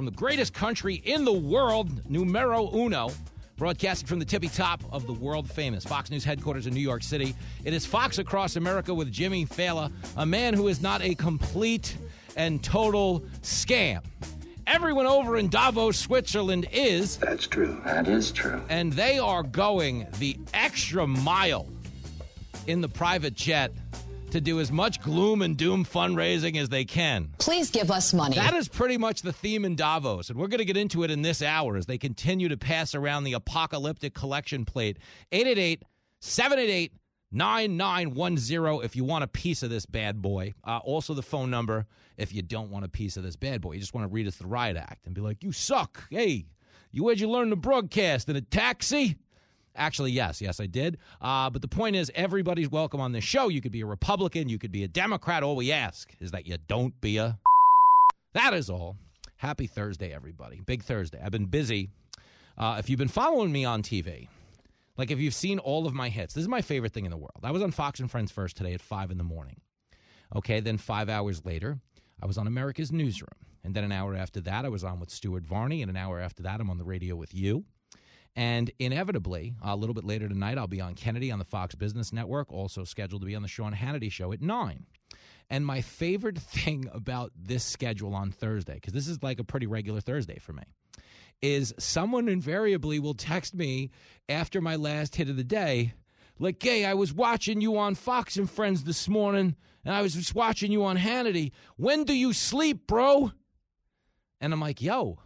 [0.00, 3.10] From the greatest country in the world, numero uno,
[3.58, 7.02] broadcasting from the tippy top of the world famous Fox News headquarters in New York
[7.02, 7.34] City.
[7.66, 11.98] It is Fox Across America with Jimmy Failla, a man who is not a complete
[12.34, 14.00] and total scam.
[14.66, 17.18] Everyone over in Davos, Switzerland is.
[17.18, 17.78] That's true.
[17.84, 18.62] That is true.
[18.70, 21.68] And they are going the extra mile
[22.66, 23.70] in the private jet
[24.32, 27.34] to do as much gloom and doom fundraising as they can.
[27.38, 28.36] Please give us money.
[28.36, 31.10] That is pretty much the theme in Davos, and we're going to get into it
[31.10, 34.98] in this hour as they continue to pass around the apocalyptic collection plate.
[35.32, 35.82] 888
[36.20, 36.92] 788
[37.32, 40.52] 9910 if you want a piece of this bad boy.
[40.64, 43.72] Uh, also, the phone number if you don't want a piece of this bad boy.
[43.72, 46.04] You just want to read us the riot act and be like, you suck.
[46.10, 46.46] Hey,
[46.92, 48.28] you where'd you learn to broadcast?
[48.28, 49.16] In a taxi?
[49.80, 50.98] Actually, yes, yes, I did.
[51.22, 53.48] Uh, but the point is, everybody's welcome on this show.
[53.48, 55.42] You could be a Republican, you could be a Democrat.
[55.42, 57.38] All we ask is that you don't be a.
[58.34, 58.98] That is all.
[59.38, 60.60] Happy Thursday, everybody.
[60.60, 61.18] Big Thursday.
[61.24, 61.88] I've been busy.
[62.58, 64.28] Uh, if you've been following me on TV,
[64.98, 67.16] like if you've seen all of my hits, this is my favorite thing in the
[67.16, 67.40] world.
[67.42, 69.62] I was on Fox and Friends first today at 5 in the morning.
[70.36, 71.78] Okay, then five hours later,
[72.22, 73.30] I was on America's Newsroom.
[73.64, 75.80] And then an hour after that, I was on with Stuart Varney.
[75.80, 77.64] And an hour after that, I'm on the radio with you.
[78.36, 82.12] And inevitably, a little bit later tonight, I'll be on Kennedy on the Fox Business
[82.12, 84.86] Network, also scheduled to be on the Sean Hannity show at 9.
[85.48, 89.66] And my favorite thing about this schedule on Thursday, because this is like a pretty
[89.66, 90.62] regular Thursday for me,
[91.42, 93.90] is someone invariably will text me
[94.28, 95.94] after my last hit of the day,
[96.38, 100.14] like, hey, I was watching you on Fox and Friends this morning, and I was
[100.14, 101.52] just watching you on Hannity.
[101.76, 103.32] When do you sleep, bro?
[104.40, 105.18] And I'm like, yo,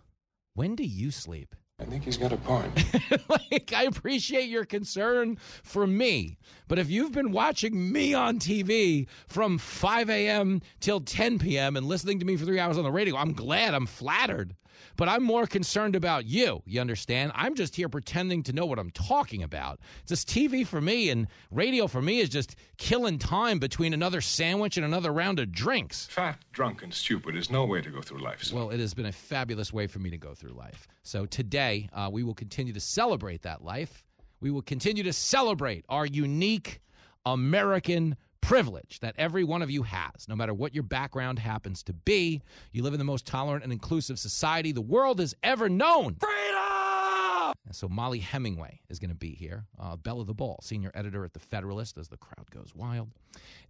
[0.55, 1.55] when do you sleep?
[1.81, 2.73] I think he's got a point.
[3.29, 6.39] like, I appreciate your concern for me.
[6.69, 10.63] But if you've been watching me on TV from 5 a.m.
[10.79, 11.77] till 10 p.m.
[11.77, 14.55] and listening to me for three hours on the radio, I'm glad, I'm flattered.
[14.97, 16.63] But I'm more concerned about you.
[16.67, 17.33] You understand?
[17.35, 19.81] I'm just here pretending to know what I'm talking about.
[20.07, 24.77] Just TV for me, and radio for me is just killing time between another sandwich
[24.77, 26.07] and another round of drinks.
[26.07, 28.43] Fat, drunk, and stupid is no way to go through life.
[28.43, 28.59] Son.
[28.59, 30.87] Well, it has been a fabulous way for me to go through life.
[31.03, 34.05] So today, uh, we will continue to celebrate that life.
[34.41, 36.81] We will continue to celebrate our unique
[37.27, 41.95] American privilege that every one of you has, no matter what your background happens to
[41.95, 42.43] be.
[42.73, 46.17] You live in the most tolerant and inclusive society the world has ever known.
[46.17, 47.55] Freedom!
[47.65, 49.65] And so Mollie Hemingway is going to be here.
[49.81, 53.09] Uh, Bella the Ball, senior editor at The Federalist, as the crowd goes wild.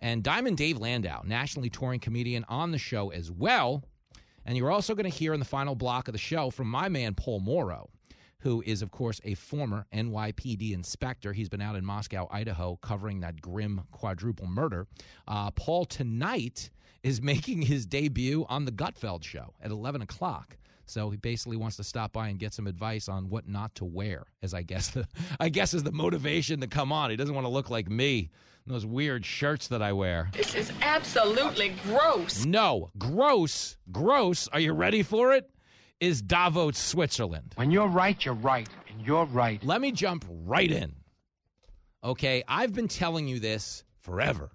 [0.00, 3.84] And Diamond Dave Landau, nationally touring comedian, on the show as well.
[4.44, 6.88] And you're also going to hear in the final block of the show from my
[6.88, 7.88] man, Paul Mauro
[8.44, 11.32] who is, of course, a former NYPD inspector.
[11.32, 14.86] He's been out in Moscow, Idaho, covering that grim quadruple murder.
[15.26, 16.68] Uh, Paul tonight
[17.02, 20.58] is making his debut on the Gutfeld show at 11 o'clock.
[20.84, 23.86] So he basically wants to stop by and get some advice on what not to
[23.86, 25.08] wear, as I guess the
[25.40, 27.08] I guess is the motivation to come on.
[27.08, 28.28] He doesn't want to look like me
[28.66, 30.30] those weird shirts that I wear.
[30.32, 32.44] This is absolutely gross.
[32.46, 34.48] No, gross, gross.
[34.48, 35.50] Are you ready for it?
[36.00, 37.52] Is Davos, Switzerland.
[37.56, 39.62] When you're right, you're right, and you're right.
[39.64, 40.94] Let me jump right in.
[42.02, 44.50] Okay, I've been telling you this forever.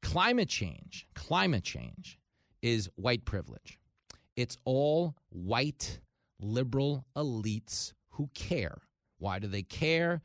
[0.00, 2.18] Climate change, climate change
[2.62, 3.78] is white privilege.
[4.36, 6.00] It's all white
[6.40, 8.78] liberal elites who care.
[9.18, 10.22] Why do they care?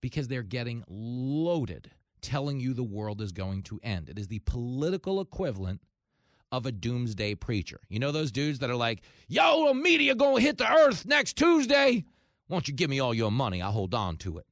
[0.00, 4.08] Because they're getting loaded telling you the world is going to end.
[4.08, 5.80] It is the political equivalent
[6.52, 7.80] of a doomsday preacher.
[7.88, 11.36] You know those dudes that are like, yo, the media gonna hit the earth next
[11.36, 12.04] Tuesday.
[12.48, 13.62] Why don't you give me all your money?
[13.62, 14.46] I'll hold on to it.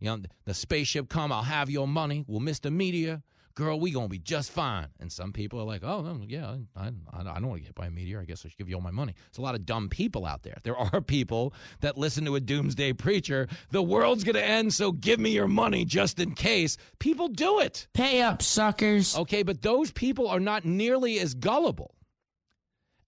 [0.00, 2.24] You know, the spaceship come, I'll have your money.
[2.26, 3.22] We'll miss the media.
[3.58, 4.86] Girl, we gonna be just fine.
[5.00, 7.74] And some people are like, oh, yeah, I, I, I don't want to get hit
[7.74, 8.20] by a meteor.
[8.20, 9.14] I guess I should give you all my money.
[9.26, 10.58] It's a lot of dumb people out there.
[10.62, 13.48] There are people that listen to a doomsday preacher.
[13.72, 16.76] The world's gonna end, so give me your money just in case.
[17.00, 17.88] People do it.
[17.94, 19.16] Pay up, suckers.
[19.16, 21.96] Okay, but those people are not nearly as gullible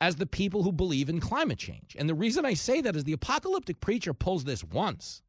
[0.00, 1.94] as the people who believe in climate change.
[1.97, 5.23] And the reason I say that is the apocalyptic preacher pulls this once.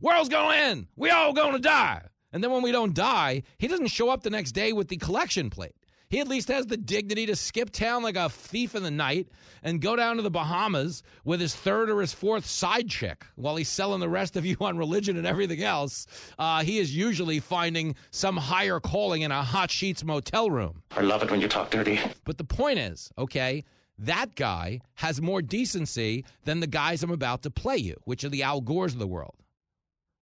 [0.00, 0.86] World's going to end.
[0.94, 2.02] We all going to die.
[2.34, 4.96] And then when we don't die, he doesn't show up the next day with the
[4.96, 5.76] collection plate.
[6.08, 9.28] He at least has the dignity to skip town like a thief in the night
[9.62, 13.54] and go down to the Bahamas with his third or his fourth side chick while
[13.54, 16.08] he's selling the rest of you on religion and everything else.
[16.36, 20.82] Uh, he is usually finding some higher calling in a hot sheets motel room.
[20.90, 22.00] I love it when you talk dirty.
[22.24, 23.62] But the point is, okay,
[23.98, 28.28] that guy has more decency than the guys I'm about to play you, which are
[28.28, 29.36] the Al Gores of the world,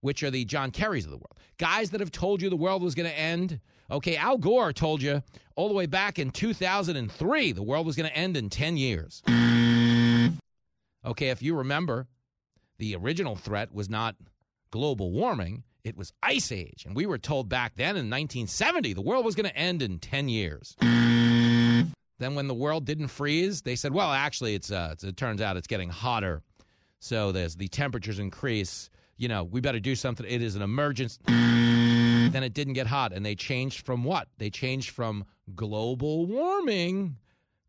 [0.02, 1.38] which are the John Kerrys of the world.
[1.58, 3.58] Guys that have told you the world was going to end.
[3.90, 5.22] Okay, Al Gore told you
[5.56, 9.22] all the way back in 2003 the world was going to end in 10 years.
[11.04, 12.06] Okay, if you remember,
[12.78, 14.14] the original threat was not
[14.70, 16.84] global warming, it was ice age.
[16.86, 19.98] And we were told back then in 1970 the world was going to end in
[19.98, 20.76] 10 years.
[20.80, 25.56] Then, when the world didn't freeze, they said, "Well, actually, it's, uh, it turns out
[25.56, 26.40] it's getting hotter,
[27.00, 28.90] so there's the temperatures increase.
[29.22, 30.26] You know, we better do something.
[30.28, 31.20] It is an emergency."
[32.32, 34.26] then it didn't get hot, and they changed from what?
[34.38, 35.24] They changed from
[35.54, 37.16] global warming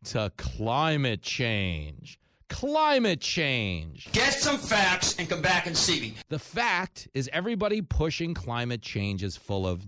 [0.06, 2.18] to climate change.
[2.48, 4.10] Climate change.
[4.12, 6.14] Get some facts and come back and see me.
[6.28, 9.86] The fact is, everybody pushing climate change is full of.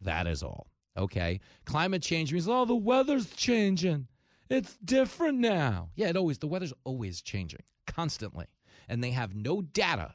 [0.00, 0.66] That is all.
[0.96, 1.40] Okay.
[1.66, 4.08] Climate change means, oh, the weather's changing.
[4.50, 5.90] It's different now.
[5.94, 8.46] Yeah, it always, the weather's always changing constantly.
[8.88, 10.14] And they have no data,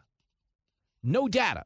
[1.03, 1.63] no data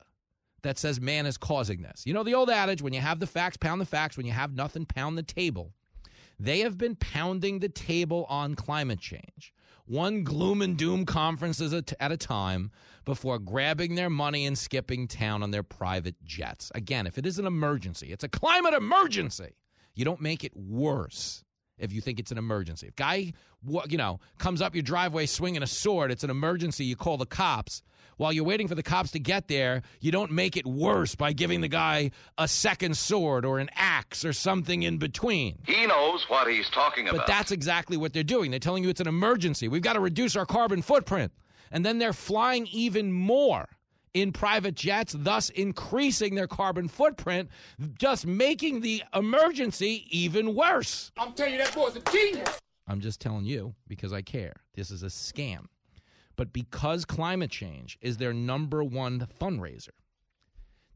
[0.64, 2.04] that says man is causing this.
[2.06, 4.18] You know, the old adage when you have the facts, pound the facts.
[4.18, 5.74] When you have nothing, pound the table.
[6.40, 9.54] They have been pounding the table on climate change,
[9.86, 12.72] one gloom and doom conferences at a time
[13.06, 16.72] before grabbing their money and skipping town on their private jets.
[16.74, 19.56] Again, if it is an emergency, it's a climate emergency.
[19.94, 21.44] You don't make it worse
[21.84, 22.88] if you think it's an emergency.
[22.88, 23.34] If guy,
[23.68, 26.86] you know, comes up your driveway swinging a sword, it's an emergency.
[26.86, 27.84] You call the cops.
[28.18, 31.34] While you're waiting for the cops to get there, you don't make it worse by
[31.34, 35.58] giving the guy a second sword or an axe or something in between.
[35.66, 37.18] He knows what he's talking about.
[37.18, 38.52] But that's exactly what they're doing.
[38.52, 39.68] They're telling you it's an emergency.
[39.68, 41.32] We've got to reduce our carbon footprint.
[41.72, 43.68] And then they're flying even more
[44.14, 47.50] in private jets, thus increasing their carbon footprint,
[47.98, 51.12] just making the emergency even worse.
[51.18, 52.60] I'm telling you, that boy's a genius.
[52.88, 54.54] I'm just telling you because I care.
[54.76, 55.66] This is a scam.
[56.36, 59.90] But because climate change is their number one fundraiser,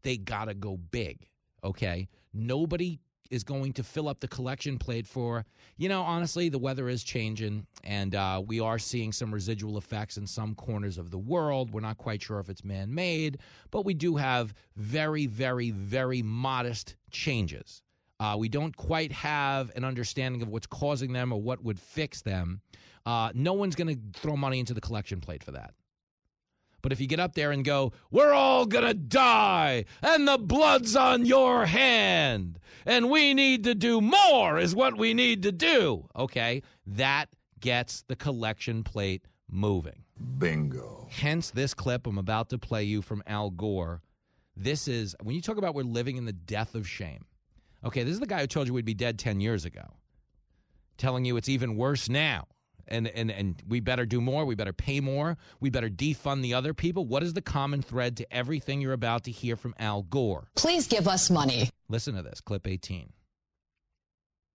[0.02, 1.28] they got to go big.
[1.64, 2.08] Okay?
[2.34, 3.00] Nobody
[3.32, 5.46] is going to fill up the collection plate for,
[5.78, 10.18] you know, honestly, the weather is changing and uh, we are seeing some residual effects
[10.18, 11.72] in some corners of the world.
[11.72, 13.40] We're not quite sure if it's man made,
[13.72, 17.82] but we do have very, very, very modest changes.
[18.20, 22.22] Uh, we don't quite have an understanding of what's causing them or what would fix
[22.22, 22.62] them.
[23.06, 25.74] Uh, no one's going to throw money into the collection plate for that.
[26.82, 30.38] But if you get up there and go, we're all going to die, and the
[30.38, 35.52] blood's on your hand, and we need to do more, is what we need to
[35.52, 37.30] do, okay, that
[37.60, 40.04] gets the collection plate moving.
[40.38, 41.08] Bingo.
[41.10, 44.02] Hence, this clip I'm about to play you from Al Gore.
[44.56, 47.26] This is, when you talk about we're living in the death of shame,
[47.84, 49.96] okay, this is the guy who told you we'd be dead 10 years ago,
[50.98, 52.48] telling you it's even worse now
[52.88, 54.45] and, and, and we better do more.
[54.45, 55.38] We better pay more.
[55.60, 57.06] We better defund the other people.
[57.06, 60.48] What is the common thread to everything you're about to hear from Al Gore?
[60.56, 61.69] Please give us money.
[61.89, 63.12] Listen to this, clip 18.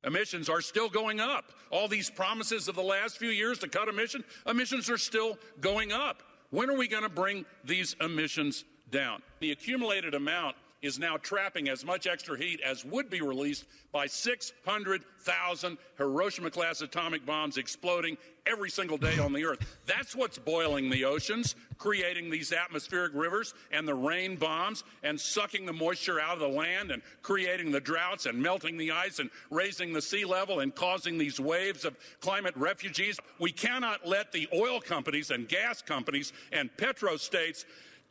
[0.03, 1.51] Emissions are still going up.
[1.69, 5.91] All these promises of the last few years to cut emissions, emissions are still going
[5.91, 6.23] up.
[6.49, 9.21] When are we going to bring these emissions down?
[9.39, 14.07] The accumulated amount is now trapping as much extra heat as would be released by
[14.07, 19.59] 600,000 Hiroshima class atomic bombs exploding every single day on the Earth.
[19.85, 25.67] That's what's boiling the oceans, creating these atmospheric rivers and the rain bombs, and sucking
[25.67, 29.29] the moisture out of the land, and creating the droughts, and melting the ice, and
[29.51, 33.19] raising the sea level, and causing these waves of climate refugees.
[33.39, 37.65] We cannot let the oil companies and gas companies and petrostates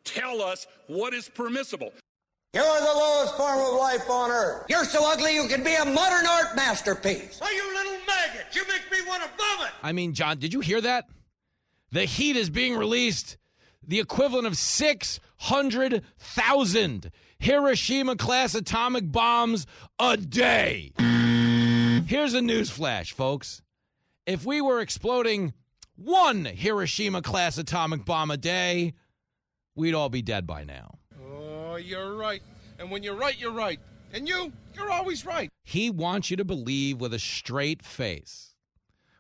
[0.05, 1.93] tell us what is permissible.
[2.52, 4.64] You're the lowest form of life on earth.
[4.69, 7.38] You're so ugly you could be a modern art masterpiece.
[7.40, 8.47] Oh, you little maggot!
[8.52, 9.71] You make me want to vomit!
[9.83, 11.09] I mean, John, did you hear that?
[11.92, 13.37] The heat is being released,
[13.87, 19.66] the equivalent of 600,000 Hiroshima class atomic bombs
[19.99, 20.92] a day.
[22.07, 23.62] Here's a news flash, folks.
[24.26, 25.54] If we were exploding
[25.97, 28.95] one Hiroshima class atomic bomb a day,
[29.75, 31.00] we'd all be dead by now.
[31.82, 32.42] You're right.
[32.78, 33.80] And when you're right, you're right.
[34.12, 35.50] And you, you're always right.
[35.64, 38.54] He wants you to believe with a straight face.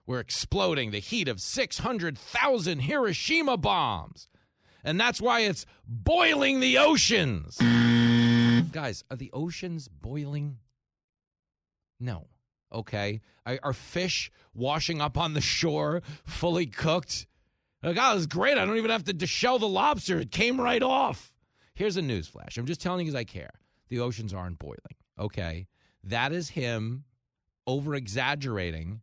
[0.06, 4.28] We're exploding the heat of 600,000 Hiroshima bombs.
[4.82, 7.58] And that's why it's boiling the oceans.
[8.72, 10.56] Guys, are the oceans boiling?
[12.00, 12.26] No.
[12.72, 17.26] Okay, are, fish washing up on the shore fully cooked?
[17.82, 18.58] Like, oh, is great.
[18.58, 20.20] I don't even have to shell the lobster.
[20.20, 21.29] It came right off.
[21.80, 22.58] Here's a news flash.
[22.58, 23.58] I'm just telling you because I care.
[23.88, 24.76] The oceans aren't boiling.
[25.18, 25.66] Okay,
[26.04, 27.04] that is him
[27.66, 29.00] over exaggerating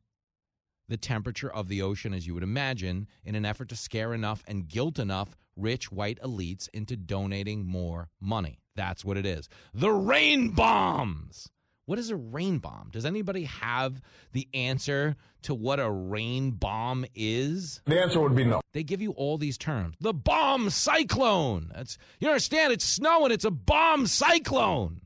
[0.88, 4.43] the temperature of the ocean, as you would imagine, in an effort to scare enough
[4.48, 8.60] and guilt enough rich white elites into donating more money.
[8.75, 9.50] That's what it is.
[9.74, 11.50] The rain bombs.
[11.88, 12.89] What is a rain bomb?
[12.91, 14.01] Does anybody have
[14.34, 17.82] the answer to what a rain bomb is?
[17.86, 18.60] The answer would be no.
[18.74, 19.96] They give you all these terms.
[20.01, 21.72] The bomb cyclone.
[21.74, 25.00] That's you understand it's snowing, it's a bomb cyclone.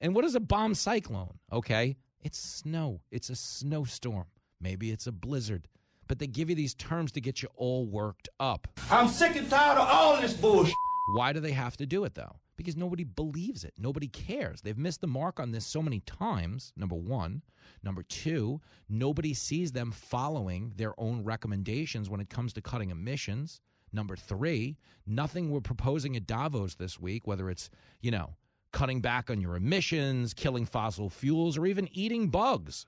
[0.00, 1.38] And what is a bomb cyclone?
[1.52, 1.96] Okay?
[2.20, 3.00] It's snow.
[3.12, 4.26] It's a snowstorm.
[4.60, 5.68] Maybe it's a blizzard.
[6.08, 8.66] But they give you these terms to get you all worked up.
[8.90, 10.74] I'm sick and tired of all this bullshit.
[11.14, 12.34] Why do they have to do it though?
[12.56, 13.74] Because nobody believes it.
[13.78, 14.60] Nobody cares.
[14.60, 17.42] They've missed the mark on this so many times, number one.
[17.82, 23.60] Number two, nobody sees them following their own recommendations when it comes to cutting emissions.
[23.92, 27.70] Number three, nothing we're proposing at Davos this week, whether it's,
[28.00, 28.34] you know,
[28.72, 32.86] cutting back on your emissions, killing fossil fuels, or even eating bugs.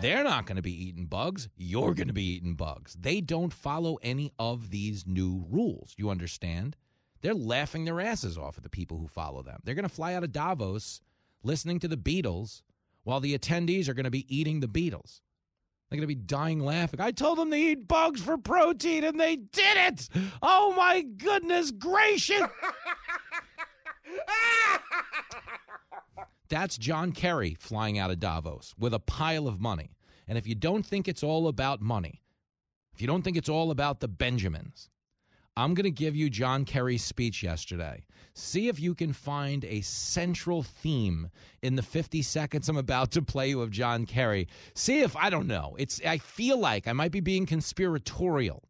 [0.00, 1.48] They're not going to be eating bugs.
[1.56, 2.96] You're going to be eating bugs.
[2.98, 5.94] They don't follow any of these new rules.
[5.98, 6.76] You understand?
[7.20, 9.60] They're laughing their asses off at the people who follow them.
[9.64, 11.02] They're going to fly out of Davos
[11.42, 12.62] listening to the Beatles
[13.04, 15.20] while the attendees are going to be eating the Beatles.
[15.90, 17.00] They're going to be dying laughing.
[17.00, 20.08] I told them to eat bugs for protein and they did it.
[20.40, 22.40] Oh my goodness gracious.
[26.50, 29.96] That's John Kerry flying out of Davos with a pile of money.
[30.28, 32.22] And if you don't think it's all about money,
[32.92, 34.90] if you don't think it's all about the Benjamins,
[35.56, 38.04] I'm going to give you John Kerry's speech yesterday.
[38.34, 41.28] See if you can find a central theme
[41.62, 44.48] in the 50 seconds I'm about to play you of John Kerry.
[44.74, 45.76] See if I don't know.
[45.78, 48.64] It's I feel like I might be being conspiratorial.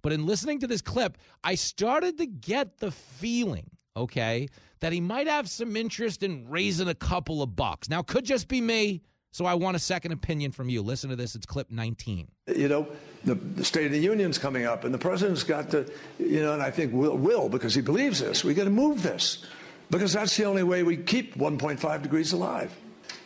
[0.00, 3.70] But in listening to this clip, I started to get the feeling,
[4.02, 4.48] okay,
[4.80, 7.88] that he might have some interest in raising a couple of bucks.
[7.88, 9.02] Now, could just be me.
[9.30, 10.82] So I want a second opinion from you.
[10.82, 11.34] Listen to this.
[11.34, 12.28] It's clip 19.
[12.56, 12.88] You know,
[13.24, 16.54] the, the State of the Union's coming up, and the president's got to, you know,
[16.54, 18.42] and I think will, will because he believes this.
[18.42, 19.44] We got to move this
[19.90, 22.74] because that's the only way we keep 1.5 degrees alive.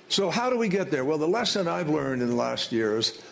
[0.09, 1.05] So how do we get there?
[1.05, 3.23] Well, the lesson I've learned in the last years,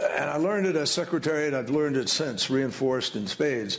[0.00, 3.78] and I learned it as secretary, and I've learned it since, reinforced in spades,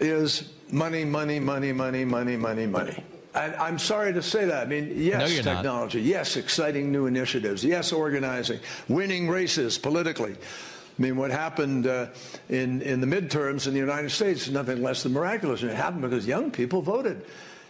[0.00, 3.04] is money, money, money, money, money, money, money.
[3.34, 4.66] And I'm sorry to say that.
[4.66, 5.54] I mean, yes, No, you're not.
[5.54, 6.00] technology.
[6.02, 7.64] Yes, exciting new initiatives.
[7.64, 8.58] Yes, organizing.
[8.88, 10.32] Winning races politically.
[10.32, 12.08] I mean, what happened uh,
[12.50, 15.62] in, in the midterms in the United States is nothing less than miraculous.
[15.62, 17.24] And it happened because young people voted.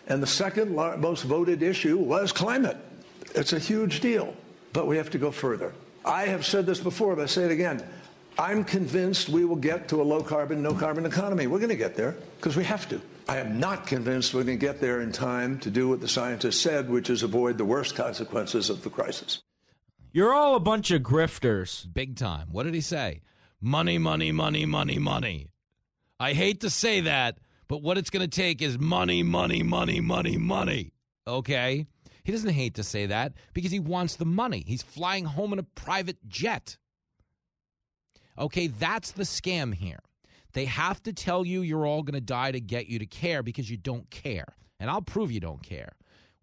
[0.09, 2.77] And the second most voted issue was climate.
[3.37, 4.35] It's a huge deal,
[4.73, 5.73] but we have to go further.
[6.05, 7.87] I have said this before, but I say it again.
[8.39, 11.47] I'm convinced we will get to a low carbon, no carbon economy.
[11.47, 13.01] We're going to get there because we have to.
[13.29, 16.09] I am not convinced we're going to get there in time to do what the
[16.09, 19.43] scientists said, which is avoid the worst consequences of the crisis.
[20.13, 21.87] You're all a bunch of grifters.
[21.93, 22.49] Big time.
[22.51, 23.21] What did he say?
[23.61, 25.49] Money, money, money, money, money.
[26.19, 30.01] I hate to say that, but what it's going to take is money, money, money,
[30.01, 30.93] money, money.
[31.27, 31.87] Okay?
[32.25, 34.65] He doesn't hate to say that because he wants the money.
[34.67, 36.77] He's flying home in a private jet.
[38.39, 40.01] Okay, that's the scam here.
[40.53, 43.43] They have to tell you you're all going to die to get you to care
[43.43, 44.57] because you don't care.
[44.81, 45.93] And I'll prove you don't care.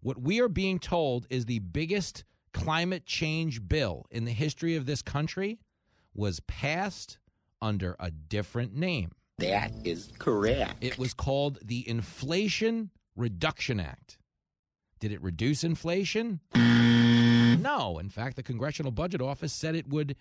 [0.00, 4.86] What we are being told is the biggest climate change bill in the history of
[4.86, 5.60] this country
[6.14, 7.18] was passed
[7.62, 9.12] under a different name.
[9.38, 10.76] That is correct.
[10.80, 14.18] It was called the Inflation Reduction Act.
[14.98, 16.40] Did it reduce inflation?
[16.54, 17.98] No.
[17.98, 20.16] In fact, the Congressional Budget Office said it would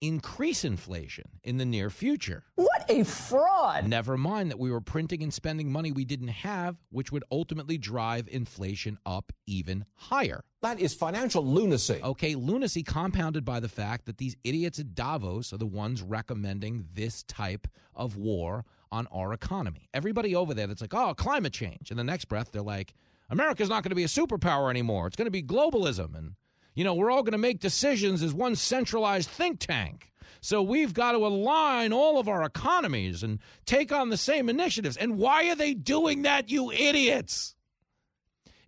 [0.00, 2.44] increase inflation in the near future.
[2.54, 3.88] What a fraud.
[3.88, 7.78] Never mind that we were printing and spending money we didn't have, which would ultimately
[7.78, 10.44] drive inflation up even higher.
[10.62, 12.00] That is financial lunacy.
[12.02, 16.86] Okay, lunacy compounded by the fact that these idiots at Davos are the ones recommending
[16.92, 19.88] this type of war on our economy.
[19.94, 21.90] Everybody over there that's like, oh, climate change.
[21.90, 22.94] In the next breath, they're like,
[23.30, 25.06] America's not going to be a superpower anymore.
[25.06, 26.16] It's going to be globalism.
[26.16, 26.34] And,
[26.76, 30.12] you know, we're all going to make decisions as one centralized think tank.
[30.42, 34.96] So we've got to align all of our economies and take on the same initiatives.
[34.96, 37.56] And why are they doing that, you idiots?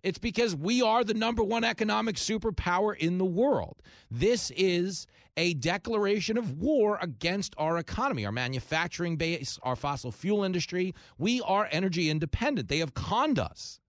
[0.01, 3.81] It's because we are the number one economic superpower in the world.
[4.09, 5.05] This is
[5.37, 10.95] a declaration of war against our economy, our manufacturing base, our fossil fuel industry.
[11.17, 12.69] We are energy independent.
[12.69, 13.79] They have conned us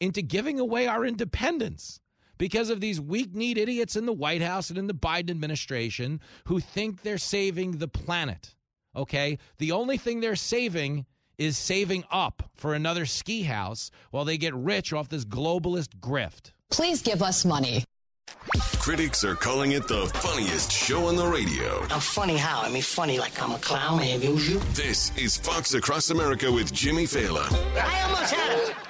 [0.00, 2.00] into giving away our independence
[2.40, 6.18] because of these weak kneed idiots in the White House and in the Biden administration
[6.46, 8.54] who think they're saving the planet.
[8.96, 9.38] Okay?
[9.58, 11.04] The only thing they're saving
[11.36, 16.52] is saving up for another ski house while they get rich off this globalist grift.
[16.70, 17.84] Please give us money.
[18.78, 21.82] Critics are calling it the funniest show on the radio.
[21.90, 22.62] I'm funny how?
[22.62, 24.60] I mean, funny like I'm a clown and amuse you?
[24.72, 27.52] This is Fox Across America with Jimmy Fallon.
[27.76, 28.89] I almost had it.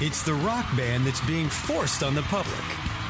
[0.00, 2.64] It's the rock band that's being forced on the public.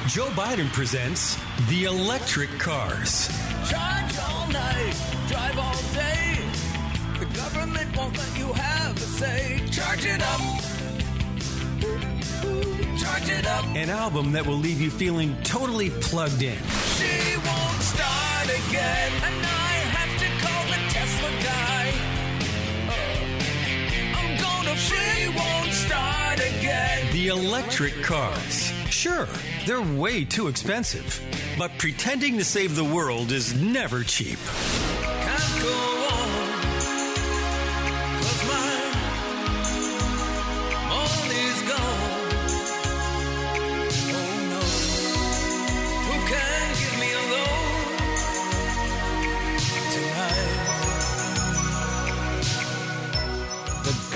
[0.06, 1.38] Joe Biden presents
[1.70, 3.28] the electric cars.
[3.70, 4.94] Charge all night,
[5.26, 6.38] drive all day.
[7.18, 9.62] The government won't let you have a say.
[9.70, 10.40] Charge it up.
[13.00, 13.64] Charge it up.
[13.74, 16.58] An album that will leave you feeling totally plugged in.
[16.98, 22.13] She won't start again, and I have to call the Tesla guy.
[27.12, 28.72] The electric cars.
[28.90, 29.28] Sure,
[29.66, 31.20] they're way too expensive,
[31.58, 34.38] but pretending to save the world is never cheap.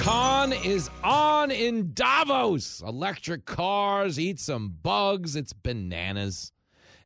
[0.08, 2.80] Con is on in Davos.
[2.80, 5.36] Electric cars, eat some bugs.
[5.36, 6.50] It's bananas.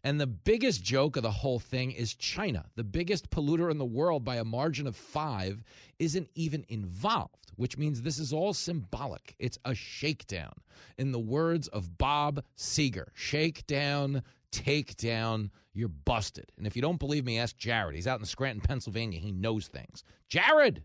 [0.04, 3.84] And the biggest joke of the whole thing is China, the biggest polluter in the
[3.84, 5.64] world by a margin of five,
[5.98, 9.34] isn't even involved, which means this is all symbolic.
[9.40, 10.54] It's a shakedown.
[10.96, 14.22] In the words of Bob Seger, shake down,
[14.52, 16.52] take down, you're busted.
[16.56, 17.96] And if you don't believe me, ask Jared.
[17.96, 19.18] He's out in Scranton, Pennsylvania.
[19.18, 20.04] He knows things.
[20.28, 20.84] Jared!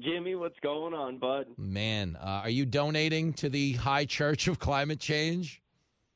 [0.00, 1.46] Jimmy, what's going on, bud?
[1.56, 5.62] Man, uh, are you donating to the High Church of Climate Change?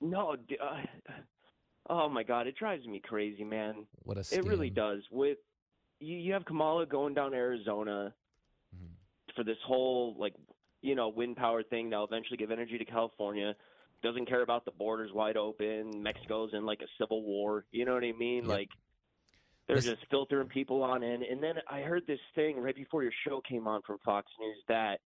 [0.00, 0.82] No, uh,
[1.88, 3.86] oh my God, it drives me crazy, man.
[4.04, 5.00] What a It really does.
[5.10, 5.38] With
[6.00, 8.14] you, you have Kamala going down Arizona
[8.74, 9.34] Mm-hmm.
[9.36, 10.32] for this whole like
[10.80, 11.90] you know wind power thing.
[11.90, 13.54] They'll eventually give energy to California.
[14.02, 16.02] Doesn't care about the borders wide open.
[16.02, 17.66] Mexico's in like a civil war.
[17.70, 18.46] You know what I mean?
[18.46, 18.70] Like
[19.68, 21.22] they're just filtering people on in.
[21.22, 24.58] And then I heard this thing right before your show came on from Fox News
[24.68, 25.00] that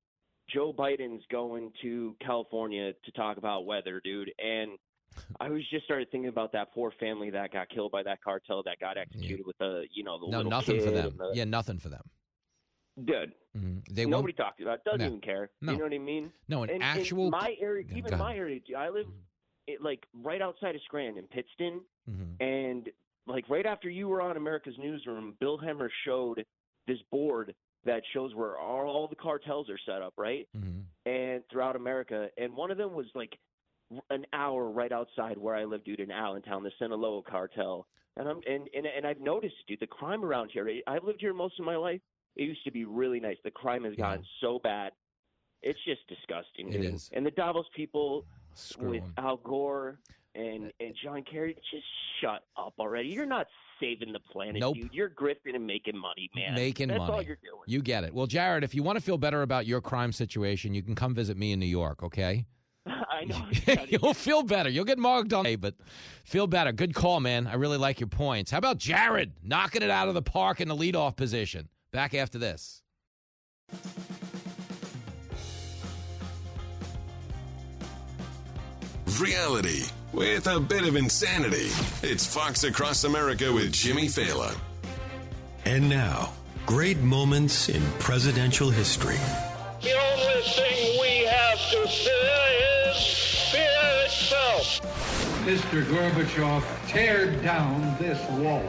[0.48, 4.30] Joe Biden's going to California to talk about weather, dude.
[4.38, 4.78] And
[5.40, 8.62] I was just started thinking about that poor family that got killed by that cartel
[8.64, 11.16] that got executed with the, you know, the No, little nothing for them.
[11.16, 12.02] the- Yeah, nothing for them.
[13.04, 13.84] Dude, Mhm.
[13.90, 14.36] They nobody won't.
[14.38, 14.78] talked about.
[14.78, 14.84] it.
[14.84, 15.06] Doesn't No.
[15.06, 15.50] even care.
[15.60, 15.72] No.
[15.72, 16.32] You know what I mean?
[16.48, 18.60] No, an And- and actual- my area, even my area.
[18.76, 19.06] I live
[19.66, 22.42] it, like right outside of Scranton, in Pittston, Mm-hmm.
[22.42, 22.90] and
[23.26, 26.44] like right after you were on America's Newsroom, Bill Hemmer showed
[26.86, 30.48] this board that shows where all, all the cartels are set up, right?
[30.56, 31.10] Mm-hmm.
[31.10, 33.38] And throughout America, and one of them was like
[34.10, 37.86] an hour right outside where I live, dude, in Allentown, the Sinaloa cartel.
[38.16, 40.68] And I'm and and, and I've noticed, dude, the crime around here.
[40.86, 42.00] I've lived here most of my life.
[42.34, 43.36] It used to be really nice.
[43.44, 44.92] The crime has gotten so bad.
[45.62, 46.68] It's just disgusting.
[46.68, 46.94] It dude.
[46.94, 47.10] is.
[47.12, 49.02] And the Davos people Screw with.
[49.18, 49.98] Al Gore
[50.36, 51.84] and and John Kerry, just
[52.20, 53.08] shut up already.
[53.08, 53.46] You're not
[53.80, 54.74] saving the planet, Nope.
[54.76, 54.90] dude.
[54.92, 56.54] You're grifting and making money, man.
[56.54, 57.12] Making That's money.
[57.12, 57.62] all you're doing.
[57.66, 58.14] You get it.
[58.14, 61.14] Well, Jared, if you want to feel better about your crime situation, you can come
[61.14, 62.46] visit me in New York, okay?
[62.86, 63.46] I know.
[63.88, 64.68] You'll feel better.
[64.70, 65.74] You'll get mugged on, but
[66.24, 66.72] feel better.
[66.72, 67.46] Good call, man.
[67.46, 68.50] I really like your points.
[68.50, 71.68] How about Jared knocking it out of the park in the leadoff position?
[71.92, 72.82] Back after this.
[79.20, 81.68] Reality with a bit of insanity.
[82.02, 84.56] It's Fox Across America with Jimmy Failla.
[85.64, 86.32] And now,
[86.64, 89.18] great moments in presidential history.
[89.82, 94.80] The only thing we have to fear is fear itself.
[95.44, 95.84] Mr.
[95.84, 98.62] Gorbachev, tear down this wall.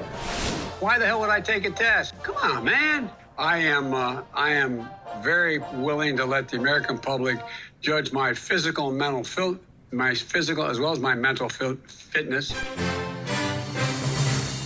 [0.79, 2.13] Why the hell would I take a test?
[2.23, 3.09] Come on, man.
[3.37, 4.89] I am uh, I am
[5.21, 7.39] very willing to let the American public
[7.81, 9.59] judge my physical and mental fil-
[9.91, 12.53] my physical as well as my mental fitness.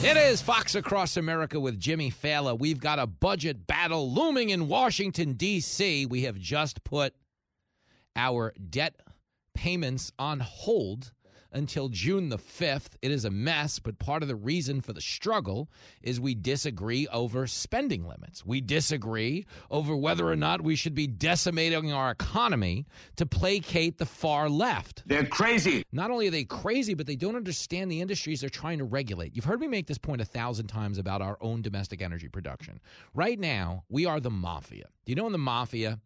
[0.04, 2.58] It is Fox Across America with Jimmy Failla.
[2.58, 6.08] We've got a budget battle looming in Washington, D.C.
[6.08, 7.14] We have just put
[8.16, 8.96] our debt
[9.54, 11.12] payments on hold
[11.52, 12.92] until June the 5th.
[13.02, 15.70] It is a mess, but part of the reason for the struggle
[16.02, 18.46] is we disagree over spending limits.
[18.46, 22.86] We disagree over whether or not we should be decimating our economy
[23.18, 25.04] to placate the far left.
[25.06, 25.84] They're crazy.
[25.92, 29.36] Not only are they crazy, but they don't understand the industries they're trying to regulate.
[29.36, 32.80] You've heard me make this point a thousand times about our own domestic energy production.
[33.14, 34.86] Right now, we are the mafia.
[35.06, 36.00] Do you know in the mafia,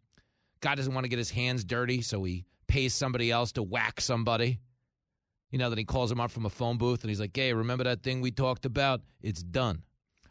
[0.60, 4.00] God doesn't want to get his hands dirty, so he pays somebody else to whack
[4.00, 4.58] somebody?
[5.56, 7.54] You know, that he calls him up from a phone booth and he's like, hey,
[7.54, 9.00] remember that thing we talked about?
[9.22, 9.84] It's done.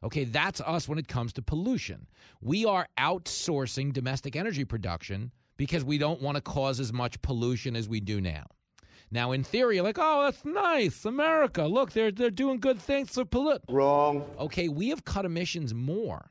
[0.03, 2.05] Okay, that's us when it comes to pollution.
[2.41, 7.75] We are outsourcing domestic energy production because we don't want to cause as much pollution
[7.75, 8.43] as we do now.
[9.09, 11.05] Now, in theory, you're like, oh, that's nice.
[11.05, 13.63] America, look, they're, they're doing good things for pollute.
[13.67, 14.29] Wrong.
[14.37, 16.29] Okay, we have cut emissions more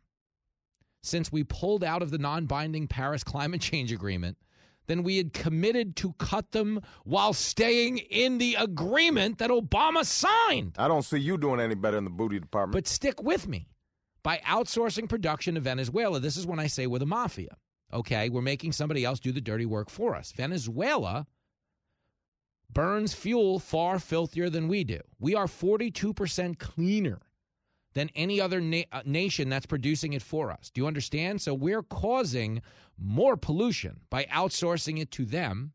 [1.03, 4.39] since we pulled out of the non binding Paris Climate Change Agreement
[4.87, 10.75] than we had committed to cut them while staying in the agreement that Obama signed.
[10.79, 12.73] I don't see you doing any better in the booty department.
[12.73, 13.69] But stick with me.
[14.23, 17.57] By outsourcing production to Venezuela, this is when I say we're the mafia.
[17.93, 20.33] Okay, we're making somebody else do the dirty work for us.
[20.33, 21.27] Venezuela
[22.73, 25.01] burns fuel far filthier than we do.
[25.21, 27.21] We are 42% cleaner
[27.95, 30.71] than any other na- uh, nation that's producing it for us.
[30.71, 31.41] Do you understand?
[31.41, 32.61] So we're causing
[32.99, 35.73] more pollution by outsourcing it to them.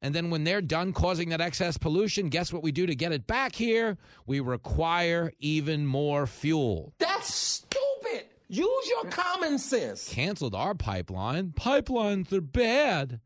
[0.00, 3.12] And then when they're done causing that excess pollution, guess what we do to get
[3.12, 3.98] it back here?
[4.26, 6.94] We require even more fuel.
[6.98, 8.26] That's stupid.
[8.48, 10.08] Use your common sense.
[10.08, 11.50] Canceled our pipeline.
[11.50, 13.20] Pipelines are bad.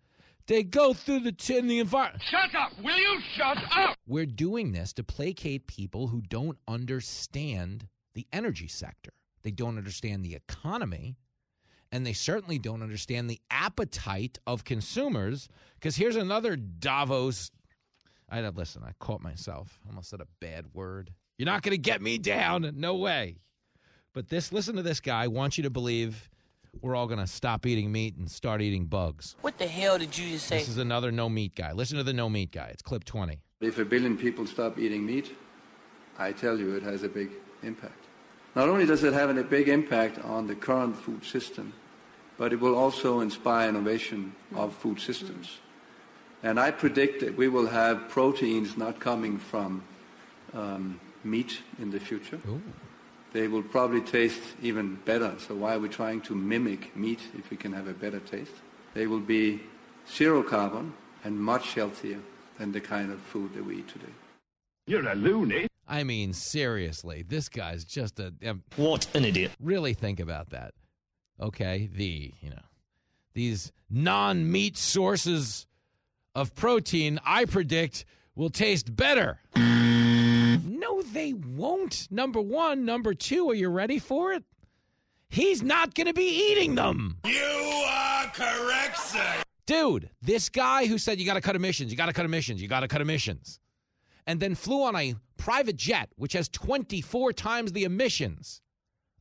[0.47, 2.25] They go through the t- in the environment.
[2.29, 2.73] Shut up!
[2.83, 3.97] Will you shut up?
[4.07, 9.12] We're doing this to placate people who don't understand the energy sector.
[9.43, 11.17] They don't understand the economy,
[11.92, 15.48] and they certainly don't understand the appetite of consumers.
[15.74, 17.50] Because here's another Davos.
[18.31, 18.83] I listen.
[18.85, 19.78] I caught myself.
[19.87, 21.12] Almost said a bad word.
[21.37, 22.72] You're not going to get me down.
[22.76, 23.37] No way.
[24.14, 24.52] But this.
[24.52, 25.28] Listen to this guy.
[25.28, 26.31] Wants you to believe
[26.81, 29.37] we're all going to stop eating meat and start eating bugs.
[29.42, 30.59] What the hell did you just say?
[30.59, 31.72] This is another no meat guy.
[31.72, 32.68] Listen to the no meat guy.
[32.68, 33.38] It's clip 20.
[33.61, 35.37] If a billion people stop eating meat,
[36.18, 38.07] I tell you it has a big impact.
[38.55, 41.72] Not only does it have a big impact on the current food system,
[42.42, 45.61] but it will also inspire innovation of food systems.
[46.42, 49.85] And I predict that we will have proteins not coming from
[50.52, 52.40] um, meat in the future.
[52.48, 52.61] Ooh.
[53.33, 55.33] They will probably taste even better.
[55.38, 58.57] So why are we trying to mimic meat if we can have a better taste?
[58.92, 59.61] They will be
[60.12, 62.18] zero carbon and much healthier
[62.59, 64.14] than the kind of food that we eat today.
[64.88, 65.68] You're a loony.
[65.87, 68.35] I mean, seriously, this guy's just a.
[68.44, 69.52] Um, What an idiot.
[69.61, 70.74] really think about that.
[71.42, 72.62] Okay, the you know
[73.35, 75.66] these non-meat sources
[76.37, 78.05] of protein, I predict,
[78.37, 79.40] will taste better.
[79.57, 82.07] No, they won't.
[82.11, 83.50] Number one, number two.
[83.50, 84.44] Are you ready for it?
[85.28, 87.18] He's not going to be eating them.
[87.24, 89.42] You are correct, sir.
[89.66, 92.62] Dude, this guy who said you got to cut emissions, you got to cut emissions,
[92.62, 93.59] you got to cut emissions,
[94.26, 98.61] and then flew on a private jet which has 24 times the emissions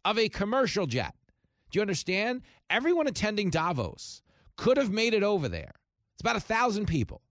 [0.06, 1.16] of a commercial jet.
[1.72, 2.42] Do you understand?
[2.70, 4.22] Everyone attending Davos
[4.58, 5.72] could have made it over there.
[6.14, 7.22] It's about a thousand people.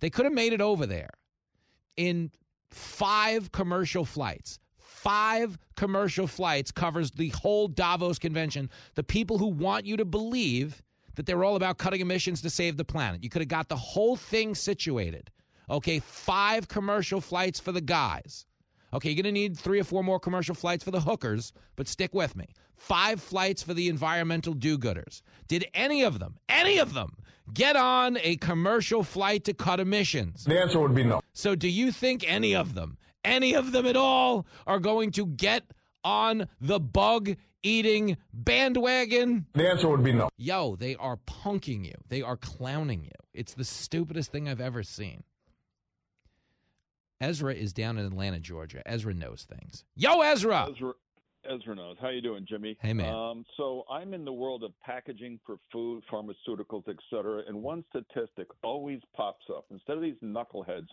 [0.00, 1.10] They could have made it over there
[1.96, 2.30] in
[2.70, 4.58] five commercial flights.
[4.78, 8.70] Five commercial flights covers the whole Davos convention.
[8.94, 10.82] The people who want you to believe
[11.14, 13.22] that they're all about cutting emissions to save the planet.
[13.22, 15.30] You could have got the whole thing situated.
[15.70, 18.46] Okay, five commercial flights for the guys.
[18.94, 21.88] Okay, you're going to need three or four more commercial flights for the hookers, but
[21.88, 22.46] stick with me.
[22.76, 25.20] Five flights for the environmental do gooders.
[25.48, 27.16] Did any of them, any of them,
[27.52, 30.44] get on a commercial flight to cut emissions?
[30.44, 31.20] The answer would be no.
[31.32, 35.26] So, do you think any of them, any of them at all, are going to
[35.26, 35.64] get
[36.04, 39.46] on the bug eating bandwagon?
[39.54, 40.28] The answer would be no.
[40.36, 41.94] Yo, they are punking you.
[42.08, 43.10] They are clowning you.
[43.32, 45.24] It's the stupidest thing I've ever seen.
[47.20, 48.82] Ezra is down in Atlanta, Georgia.
[48.86, 49.84] Ezra knows things.
[49.96, 50.68] Yo, Ezra.
[50.70, 50.92] Ezra,
[51.48, 51.96] Ezra knows.
[52.00, 52.76] How you doing, Jimmy?
[52.80, 53.14] Hey, man.
[53.14, 57.42] Um, so I'm in the world of packaging for food, pharmaceuticals, etc.
[57.46, 59.66] and one statistic always pops up.
[59.70, 60.88] Instead of these knuckleheads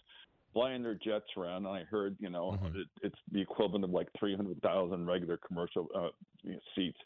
[0.53, 5.05] flying their jets around, I heard, you know, it, it's the equivalent of like 300,000
[5.07, 6.09] regular commercial uh,
[6.75, 6.97] seats.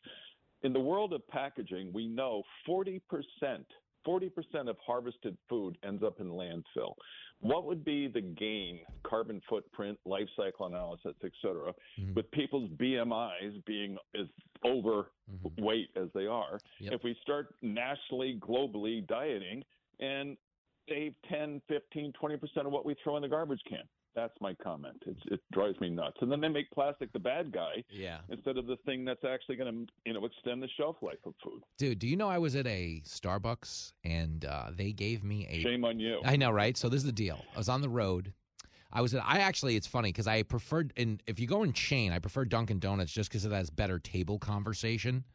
[0.63, 3.65] In the world of packaging, we know 40 percent
[4.05, 6.93] 40% of harvested food ends up in landfill.
[7.41, 12.13] What would be the gain carbon footprint, life cycle analysis, et cetera, Mm-hmm.
[12.13, 14.27] with people's BMIs being as
[14.65, 16.93] overweight as they are, Yep.
[16.93, 19.63] if we start nationally, globally dieting
[19.99, 20.37] and
[20.89, 23.83] save 10, 15, 20% of what we throw in the garbage can.
[24.15, 25.03] That's my comment.
[25.05, 26.17] It's, it drives me nuts.
[26.21, 28.19] And then they make plastic the bad guy Yeah.
[28.29, 31.33] instead of the thing that's actually going to, you know, extend the shelf life of
[31.43, 31.61] food.
[31.77, 35.61] Dude, do you know I was at a Starbucks and uh, they gave me a.
[35.61, 36.21] Shame on you.
[36.23, 36.77] I know, right?
[36.77, 37.43] So this is the deal.
[37.53, 38.31] I was on the road.
[38.93, 39.13] I was.
[39.13, 40.93] At, I actually, it's funny because I preferred.
[40.95, 43.99] And if you go in chain, I prefer Dunkin' Donuts just because it has better
[43.99, 45.25] table conversation.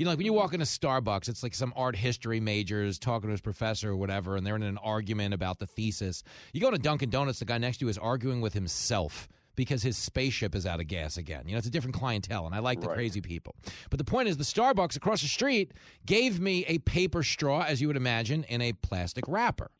[0.00, 3.28] You know, like when you walk into Starbucks, it's like some art history majors talking
[3.28, 6.22] to his professor or whatever, and they're in an argument about the thesis.
[6.54, 9.82] You go to Dunkin' Donuts, the guy next to you is arguing with himself because
[9.82, 11.42] his spaceship is out of gas again.
[11.44, 13.54] You know, it's a different clientele, and I like the crazy people.
[13.90, 15.74] But the point is, the Starbucks across the street
[16.06, 19.70] gave me a paper straw, as you would imagine, in a plastic wrapper.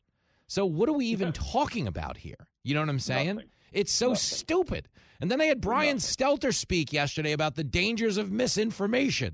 [0.45, 2.47] So what are we even talking about here?
[2.61, 3.41] You know what I'm saying?
[3.71, 4.87] It's so stupid.
[5.19, 9.33] And then they had Brian Stelter speak yesterday about the dangers of misinformation.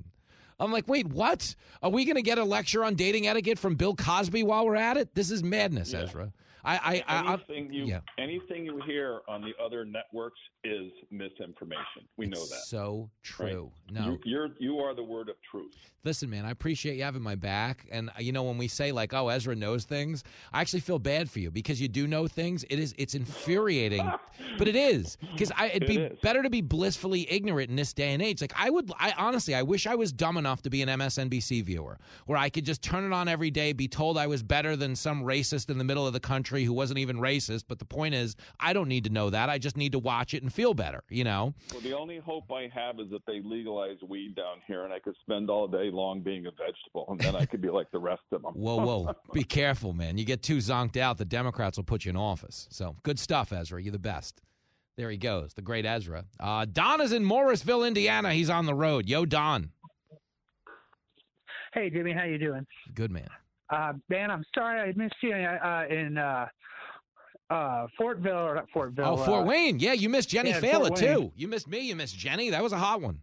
[0.60, 1.56] I'm like, wait, what?
[1.84, 4.76] Are we going to get a lecture on dating etiquette from Bill Cosby while we're
[4.76, 5.14] at it?
[5.14, 6.32] This is madness, Ezra.
[6.64, 8.00] I, I, I, I anything you yeah.
[8.18, 12.08] anything you hear on the other networks is misinformation.
[12.18, 12.62] We know that.
[12.66, 13.72] so true.
[13.92, 14.06] No.
[14.06, 15.74] you, you're you are the word of truth.
[16.04, 17.86] Listen, man, I appreciate you having my back.
[17.92, 21.00] And uh, you know, when we say like, "Oh, Ezra knows things," I actually feel
[21.00, 22.64] bad for you because you do know things.
[22.70, 24.10] It is it's infuriating,
[24.58, 26.20] but it is because I it'd It be is.
[26.22, 28.42] better to be blissfully ignorant in this day and age.
[28.42, 31.64] Like I would, I honestly, I wish I was dumb enough to be an MSNBC
[31.64, 34.76] viewer where I could just turn it on every day, be told I was better
[34.76, 37.64] than some racist in the middle of the country who wasn't even racist.
[37.68, 39.50] But the point is, I don't need to know that.
[39.50, 41.04] I just need to watch it and feel better.
[41.10, 41.54] You know.
[41.72, 45.00] Well, the only hope I have is that they legalize weed down here, and I
[45.00, 48.00] could spend all day long being a vegetable, and then I could be like the
[48.00, 48.54] rest of them.
[48.56, 49.14] Whoa, whoa.
[49.34, 50.18] Be careful, man.
[50.18, 52.68] You get too zonked out, the Democrats will put you in office.
[52.72, 53.82] So good stuff, Ezra.
[53.82, 54.42] You're the best.
[54.98, 56.26] There he goes, the great Ezra.
[56.40, 58.34] Uh, Don is in Morrisville, Indiana.
[58.34, 59.08] He's on the road.
[59.08, 59.70] Yo, Don.
[61.74, 62.66] Hey, Jimmy, how you doing?
[62.96, 63.28] Good man.
[63.70, 66.48] Uh, man, I'm sorry I missed you uh, in uh,
[67.50, 69.06] uh, Fortville or not Fortville.
[69.06, 69.80] Oh, Fort uh, Wayne.
[69.80, 71.32] Yeah, you missed Jenny yeah, Failla, too.
[71.36, 71.80] You missed me.
[71.80, 72.50] You missed Jenny.
[72.50, 73.20] That was a hot one.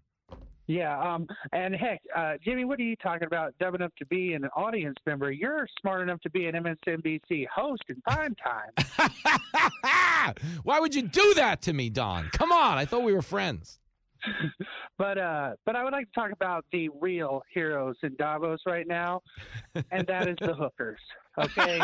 [0.67, 3.53] Yeah, um, and heck, uh, Jimmy, what are you talking about?
[3.61, 5.31] Dumb enough to be an audience member?
[5.31, 9.13] You're smart enough to be an MSNBC host in prime time.
[10.63, 12.31] Why would you do that to me, Don?
[12.33, 12.79] Come on.
[12.79, 13.79] I thought we were friends.
[14.99, 18.87] but uh, but I would like to talk about the real heroes in Davos right
[18.87, 19.21] now,
[19.91, 21.01] and that is the hookers.
[21.39, 21.81] Okay,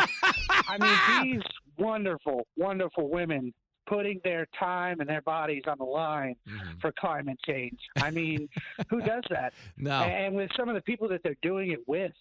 [0.67, 1.43] I mean these
[1.77, 3.53] wonderful, wonderful women
[3.87, 6.79] putting their time and their bodies on the line Mm-hmm.
[6.79, 7.79] for climate change.
[7.97, 8.47] I mean,
[8.89, 9.53] who does that?
[9.77, 9.91] No.
[10.01, 12.11] And with some of the people that they're doing it with.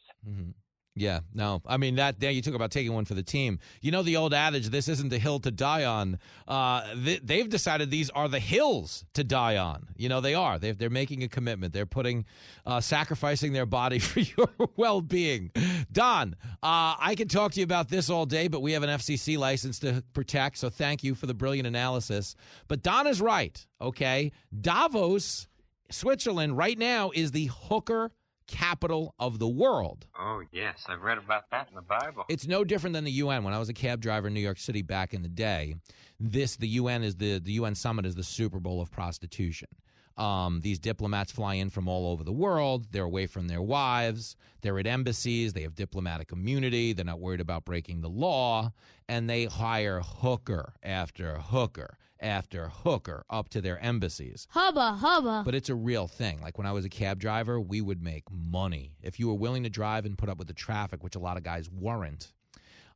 [0.96, 1.62] Yeah, no.
[1.66, 2.16] I mean that.
[2.18, 3.60] Yeah, you talk about taking one for the team.
[3.80, 7.48] You know the old adage: "This isn't the hill to die on." Uh, they, they've
[7.48, 9.86] decided these are the hills to die on.
[9.96, 10.58] You know they are.
[10.58, 11.72] They're they're making a commitment.
[11.72, 12.24] They're putting,
[12.66, 15.52] uh, sacrificing their body for your well-being.
[15.92, 18.90] Don, uh, I can talk to you about this all day, but we have an
[18.90, 20.58] FCC license to protect.
[20.58, 22.34] So thank you for the brilliant analysis.
[22.66, 23.64] But Don is right.
[23.80, 25.46] Okay, Davos,
[25.90, 28.10] Switzerland, right now is the hooker
[28.50, 30.06] capital of the world.
[30.18, 30.84] Oh, yes.
[30.88, 32.24] I've read about that in the Bible.
[32.28, 33.44] It's no different than the UN.
[33.44, 35.76] When I was a cab driver in New York City back in the day,
[36.18, 39.68] this the UN is the the UN summit is the Super Bowl of prostitution.
[40.16, 42.88] Um, these diplomats fly in from all over the world.
[42.90, 44.36] They're away from their wives.
[44.60, 45.52] They're at embassies.
[45.52, 46.92] They have diplomatic immunity.
[46.92, 48.72] They're not worried about breaking the law.
[49.08, 54.46] And they hire hooker after hooker after hooker up to their embassies.
[54.50, 55.42] Hubba, hubba.
[55.44, 56.40] But it's a real thing.
[56.40, 58.92] Like when I was a cab driver, we would make money.
[59.02, 61.36] If you were willing to drive and put up with the traffic, which a lot
[61.36, 62.32] of guys weren't,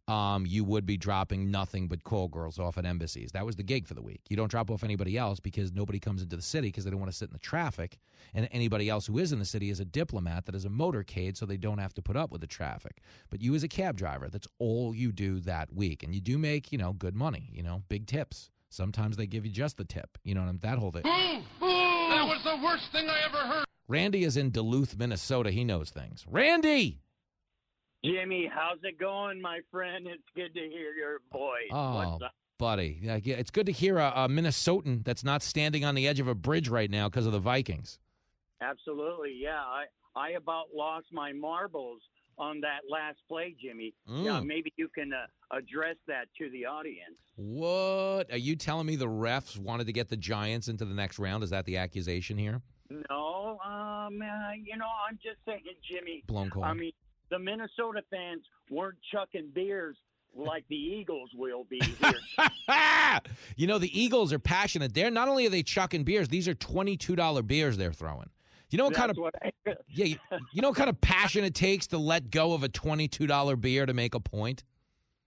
[0.06, 3.32] um, you would be dropping nothing but call girls off at embassies.
[3.32, 4.20] That was the gig for the week.
[4.28, 7.00] You don't drop off anybody else because nobody comes into the city because they don't
[7.00, 7.98] want to sit in the traffic.
[8.34, 11.36] And anybody else who is in the city is a diplomat that is a motorcade,
[11.36, 13.00] so they don't have to put up with the traffic.
[13.30, 16.36] But you, as a cab driver, that's all you do that week, and you do
[16.36, 17.48] make you know good money.
[17.52, 18.50] You know, big tips.
[18.74, 20.18] Sometimes they give you just the tip.
[20.24, 21.02] You know what I'm that whole thing.
[21.04, 23.64] That was the worst thing I ever heard.
[23.86, 25.50] Randy is in Duluth, Minnesota.
[25.52, 26.24] He knows things.
[26.28, 27.00] Randy.
[28.04, 30.06] Jimmy, how's it going, my friend?
[30.08, 31.70] It's good to hear your voice.
[31.70, 32.18] Oh,
[32.58, 32.98] buddy.
[33.00, 36.18] Yeah, yeah, it's good to hear a, a Minnesotan that's not standing on the edge
[36.20, 37.98] of a bridge right now because of the Vikings.
[38.60, 39.60] Absolutely, yeah.
[39.60, 39.84] I
[40.16, 42.00] I about lost my marbles
[42.38, 43.94] on that last play, Jimmy.
[44.06, 44.46] Yeah, Mm.
[44.46, 47.18] maybe you can uh, address that to the audience.
[47.36, 48.30] What?
[48.32, 51.42] Are you telling me the refs wanted to get the Giants into the next round?
[51.44, 52.60] Is that the accusation here?
[52.90, 56.22] No, um, uh, you know, I'm just saying, Jimmy.
[56.26, 56.64] Blown call.
[56.64, 56.92] I mean,
[57.30, 59.96] the Minnesota fans weren't chucking beers
[60.36, 62.48] like the Eagles will be here.
[63.56, 64.92] you know, the Eagles are passionate.
[64.92, 68.28] They're not only are they chucking beers; these are twenty-two dollar beers they're throwing.
[68.70, 69.52] You know what kind of what I-
[69.88, 70.16] yeah, you,
[70.52, 73.56] you know what kind of passion it takes to let go of a twenty-two dollar
[73.56, 74.64] beer to make a point.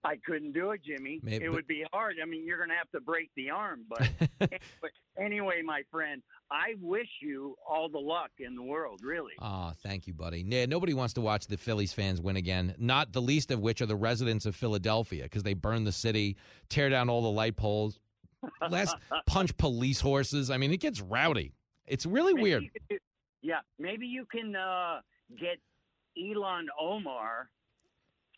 [0.07, 1.19] I couldn't do it, Jimmy.
[1.21, 2.15] Maybe- it would be hard.
[2.21, 3.81] I mean, you're going to have to break the arm.
[3.89, 9.33] But, but anyway, my friend, I wish you all the luck in the world, really.
[9.39, 10.45] Oh, thank you, buddy.
[10.47, 12.73] Yeah, nobody wants to watch the Phillies fans win again.
[12.77, 16.37] Not the least of which are the residents of Philadelphia because they burn the city,
[16.69, 17.99] tear down all the light poles,
[18.69, 20.49] last punch police horses.
[20.49, 21.53] I mean, it gets rowdy.
[21.85, 22.63] It's really Maybe weird.
[22.89, 22.99] could
[23.41, 24.99] yeah, maybe you can uh,
[25.39, 25.57] get
[26.17, 27.49] Ilhan Omar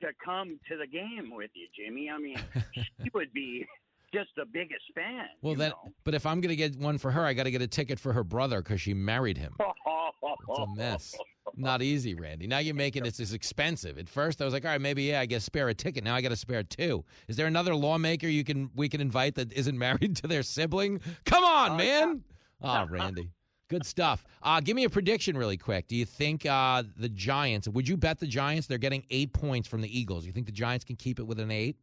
[0.02, 2.10] to come to the game with you, Jimmy.
[2.10, 2.40] I mean,
[2.74, 3.66] she would be
[4.14, 5.26] just the biggest fan.
[5.42, 5.72] Well, then,
[6.04, 8.00] but if I'm going to get one for her, I got to get a ticket
[8.00, 9.56] for her brother because she married him.
[9.60, 11.16] It's a mess.
[11.56, 12.48] Not easy, Randy.
[12.48, 13.98] Now you're making it this expensive.
[13.98, 16.04] At first, I was like, all right, maybe yeah, I guess spare a ticket.
[16.04, 17.04] Now I got to spare two.
[17.28, 21.02] Is there another lawmaker you can we can invite that isn't married to their sibling?
[21.26, 22.24] Come on, uh, man.
[22.62, 23.32] Oh, Randy.
[23.70, 24.24] Good stuff.
[24.44, 25.88] Uh, give me a prediction really quick.
[25.88, 28.68] Do you think uh, the Giants, would you bet the Giants?
[28.68, 30.26] They're getting eight points from the Eagles.
[30.26, 31.78] You think the Giants can keep it with an eight?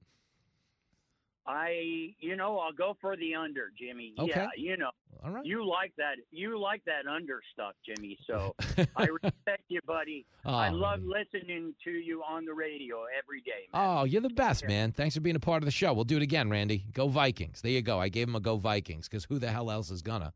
[1.48, 4.14] I, you know, I'll go for the under, Jimmy.
[4.18, 4.32] Okay.
[4.34, 4.90] Yeah, you know,
[5.24, 5.44] All right.
[5.46, 6.16] you like that.
[6.32, 8.18] You like that under stuff, Jimmy.
[8.26, 8.56] So
[8.96, 10.26] I respect you, buddy.
[10.44, 13.68] I Oh, love listening to you on the radio every day.
[13.72, 14.90] Oh, you're the best, man.
[14.90, 15.92] Thanks for being a part of the show.
[15.92, 16.84] We'll do it again, Randy.
[16.92, 17.62] Go Vikings.
[17.62, 18.00] There you go.
[18.00, 20.32] I gave him a go Vikings because who the hell else is gonna?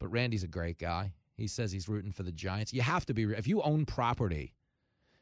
[0.00, 1.12] But Randy's a great guy.
[1.36, 2.72] He says he's rooting for the Giants.
[2.72, 3.22] You have to be.
[3.22, 4.54] If you own property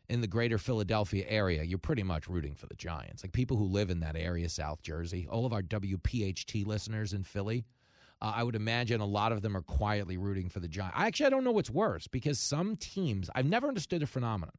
[0.09, 3.23] in the greater Philadelphia area, you're pretty much rooting for the Giants.
[3.23, 7.25] Like people who live in that area, South Jersey, all of our WPHT listeners in
[7.25, 7.67] Philly,
[8.21, 10.97] uh, I would imagine a lot of them are quietly rooting for the Giants.
[10.99, 14.55] I actually I don't know what's worse because some teams I've never understood the phenomenon.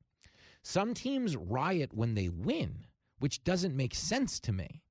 [0.62, 2.86] Some teams riot when they win,
[3.20, 4.82] which doesn't make sense to me.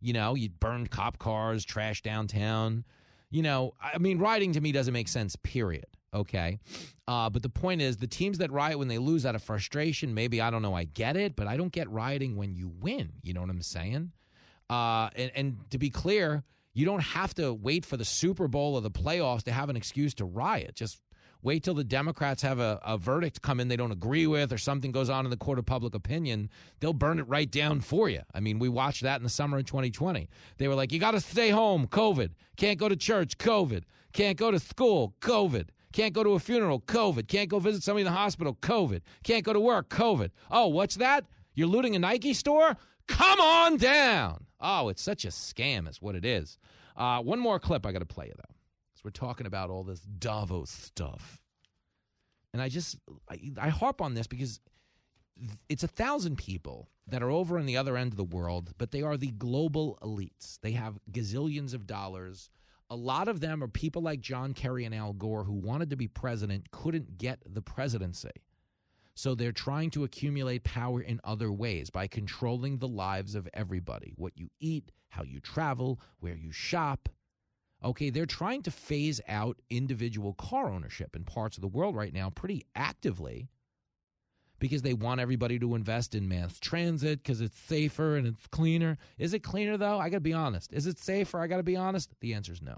[0.00, 2.84] You know, you burned cop cars, trash downtown.
[3.30, 5.86] You know, I mean, rioting to me doesn't make sense, period.
[6.14, 6.58] Okay.
[7.06, 10.14] Uh, but the point is, the teams that riot when they lose out of frustration,
[10.14, 13.12] maybe, I don't know, I get it, but I don't get rioting when you win.
[13.22, 14.12] You know what I'm saying?
[14.70, 18.74] Uh, and, and to be clear, you don't have to wait for the Super Bowl
[18.74, 20.74] or the playoffs to have an excuse to riot.
[20.74, 21.00] Just
[21.46, 24.58] wait till the Democrats have a, a verdict come in they don't agree with or
[24.58, 26.50] something goes on in the court of public opinion.
[26.80, 28.22] They'll burn it right down for you.
[28.34, 30.28] I mean, we watched that in the summer of 2020.
[30.58, 32.30] They were like, you got to stay home, COVID.
[32.56, 33.84] Can't go to church, COVID.
[34.12, 35.68] Can't go to school, COVID.
[35.92, 37.28] Can't go to a funeral, COVID.
[37.28, 39.02] Can't go visit somebody in the hospital, COVID.
[39.22, 40.30] Can't go to work, COVID.
[40.50, 41.26] Oh, what's that?
[41.54, 42.76] You're looting a Nike store?
[43.06, 44.46] Come on down.
[44.60, 46.58] Oh, it's such a scam, is what it is.
[46.96, 48.55] Uh, one more clip I got to play you, though.
[49.06, 51.40] We're talking about all this Davos stuff.
[52.52, 52.96] And I just,
[53.30, 54.58] I, I harp on this because
[55.68, 58.90] it's a thousand people that are over on the other end of the world, but
[58.90, 60.58] they are the global elites.
[60.60, 62.50] They have gazillions of dollars.
[62.90, 65.96] A lot of them are people like John Kerry and Al Gore who wanted to
[65.96, 68.32] be president, couldn't get the presidency.
[69.14, 74.14] So they're trying to accumulate power in other ways by controlling the lives of everybody
[74.16, 77.08] what you eat, how you travel, where you shop.
[77.84, 82.12] Okay, they're trying to phase out individual car ownership in parts of the world right
[82.12, 83.48] now pretty actively
[84.58, 88.96] because they want everybody to invest in mass transit because it's safer and it's cleaner.
[89.18, 89.98] Is it cleaner though?
[89.98, 90.72] I got to be honest.
[90.72, 91.38] Is it safer?
[91.38, 92.10] I got to be honest.
[92.20, 92.76] The answer is no.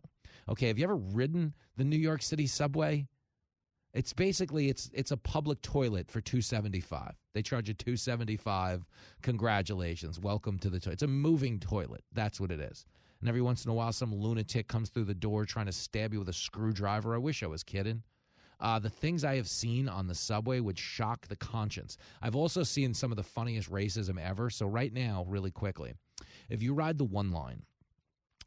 [0.48, 3.06] Okay, have you ever ridden the New York City subway?
[3.94, 7.14] It's basically it's it's a public toilet for 275.
[7.34, 8.86] They charge you 275.
[9.22, 10.20] Congratulations.
[10.20, 10.94] Welcome to the toilet.
[10.94, 12.04] It's a moving toilet.
[12.12, 12.84] That's what it is.
[13.20, 16.12] And every once in a while some lunatic comes through the door trying to stab
[16.12, 17.14] you with a screwdriver.
[17.14, 18.02] I wish I was kidding.
[18.60, 21.96] Uh, the things I have seen on the subway would shock the conscience.
[22.20, 24.50] I've also seen some of the funniest racism ever.
[24.50, 25.94] So, right now, really quickly,
[26.48, 27.62] if you ride the one line,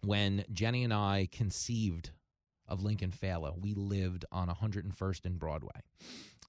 [0.04, 2.12] when Jenny and I conceived
[2.68, 5.82] of Lincoln Failla, we lived on 101st and Broadway.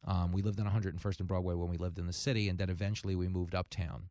[0.04, 2.70] Um, we lived on 101st and Broadway when we lived in the city, and then
[2.70, 4.08] eventually we moved uptown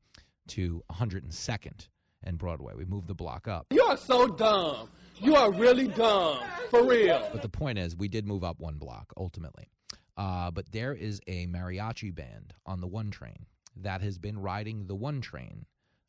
[0.47, 1.87] to 102nd
[2.23, 2.73] and Broadway.
[2.75, 3.67] We moved the block up.
[3.71, 4.89] You are so dumb.
[5.17, 6.39] You are really dumb.
[6.69, 7.29] For real.
[7.31, 9.69] But the point is, we did move up one block ultimately.
[10.17, 13.45] Uh, but there is a mariachi band on the one train
[13.77, 15.65] that has been riding the one train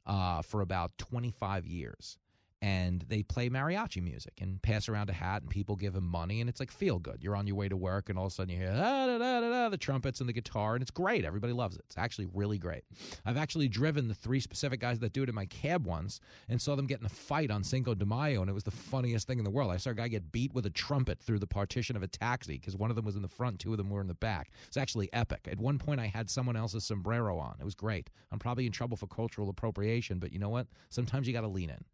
[0.06, 2.18] uh, for about 25 years.
[2.62, 6.40] And they play mariachi music and pass around a hat and people give them money
[6.40, 7.18] and it's like feel good.
[7.20, 9.18] You're on your way to work and all of a sudden you hear ah, da,
[9.18, 11.24] da, da, the trumpets and the guitar and it's great.
[11.24, 11.82] Everybody loves it.
[11.86, 12.84] It's actually really great.
[13.26, 16.62] I've actually driven the three specific guys that do it in my cab once and
[16.62, 19.26] saw them get in a fight on Cinco de Mayo and it was the funniest
[19.26, 19.72] thing in the world.
[19.72, 22.58] I saw a guy get beat with a trumpet through the partition of a taxi
[22.58, 24.52] because one of them was in the front, two of them were in the back.
[24.68, 25.48] It's actually epic.
[25.50, 27.56] At one point I had someone else's sombrero on.
[27.58, 28.08] It was great.
[28.30, 30.68] I'm probably in trouble for cultural appropriation, but you know what?
[30.90, 31.84] Sometimes you got to lean in.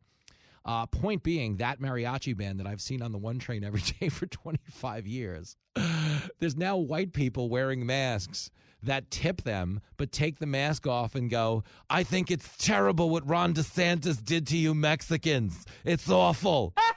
[0.68, 4.10] Uh, point being, that mariachi band that I've seen on the one train every day
[4.10, 5.56] for 25 years,
[6.40, 8.50] there's now white people wearing masks
[8.82, 13.26] that tip them, but take the mask off and go, I think it's terrible what
[13.26, 15.64] Ron DeSantis did to you Mexicans.
[15.86, 16.74] It's awful.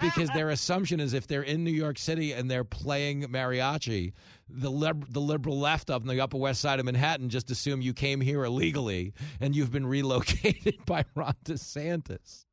[0.00, 4.12] because their assumption is if they're in New York City and they're playing mariachi,
[4.48, 7.92] the lib- the liberal left of the Upper West Side of Manhattan just assume you
[7.92, 12.44] came here illegally and you've been relocated by Ron DeSantis.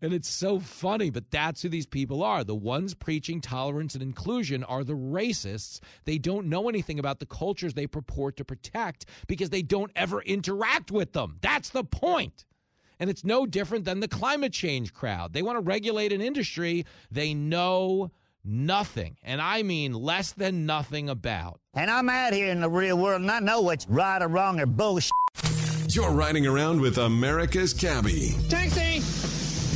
[0.00, 2.44] And it's so funny, but that's who these people are.
[2.44, 5.80] The ones preaching tolerance and inclusion are the racists.
[6.06, 10.22] They don't know anything about the cultures they purport to protect because they don't ever
[10.22, 11.36] interact with them.
[11.42, 12.46] That's the point.
[13.00, 15.32] And it's no different than the climate change crowd.
[15.32, 18.10] They want to regulate an industry they know
[18.44, 21.60] nothing, and I mean less than nothing about.
[21.74, 24.60] And I'm out here in the real world and I know what's right or wrong
[24.60, 25.10] or bullshit.
[25.88, 28.34] You're riding around with America's cabbie.
[28.48, 29.00] Taxi!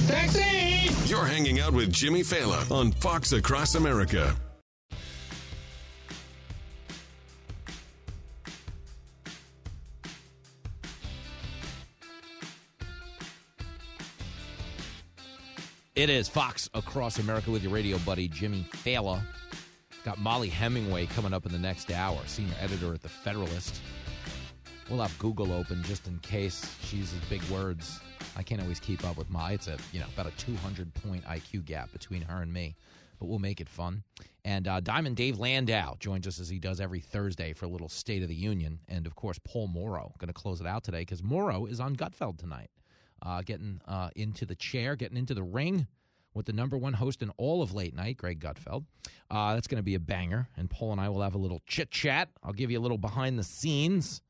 [0.06, 0.90] Taxi!
[1.06, 4.34] You're hanging out with Jimmy Failla on Fox Across America.
[15.98, 19.20] It is Fox Across America with your radio buddy, Jimmy Failla.
[20.04, 23.80] Got Mollie Hemingway coming up in the next hour, senior editor at The Federalist.
[24.88, 27.98] We'll have Google open just in case she uses big words.
[28.36, 29.50] I can't always keep up with my.
[29.54, 32.76] It's a you know about a 200 point IQ gap between her and me,
[33.18, 34.04] but we'll make it fun.
[34.44, 37.88] And uh, Diamond Dave Landau joins us as he does every Thursday for a little
[37.88, 41.00] State of the Union, and of course Paul Mauro going to close it out today
[41.00, 42.70] because Mauro is on Gutfeld tonight,
[43.22, 45.86] uh, getting uh, into the chair, getting into the ring
[46.34, 48.84] with the number one host in all of late night, Greg Gutfeld.
[49.30, 51.60] Uh, that's going to be a banger, and Paul and I will have a little
[51.66, 52.28] chit chat.
[52.42, 54.22] I'll give you a little behind the scenes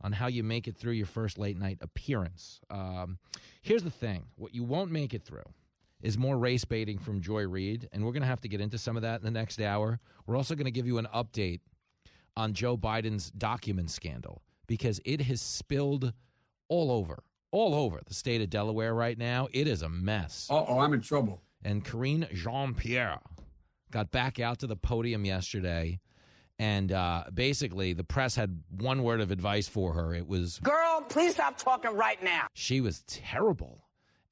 [0.00, 2.60] on how you make it through your first late night appearance.
[2.70, 3.18] Um,
[3.62, 5.44] here's the thing what you won't make it through
[6.02, 8.76] is more race baiting from Joy Reid, and we're going to have to get into
[8.76, 9.98] some of that in the next hour.
[10.26, 11.60] We're also going to give you an update
[12.36, 16.12] on Joe Biden's document scandal because it has spilled
[16.68, 17.22] all over,
[17.54, 19.46] all over the state of Delaware right now.
[19.52, 20.48] It is a mess.
[20.50, 21.40] Uh oh, I'm in trouble.
[21.64, 23.20] And Karine Jean Pierre
[23.92, 26.00] got back out to the podium yesterday.
[26.58, 30.14] And uh, basically, the press had one word of advice for her.
[30.14, 32.46] It was, Girl, please stop talking right now.
[32.54, 33.80] she was terrible.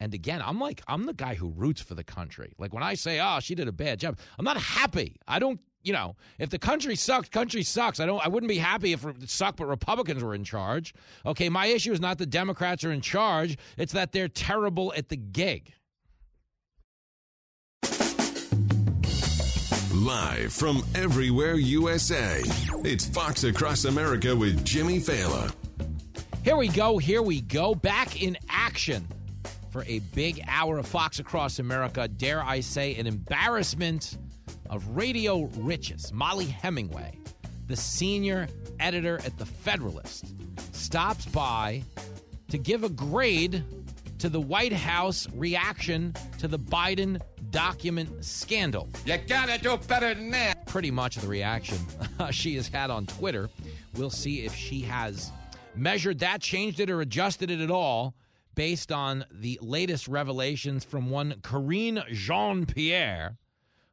[0.00, 2.54] And again, I'm like, I'm the guy who roots for the country.
[2.58, 5.16] Like when I say, oh, she did a bad job, I'm not happy.
[5.28, 8.00] I don't, you know, if the country sucks, country sucks.
[8.00, 10.94] I don't, I wouldn't be happy if it sucked, but Republicans were in charge.
[11.26, 15.08] Okay, my issue is not the Democrats are in charge, it's that they're terrible at
[15.08, 15.72] the gig.
[19.94, 22.42] Live from everywhere USA,
[22.84, 25.54] it's Fox Across America with Jimmy Failla.
[26.42, 26.98] Here we go.
[26.98, 27.74] Here we go.
[27.74, 29.06] Back in action
[29.70, 32.08] for a big hour of Fox Across America.
[32.08, 34.18] Dare I say, an embarrassment
[34.72, 36.12] of radio riches.
[36.12, 37.18] Mollie Hemingway,
[37.68, 38.48] the senior
[38.80, 40.34] editor at The Federalist,
[40.74, 41.84] stops by
[42.48, 43.62] to give a grade
[44.18, 47.20] to the White House reaction to the Biden
[47.50, 48.88] document scandal.
[49.04, 50.66] You gotta do better than that.
[50.66, 51.78] Pretty much the reaction
[52.30, 53.50] she has had on Twitter.
[53.94, 55.30] We'll see if she has
[55.74, 58.14] measured that, changed it, or adjusted it at all
[58.54, 63.36] based on the latest revelations from one Karine Jean Pierre,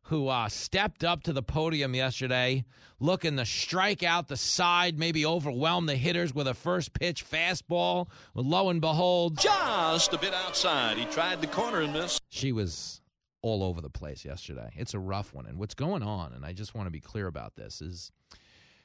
[0.10, 2.66] who uh, stepped up to the podium yesterday
[3.00, 8.08] looking to strike out the side, maybe overwhelm the hitters with a first pitch fastball.
[8.34, 10.98] Well, lo and behold, Just a bit outside.
[10.98, 12.22] He tried the corner and missed.
[12.30, 13.02] she was
[13.42, 14.70] all over the place yesterday.
[14.76, 15.46] It's a rough one.
[15.46, 18.12] And what's going on, and I just want to be clear about this, is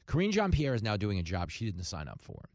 [0.06, 2.50] Karine Jean Pierre is now doing a job she didn't sign up for.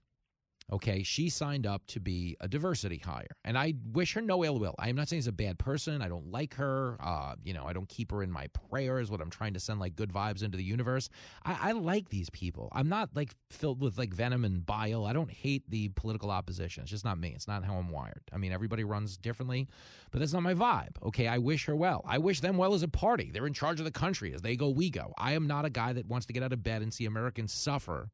[0.71, 4.59] Okay, she signed up to be a diversity hire, and I wish her no ill
[4.59, 4.75] will.
[4.77, 6.01] I am not saying she's a bad person.
[6.01, 6.97] I don't like her.
[6.99, 9.09] Uh, you know, I don't keep her in my prayers.
[9.09, 11.09] What I'm trying to send like good vibes into the universe.
[11.43, 12.69] I, I like these people.
[12.71, 15.05] I'm not like filled with like venom and bile.
[15.05, 16.83] I don't hate the political opposition.
[16.83, 17.33] It's just not me.
[17.35, 18.21] It's not how I'm wired.
[18.31, 19.67] I mean, everybody runs differently,
[20.11, 21.01] but that's not my vibe.
[21.03, 22.03] Okay, I wish her well.
[22.07, 23.31] I wish them well as a party.
[23.33, 24.33] They're in charge of the country.
[24.33, 25.13] As they go, we go.
[25.17, 27.53] I am not a guy that wants to get out of bed and see Americans
[27.53, 28.11] suffer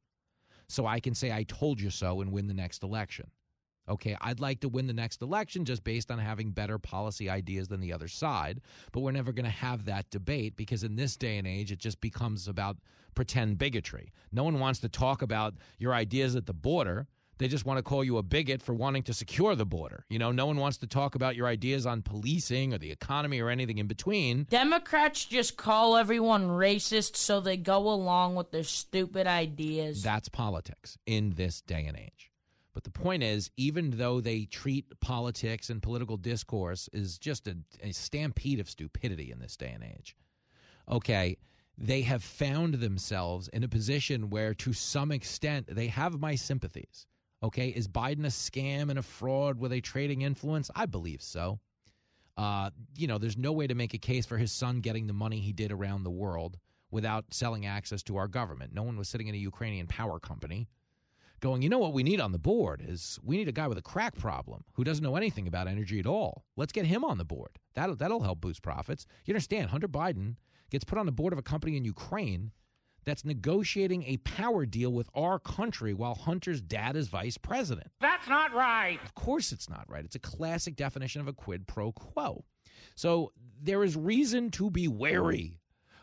[0.67, 3.29] so I can say I told you so and win the next election.
[3.87, 7.67] Okay, I'd like to win the next election just based on having better policy ideas
[7.67, 8.61] than the other side,
[8.91, 11.77] but we're never going to have that debate because in this day and age, it
[11.77, 12.77] just becomes about
[13.13, 14.11] pretend bigotry.
[14.31, 17.07] No one wants to talk about your ideas at the border.
[17.37, 20.05] They just want to call you a bigot for wanting to secure the border.
[20.09, 23.41] You know, no one wants to talk about your ideas on policing or the economy
[23.41, 24.43] or anything in between.
[24.49, 30.01] Democrats just call everyone racist so they go along with their stupid ideas.
[30.01, 32.31] That's politics in this day and age.
[32.73, 37.55] But the point is, even though they treat politics and political discourse is just a,
[37.81, 40.15] a stampede of stupidity in this day and age,
[40.89, 41.37] okay,
[41.77, 47.07] they have found themselves in a position where, to some extent, they have my sympathies.
[47.43, 50.71] Okay, is Biden a scam and a fraud with a trading influence?
[50.75, 51.59] I believe so.
[52.37, 55.13] Uh, you know, there's no way to make a case for his son getting the
[55.13, 56.57] money he did around the world
[56.91, 58.73] without selling access to our government.
[58.73, 60.67] No one was sitting in a Ukrainian power company
[61.39, 63.77] going, you know what we need on the board is we need a guy with
[63.77, 66.45] a crack problem who doesn't know anything about energy at all.
[66.55, 67.59] Let's get him on the board.
[67.75, 69.05] That'll that'll help boost profits.
[69.25, 69.69] You understand?
[69.69, 70.37] Hunter Biden
[70.71, 72.51] gets put on the board of a company in Ukraine
[73.05, 77.87] that's negotiating a power deal with our country while Hunter's dad is vice president.
[78.01, 78.99] That's not right.
[79.03, 80.03] Of course, it's not right.
[80.03, 82.43] It's a classic definition of a quid pro quo.
[82.95, 83.31] So
[83.61, 85.59] there is reason to be wary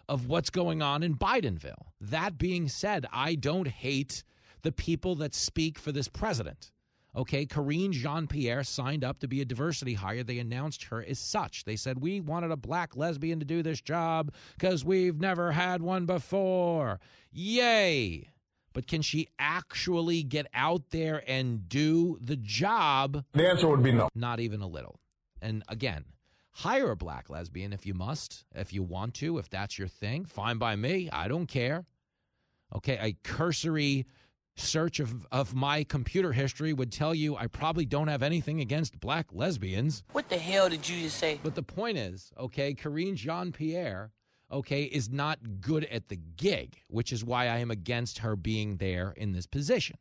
[0.09, 1.87] of what's going on in Bidenville.
[2.01, 4.25] That being said, I don't hate
[4.63, 6.72] the people that speak for this president.
[7.15, 10.23] Okay, Karine Jean Pierre signed up to be a diversity hire.
[10.23, 11.65] They announced her as such.
[11.65, 15.83] They said, We wanted a black lesbian to do this job because we've never had
[15.83, 17.01] one before.
[17.31, 18.31] Yay!
[18.73, 23.25] But can she actually get out there and do the job?
[23.33, 24.09] The answer would be no.
[24.15, 24.99] Not even a little.
[25.43, 26.07] And again,
[26.53, 30.25] hire a black lesbian if you must, if you want to, if that's your thing.
[30.25, 31.11] Fine by me.
[31.13, 31.85] I don't care.
[32.75, 34.07] Okay, a cursory
[34.57, 39.01] search of, of my computer history would tell you I probably don't have anything against
[39.01, 40.03] black lesbians.
[40.13, 41.41] What the hell did you just say?
[41.43, 44.13] But the point is, okay, Karine Jean Pierre,
[44.51, 48.77] okay, is not good at the gig, which is why I am against her being
[48.77, 49.97] there in this position.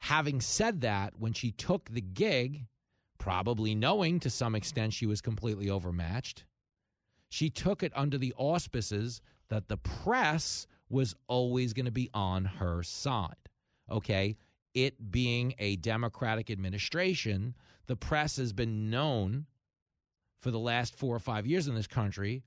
[0.00, 2.66] Having said that, when she took the gig,
[3.18, 6.44] probably knowing to some extent she was completely overmatched,
[7.28, 12.44] she took it under the auspices that the press was always going to be on
[12.44, 13.34] her side.
[13.90, 14.36] Okay.
[14.74, 17.54] It being a Democratic administration,
[17.86, 19.46] the press has been known
[20.40, 22.42] for the last four or five years in this country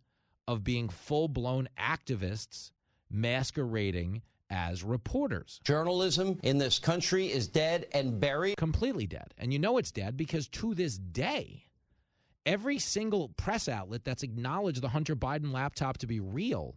[0.48, 2.72] of being full blown activists
[3.10, 5.60] masquerading as reporters.
[5.64, 8.58] Journalism in this country is dead and buried.
[8.58, 9.34] Completely dead.
[9.38, 11.66] And you know it's dead because to this day,
[12.46, 16.76] every single press outlet that's acknowledged the Hunter Biden laptop to be real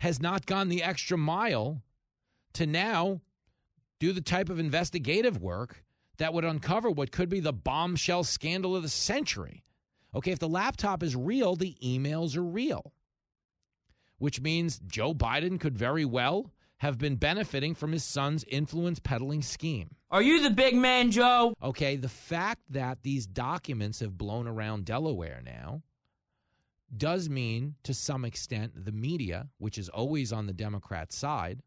[0.00, 1.82] has not gone the extra mile
[2.54, 3.20] to now
[3.98, 5.84] do the type of investigative work
[6.18, 9.64] that would uncover what could be the bombshell scandal of the century.
[10.14, 12.92] Okay, if the laptop is real, the emails are real,
[14.18, 19.42] which means Joe Biden could very well have been benefiting from his son's influence peddling
[19.42, 19.96] scheme.
[20.10, 21.54] Are you the big man, Joe?
[21.62, 25.82] Okay, the fact that these documents have blown around Delaware now
[26.96, 31.62] does mean, to some extent, the media, which is always on the Democrat side,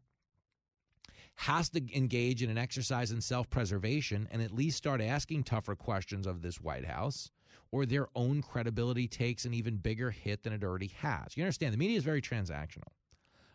[1.36, 5.74] has to engage in an exercise in self preservation and at least start asking tougher
[5.74, 7.30] questions of this White House,
[7.70, 11.36] or their own credibility takes an even bigger hit than it already has.
[11.36, 12.90] You understand, the media is very transactional.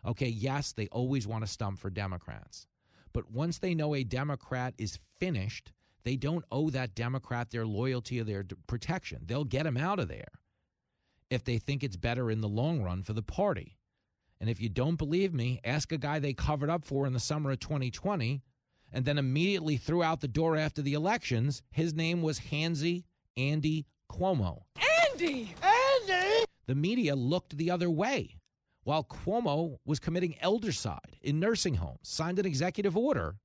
[0.06, 2.66] Okay, yes, they always want to stump for Democrats.
[3.12, 5.72] But once they know a Democrat is finished,
[6.04, 9.22] they don't owe that Democrat their loyalty or their protection.
[9.26, 10.28] They'll get him out of there
[11.30, 13.78] if they think it's better in the long run for the party.
[14.40, 17.20] And if you don't believe me, ask a guy they covered up for in the
[17.20, 18.42] summer of 2020
[18.92, 21.62] and then immediately threw out the door after the elections.
[21.70, 23.04] His name was Hansy
[23.36, 24.62] Andy Cuomo.
[25.10, 25.54] Andy!
[25.62, 26.44] Andy!
[26.66, 28.36] The media looked the other way
[28.84, 33.36] while Cuomo was committing eldercide in nursing homes, signed an executive order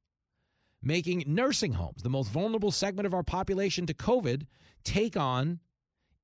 [0.84, 4.46] making nursing homes, the most vulnerable segment of our population to COVID,
[4.84, 5.60] take on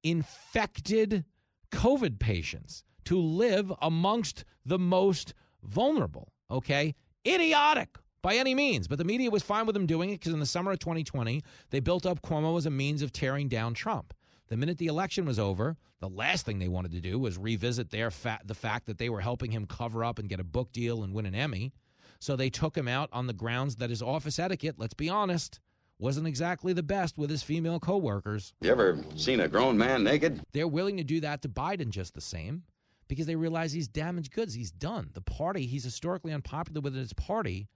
[0.04, 1.24] infected
[1.72, 6.32] COVID patients to live amongst the most vulnerable.
[6.52, 6.96] Okay?
[7.28, 8.88] Idiotic by any means.
[8.88, 11.42] But the media was fine with them doing it because in the summer of 2020,
[11.70, 14.14] they built up Cuomo as a means of tearing down Trump.
[14.48, 17.92] The minute the election was over, the last thing they wanted to do was revisit
[17.92, 20.72] their fa- the fact that they were helping him cover up and get a book
[20.72, 21.72] deal and win an Emmy.
[22.20, 25.60] So they took him out on the grounds that his office etiquette, let's be honest,
[26.00, 28.54] wasn't exactly the best with his female coworkers.
[28.62, 30.42] You ever seen a grown man naked?
[30.54, 32.64] They're willing to do that to Biden just the same
[33.08, 34.54] because they realize he's damaged goods.
[34.54, 35.10] He's done.
[35.14, 37.68] The party, he's historically unpopular within his party.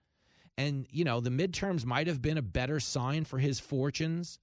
[0.56, 4.38] And, you know, the midterms might have been a better sign for his fortunes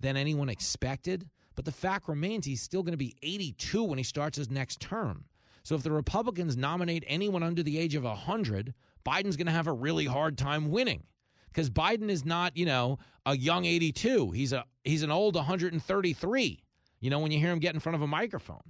[0.00, 1.28] than anyone expected.
[1.56, 4.80] But the fact remains he's still going to be 82 when he starts his next
[4.80, 5.24] term.
[5.62, 8.72] So if the Republicans nominate anyone under the age of 100,
[9.04, 11.02] Biden's going to have a really hard time winning
[11.48, 14.30] because Biden is not, you know, a young 82.
[14.30, 16.62] He's a he's an old 133.
[17.00, 18.62] You know, when you hear him get in front of a microphone.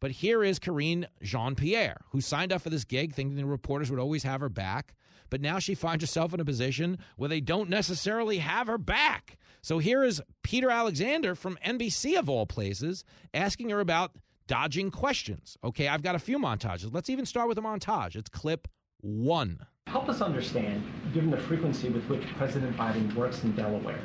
[0.00, 3.90] But here is Karine Jean Pierre, who signed up for this gig thinking the reporters
[3.90, 4.94] would always have her back.
[5.28, 9.38] But now she finds herself in a position where they don't necessarily have her back.
[9.62, 13.04] So here is Peter Alexander from NBC, of all places,
[13.34, 14.12] asking her about
[14.46, 15.56] dodging questions.
[15.62, 16.92] Okay, I've got a few montages.
[16.92, 18.16] Let's even start with a montage.
[18.16, 18.66] It's clip
[19.00, 19.60] one.
[19.90, 23.98] Help us understand, given the frequency with which President Biden works in Delaware,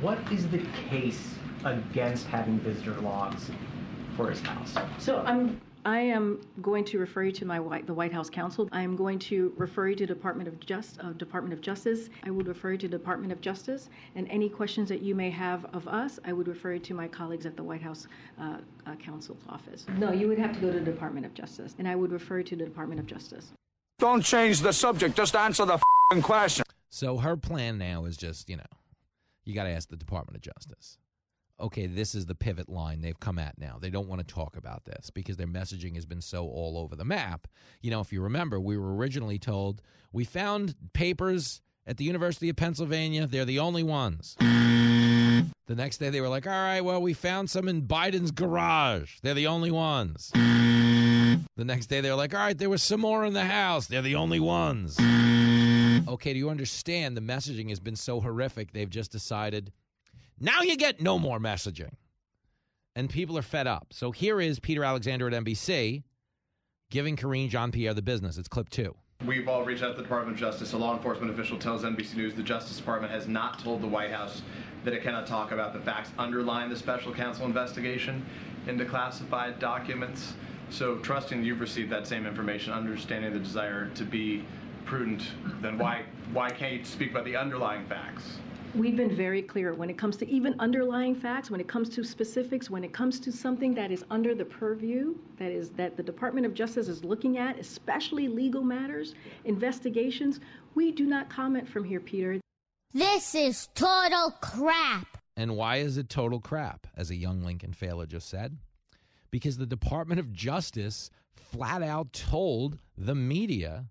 [0.00, 0.58] what is the
[0.90, 3.48] case against having visitor logs
[4.16, 4.74] for his house?
[4.98, 8.68] So I'm I am going to refer you to my White, the White House counsel.
[8.72, 12.10] I am going to refer you to Department of Just uh, Department of Justice.
[12.24, 15.64] I would refer you to Department of Justice, and any questions that you may have
[15.66, 18.08] of us, I would refer you to my colleagues at the White House
[18.40, 19.86] uh, uh, counsel's office.
[19.96, 22.38] No, you would have to go to the Department of Justice, and I would refer
[22.38, 23.52] you to the Department of Justice.
[23.98, 25.16] Don't change the subject.
[25.16, 25.80] Just answer the
[26.22, 26.64] question.
[26.88, 28.62] So her plan now is just, you know,
[29.44, 30.98] you got to ask the Department of Justice.
[31.60, 33.78] Okay, this is the pivot line they've come at now.
[33.80, 36.94] They don't want to talk about this because their messaging has been so all over
[36.94, 37.48] the map.
[37.80, 39.82] You know, if you remember, we were originally told
[40.12, 43.26] we found papers at the University of Pennsylvania.
[43.26, 44.36] They're the only ones.
[44.38, 49.16] The next day they were like, all right, well, we found some in Biden's garage.
[49.22, 50.30] They're the only ones.
[51.56, 53.86] The next day they were like, all right, there was some more in the house.
[53.86, 54.98] They're the only ones.
[56.08, 57.16] Okay, do you understand?
[57.16, 59.72] The messaging has been so horrific, they've just decided
[60.40, 61.92] now you get no more messaging.
[62.94, 63.88] And people are fed up.
[63.92, 66.02] So here is Peter Alexander at NBC
[66.90, 68.38] giving Karine Jean Pierre the business.
[68.38, 68.94] It's clip two.
[69.26, 70.72] We've all reached out to the Department of Justice.
[70.72, 74.12] A law enforcement official tells NBC News the Justice Department has not told the White
[74.12, 74.42] House
[74.84, 78.24] that it cannot talk about the facts underlying the special counsel investigation
[78.68, 80.34] into classified documents.
[80.70, 84.44] So, trusting you've received that same information, understanding the desire to be
[84.84, 85.22] prudent,
[85.60, 88.38] then why why can't you speak about the underlying facts?
[88.74, 92.04] We've been very clear when it comes to even underlying facts, when it comes to
[92.04, 96.02] specifics, when it comes to something that is under the purview, that is that the
[96.02, 99.14] Department of Justice is looking at, especially legal matters,
[99.46, 100.40] investigations,
[100.74, 102.38] we do not comment from here, Peter.
[102.92, 105.16] This is total crap.
[105.34, 108.58] And why is it total crap, as a young Lincoln Failla just said?
[109.30, 113.86] Because the Department of Justice flat out told the media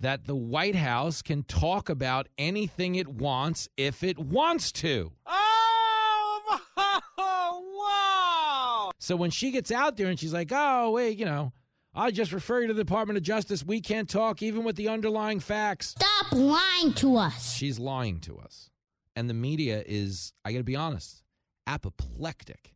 [0.00, 5.12] that the White House can talk about anything it wants if it wants to.
[5.26, 6.60] Oh,
[7.18, 8.90] wow!
[8.98, 11.52] So when she gets out there and she's like, oh, wait, you know,
[11.94, 13.64] I just refer you to the Department of Justice.
[13.64, 15.94] We can't talk even with the underlying facts.
[15.98, 17.54] Stop lying to us.
[17.54, 18.70] She's lying to us.
[19.14, 21.22] And the media is, I got to be honest,
[21.66, 22.74] apoplectic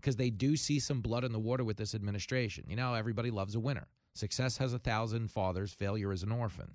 [0.00, 2.64] because they do see some blood in the water with this administration.
[2.68, 3.86] You know, everybody loves a winner.
[4.14, 6.74] Success has a thousand fathers, failure is an orphan.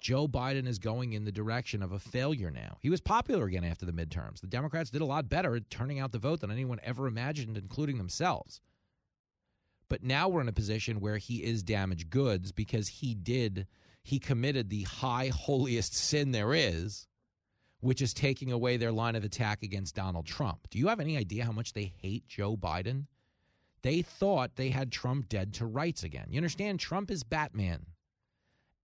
[0.00, 2.78] Joe Biden is going in the direction of a failure now.
[2.80, 4.40] He was popular again after the midterms.
[4.40, 7.56] The Democrats did a lot better at turning out the vote than anyone ever imagined,
[7.56, 8.60] including themselves.
[9.88, 13.66] But now we're in a position where he is damaged goods because he did,
[14.04, 17.07] he committed the high, holiest sin there is,
[17.80, 20.68] which is taking away their line of attack against Donald Trump.
[20.70, 23.06] Do you have any idea how much they hate Joe Biden?
[23.82, 26.26] They thought they had Trump dead to rights again.
[26.30, 26.80] You understand?
[26.80, 27.86] Trump is Batman.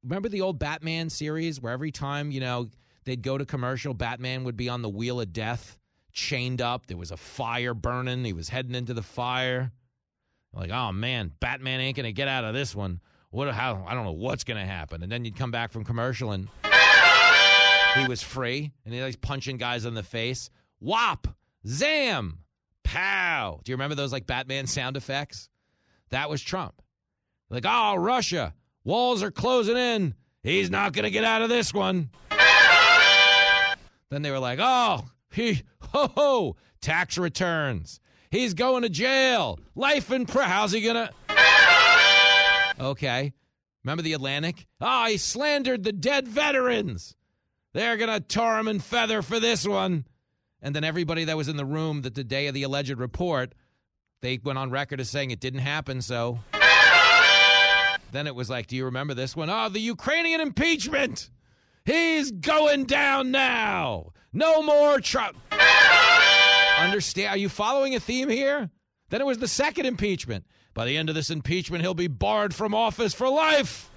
[0.05, 2.69] Remember the old Batman series where every time, you know,
[3.05, 5.79] they'd go to commercial, Batman would be on the wheel of death,
[6.13, 6.87] chained up.
[6.87, 8.25] There was a fire burning.
[8.25, 9.73] He was heading into the fire.
[10.53, 13.01] Like, oh man, Batman ain't gonna get out of this one.
[13.31, 13.53] What?
[13.53, 13.85] How?
[13.89, 15.03] I don't know what's gonna happen.
[15.03, 16.49] And then you'd come back from commercial and
[17.95, 20.51] he was free, and he he's punching guys in the face.
[20.81, 21.29] Whop,
[21.67, 22.39] zam,
[22.83, 23.61] pow.
[23.65, 25.49] Do you remember those like Batman sound effects?
[26.11, 26.83] That was Trump.
[27.51, 30.15] Like, oh, Russia, walls are closing in.
[30.43, 32.11] He's not gonna get out of this one.
[34.11, 38.01] then they were like, oh, he, ho ho, tax returns.
[38.31, 39.61] He's going to jail.
[39.77, 40.51] Life in prison.
[40.51, 41.11] How's he going to?
[42.81, 43.33] Okay.
[43.85, 44.67] Remember the Atlantic?
[44.81, 47.15] Ah, oh, he slandered the dead veterans.
[47.75, 50.07] They're going to tar him and feather for this one.
[50.63, 53.53] And then everybody that was in the room that the day of the alleged report,
[54.23, 56.39] they went on record as saying it didn't happen, so.
[58.13, 59.51] then it was like, do you remember this one?
[59.51, 61.31] Oh, the Ukrainian impeachment.
[61.85, 64.13] He's going down now.
[64.33, 65.37] No more Trump.
[66.79, 67.29] Understand?
[67.29, 68.71] Are you following a theme here?
[69.11, 70.47] Then it was the second impeachment.
[70.75, 73.91] By the end of this impeachment, he'll be barred from office for life.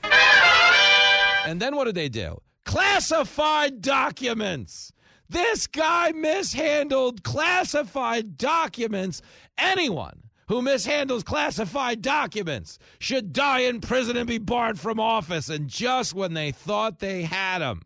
[1.46, 2.42] and then what did they do?
[2.68, 4.92] Classified documents.
[5.30, 9.22] This guy mishandled classified documents.
[9.58, 15.50] Anyone who mishandles classified documents should die in prison and be barred from office.
[15.50, 17.84] And just when they thought they had him,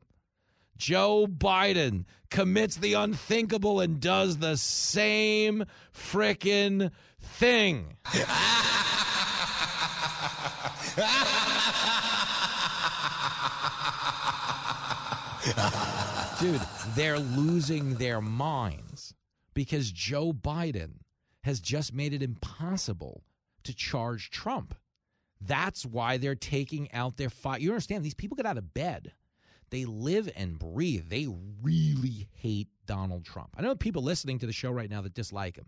[0.77, 7.97] Joe Biden commits the unthinkable and does the same frickin' thing.
[16.39, 16.62] Dude,
[16.96, 19.14] they're losing their minds
[19.54, 21.00] because Joe Biden
[21.44, 23.24] has just made it impossible
[23.64, 24.76] to charge Trump.
[25.39, 27.62] That's why they're taking out their fight.
[27.62, 28.06] You understand?
[28.06, 29.14] These people get out of bed.
[29.72, 31.10] They live and breathe.
[31.10, 31.28] They
[31.64, 33.50] really hate Donald Trump.
[33.58, 35.68] I know people listening to the show right now that dislike him,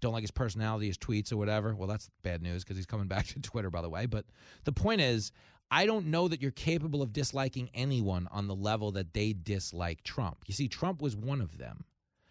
[0.00, 1.74] don't like his personality, his tweets, or whatever.
[1.74, 4.06] Well, that's bad news because he's coming back to Twitter, by the way.
[4.06, 4.24] But
[4.64, 5.30] the point is,
[5.70, 10.02] I don't know that you're capable of disliking anyone on the level that they dislike
[10.02, 10.38] Trump.
[10.46, 11.84] You see, Trump was one of them.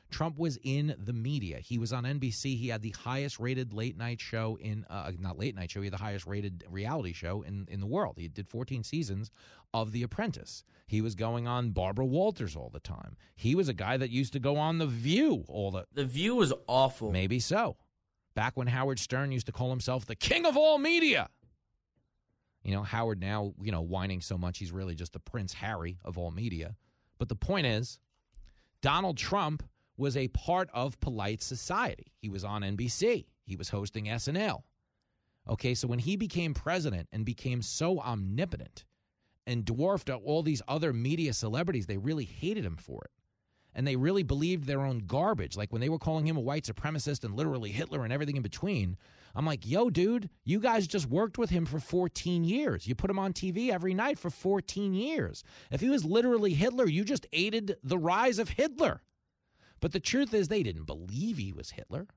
[0.10, 1.60] Trump was in the media.
[1.60, 2.58] He was on NBC.
[2.58, 5.88] He had the highest rated late night show in, uh, not late night show, he
[5.88, 8.16] had the highest rated reality show in, in the world.
[8.18, 9.32] He did 14 seasons
[9.74, 10.64] of The Apprentice.
[10.88, 13.18] He was going on Barbara Walters all the time.
[13.36, 16.36] He was a guy that used to go on The View all the The View
[16.36, 17.12] was awful.
[17.12, 17.76] Maybe so.
[18.34, 21.28] Back when Howard Stern used to call himself the king of all media.
[22.68, 25.98] You know, Howard now, you know, whining so much he's really just the Prince Harry
[26.04, 26.76] of all media.
[27.18, 27.98] But the point is,
[28.82, 29.64] Donald Trump
[29.96, 32.12] was a part of polite society.
[32.18, 33.26] He was on NBC.
[33.46, 34.64] He was hosting SNL.
[35.48, 38.84] Okay, so when he became president and became so omnipotent
[39.48, 43.12] and dwarfed all these other media celebrities, they really hated him for it.
[43.78, 45.56] And they really believed their own garbage.
[45.56, 48.42] Like when they were calling him a white supremacist and literally Hitler and everything in
[48.42, 48.98] between,
[49.36, 52.88] I'm like, yo, dude, you guys just worked with him for 14 years.
[52.88, 55.44] You put him on TV every night for 14 years.
[55.72, 59.04] If he was literally Hitler, you just aided the rise of Hitler.
[59.80, 62.08] But the truth is, they didn't believe he was Hitler.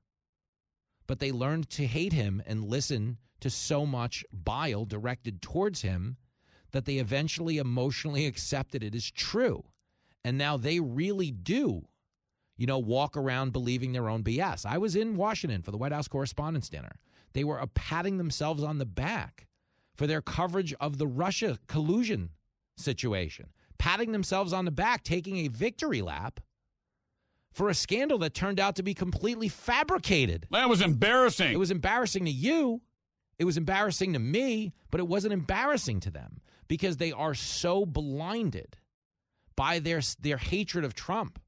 [1.05, 6.17] But they learned to hate him and listen to so much bile directed towards him
[6.71, 9.63] that they eventually emotionally accepted it as true.
[10.23, 11.87] And now they really do,
[12.57, 14.65] you know, walk around believing their own BS.
[14.65, 16.95] I was in Washington for the White House Correspondents' Dinner.
[17.33, 19.47] They were patting themselves on the back
[19.95, 22.29] for their coverage of the Russia collusion
[22.77, 23.47] situation,
[23.77, 26.39] patting themselves on the back, taking a victory lap
[27.53, 30.47] for a scandal that turned out to be completely fabricated.
[30.51, 31.51] That was embarrassing.
[31.51, 32.81] It was embarrassing to you.
[33.39, 37.85] It was embarrassing to me, but it wasn't embarrassing to them because they are so
[37.85, 38.77] blinded
[39.61, 41.39] by their their hatred of Trump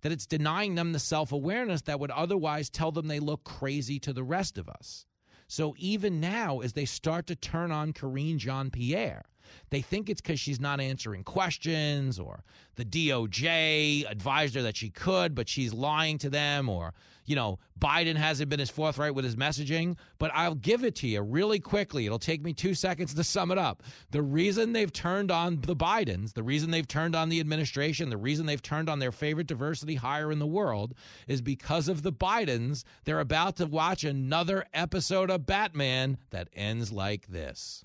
[0.00, 4.14] that it's denying them the self-awareness that would otherwise tell them they look crazy to
[4.14, 5.04] the rest of us.
[5.46, 9.26] So even now as they start to turn on Karine Jean-Pierre,
[9.70, 12.42] they think it's because she's not answering questions or
[12.76, 16.92] the DOJ advised her that she could, but she's lying to them, or,
[17.24, 19.96] you know, Biden hasn't been as forthright with his messaging.
[20.18, 22.04] But I'll give it to you really quickly.
[22.06, 23.82] It'll take me two seconds to sum it up.
[24.10, 28.16] The reason they've turned on the Bidens, the reason they've turned on the administration, the
[28.18, 30.94] reason they've turned on their favorite diversity hire in the world
[31.26, 32.84] is because of the Bidens.
[33.04, 37.82] They're about to watch another episode of Batman that ends like this.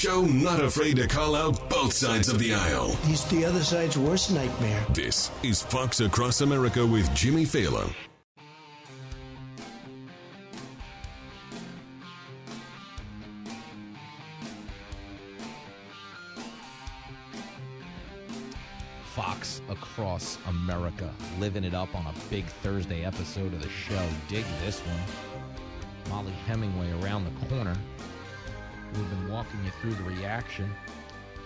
[0.00, 2.96] Show not afraid to call out both sides of the aisle.
[3.04, 4.82] He's the other side's worst nightmare.
[4.94, 7.92] This is Fox Across America with Jimmy Failla.
[19.14, 24.08] Fox Across America, living it up on a big Thursday episode of the show.
[24.30, 24.96] Dig this one.
[26.08, 27.76] Mollie Hemingway around the corner.
[28.94, 30.72] We've been walking you through the reaction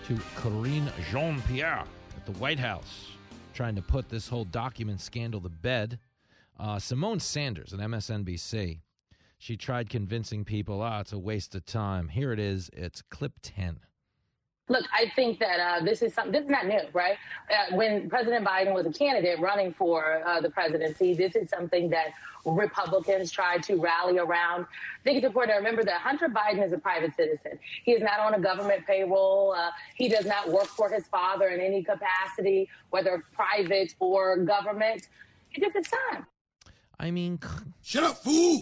[0.07, 1.83] to Karine Jean Pierre
[2.15, 3.11] at the White House,
[3.53, 5.99] trying to put this whole document scandal to bed.
[6.59, 8.79] Uh, Symone Sanders at MSNBC.
[9.37, 12.07] She tried convincing people, ah, it's a waste of time.
[12.07, 12.69] Here it is.
[12.73, 13.79] It's clip 10.
[14.67, 16.31] Look, I think that uh, this is something.
[16.31, 17.17] This is not new, right?
[17.51, 21.87] Uh, when President Biden was a candidate running for uh, the presidency, this is something
[21.91, 22.13] that
[22.45, 24.63] Republicans tried to rally around.
[24.63, 27.59] I think it's important to remember that Hunter Biden is a private citizen.
[27.83, 29.53] He is not on a government payroll.
[29.55, 35.09] Uh, he does not work for his father in any capacity, whether private or government.
[35.53, 36.25] It's just his son.
[36.99, 37.39] I mean,
[37.83, 38.61] shut up, fool.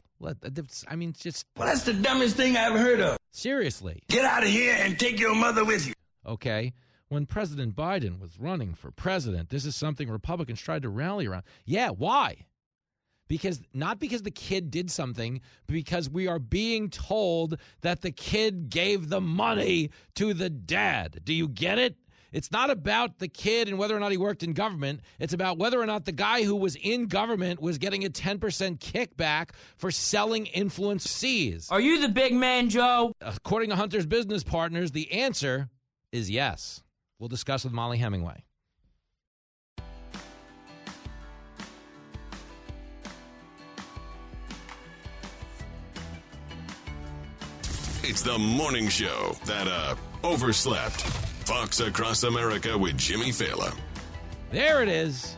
[0.88, 1.45] I mean, just.
[1.57, 3.17] Well, that's the dumbest thing I've heard of.
[3.32, 4.03] Seriously.
[4.09, 5.93] Get out of here and take your mother with you.
[6.26, 6.74] Okay.
[7.09, 11.43] When President Biden was running for president, this is something Republicans tried to rally around.
[11.63, 12.47] Yeah, why?
[13.28, 18.11] Because not because the kid did something, but because we are being told that the
[18.11, 21.21] kid gave the money to the dad.
[21.24, 21.97] Do you get it?
[22.34, 25.01] It's not about the kid and whether or not he worked in government.
[25.19, 28.39] It's about whether or not the guy who was in government was getting a 10%
[28.79, 31.69] kickback for selling influence C's.
[31.69, 33.13] Are you the big man, Joe?
[33.21, 35.69] According to Hunter's business partners, the answer
[36.11, 36.81] is yes.
[37.19, 38.43] We'll discuss with Mollie Hemingway.
[48.05, 51.32] It's the morning show that uh overslept.
[51.45, 53.75] Fox Across America with Jimmy Failla.
[54.51, 55.35] There it is.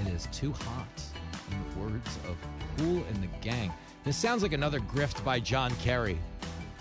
[0.00, 1.02] It is too hot,
[1.50, 2.36] in the words of
[2.76, 3.72] Kool and the Gang.
[4.04, 6.18] This sounds like another grift by John Kerry.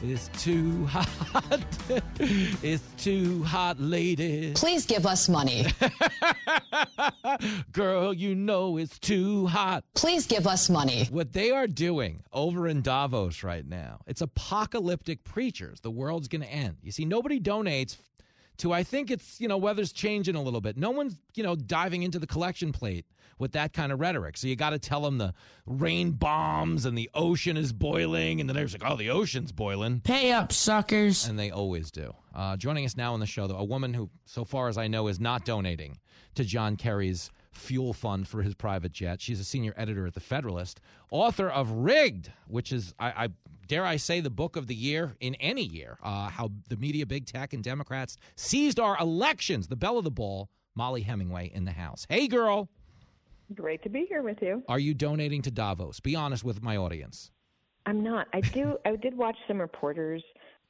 [0.04, 1.58] It is too hot.
[2.20, 4.51] it's too hot, lady.
[4.54, 5.66] Please give us money.
[7.72, 9.86] Girl, you know it's too hot.
[9.95, 11.08] Please give us money.
[11.10, 15.80] What they are doing over in Davos right now, it's apocalyptic preachers.
[15.80, 16.80] The world's going to end.
[16.82, 17.95] You see, nobody donates
[18.72, 20.78] I think it's, you know, weather's changing a little bit.
[20.78, 23.05] No one's, you know, diving into the collection plate
[23.39, 24.38] with that kind of rhetoric.
[24.38, 25.34] So you got to tell them the
[25.66, 28.39] rain bombs and the ocean is boiling.
[28.39, 29.99] And then they're like, oh, the ocean's boiling.
[30.01, 31.28] Pay up, suckers.
[31.28, 32.14] And they always do.
[32.34, 34.88] Uh, joining us now on the show, though, a woman who, so far as I
[34.88, 35.99] know, is not donating
[36.36, 39.22] to John Kerry's fuel fund for his private jet.
[39.22, 40.80] She's a senior editor at The Federalist,
[41.11, 43.30] author of Rigged, which is, I, I
[43.68, 45.97] dare I say, the book of the year in any year.
[46.03, 49.68] Uh, how the media, big tech, and Democrats seized our elections.
[49.68, 52.05] The bell of the ball, Mollie Hemingway in the house.
[52.09, 52.70] Hey, girl.
[53.55, 54.64] Great to be here with you.
[54.68, 55.99] Are you donating to Davos?
[55.99, 57.32] Be honest with my audience.
[57.86, 58.28] I'm not.
[58.34, 58.78] I do.
[58.86, 60.24] I did watch some reporters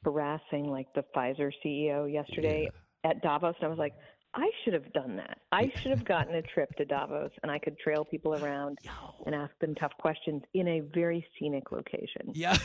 [0.04, 2.68] harassing like the Pfizer CEO yesterday
[3.04, 3.10] yeah.
[3.10, 3.94] at Davos, and I was like,
[4.34, 5.38] I should have done that.
[5.52, 8.78] I should have gotten a trip to Davos, and I could trail people around
[9.26, 12.32] and ask them tough questions in a very scenic location.
[12.32, 12.56] Yeah.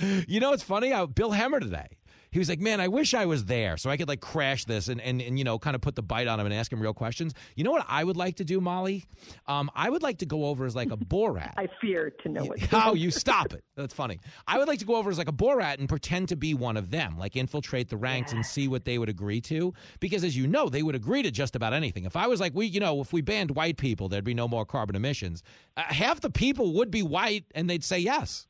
[0.28, 0.92] you know, it's funny.
[0.92, 1.88] I, Bill Hemmer today
[2.36, 4.88] he was like, man, I wish I was there so I could like crash this
[4.88, 6.82] and, and, and you know, kind of put the bite on him and ask him
[6.82, 7.32] real questions.
[7.54, 9.06] You know what I would like to do, Mollie?
[9.46, 11.54] Um, I would like to go over as like a Borat.
[11.56, 12.58] I fear to know what.
[12.58, 13.64] How oh, you stop it?
[13.74, 14.20] That's funny.
[14.46, 16.76] I would like to go over as like a Borat and pretend to be one
[16.76, 18.36] of them, like infiltrate the ranks yeah.
[18.36, 19.72] and see what they would agree to.
[20.00, 22.04] Because as you know, they would agree to just about anything.
[22.04, 24.46] If I was like, we, you know, if we banned white people, there'd be no
[24.46, 25.42] more carbon emissions.
[25.78, 28.46] Uh, half the people would be white and they'd say yes.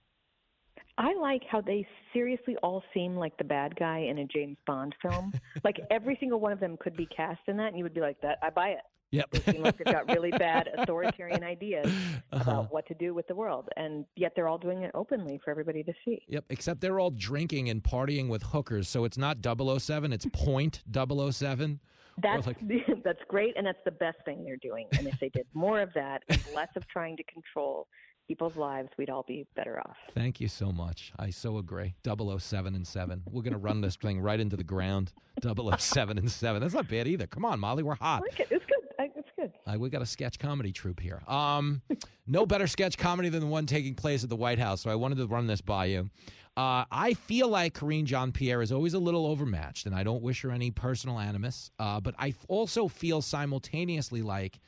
[0.99, 4.95] I like how they seriously all seem like the bad guy in a James Bond
[5.03, 5.33] film.
[5.65, 8.01] like every single one of them could be cast in that, and you would be
[8.01, 8.81] like, "That I buy it."
[9.13, 9.31] Yep.
[9.31, 11.87] They seem like they've got really bad authoritarian ideas
[12.33, 12.43] uh-huh.
[12.43, 15.51] about what to do with the world, and yet they're all doing it openly for
[15.51, 16.23] everybody to see.
[16.29, 16.45] Yep.
[16.51, 21.79] Except they're all drinking and partying with hookers, so it's not 007, it's point 007.
[22.23, 22.57] That's like...
[23.05, 24.89] that's great, and that's the best thing they're doing.
[24.99, 27.87] And if they did more of that, and less of trying to control
[28.27, 29.97] people's lives, we'd all be better off.
[30.15, 31.13] Thank you so much.
[31.19, 31.95] I so agree.
[32.05, 33.23] 007 and 7.
[33.31, 35.13] We're going to run this thing right into the ground.
[35.43, 36.61] 007 and 7.
[36.61, 37.27] That's not bad either.
[37.27, 37.83] Come on, Mollie.
[37.83, 38.23] We're hot.
[38.23, 38.49] I like it.
[38.51, 38.77] It's good.
[38.99, 39.53] I, it's good.
[39.79, 41.23] We got a sketch comedy troupe here.
[41.29, 41.83] Um,
[42.27, 44.81] no better sketch comedy than the one taking place at the White House.
[44.83, 46.11] So I wanted to run this by you.
[46.57, 50.23] Uh, I feel like Karine Jean Pierre is always a little overmatched, and I don't
[50.23, 51.71] wish her any personal animus.
[51.79, 54.59] Uh, but I also feel simultaneously like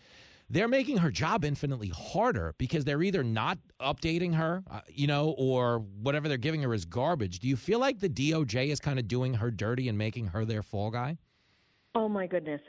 [0.51, 5.35] they're making her job infinitely harder because they're either not updating her, uh, you know,
[5.39, 7.41] or whatever they're giving her is garbage.
[7.41, 10.45] Do you feel like the DOJ is kind of doing her dirty and making her
[10.45, 11.19] their fall guy?
[11.95, 12.61] Oh my goodness.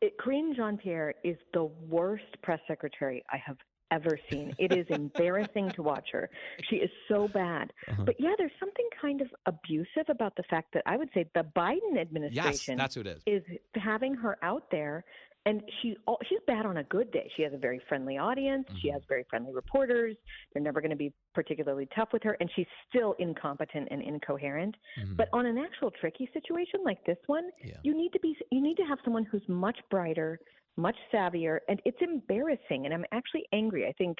[0.00, 3.56] It, Karine Jean Pierre is the worst press secretary I have
[3.90, 4.54] ever seen.
[4.58, 6.30] It is embarrassing to watch her.
[6.68, 7.72] She is so bad.
[7.88, 8.04] Uh-huh.
[8.04, 11.46] But yeah, there's something kind of abusive about the fact that I would say the
[11.56, 13.22] Biden administration yes, that's who it is.
[13.26, 13.42] is
[13.74, 15.04] having her out there
[15.48, 17.30] and she oh, she's bad on a good day.
[17.36, 18.66] She has a very friendly audience.
[18.82, 18.94] She mm-hmm.
[18.94, 20.14] has very friendly reporters.
[20.52, 24.76] They're never going to be particularly tough with her, and she's still incompetent and incoherent.
[25.00, 25.16] Mm-hmm.
[25.16, 27.44] But on an actual tricky situation like this one,
[27.82, 30.38] you need to be you need to have someone who's much brighter,
[30.76, 32.84] much savvier, and it's embarrassing.
[32.84, 33.86] And I'm actually angry.
[33.88, 34.18] I think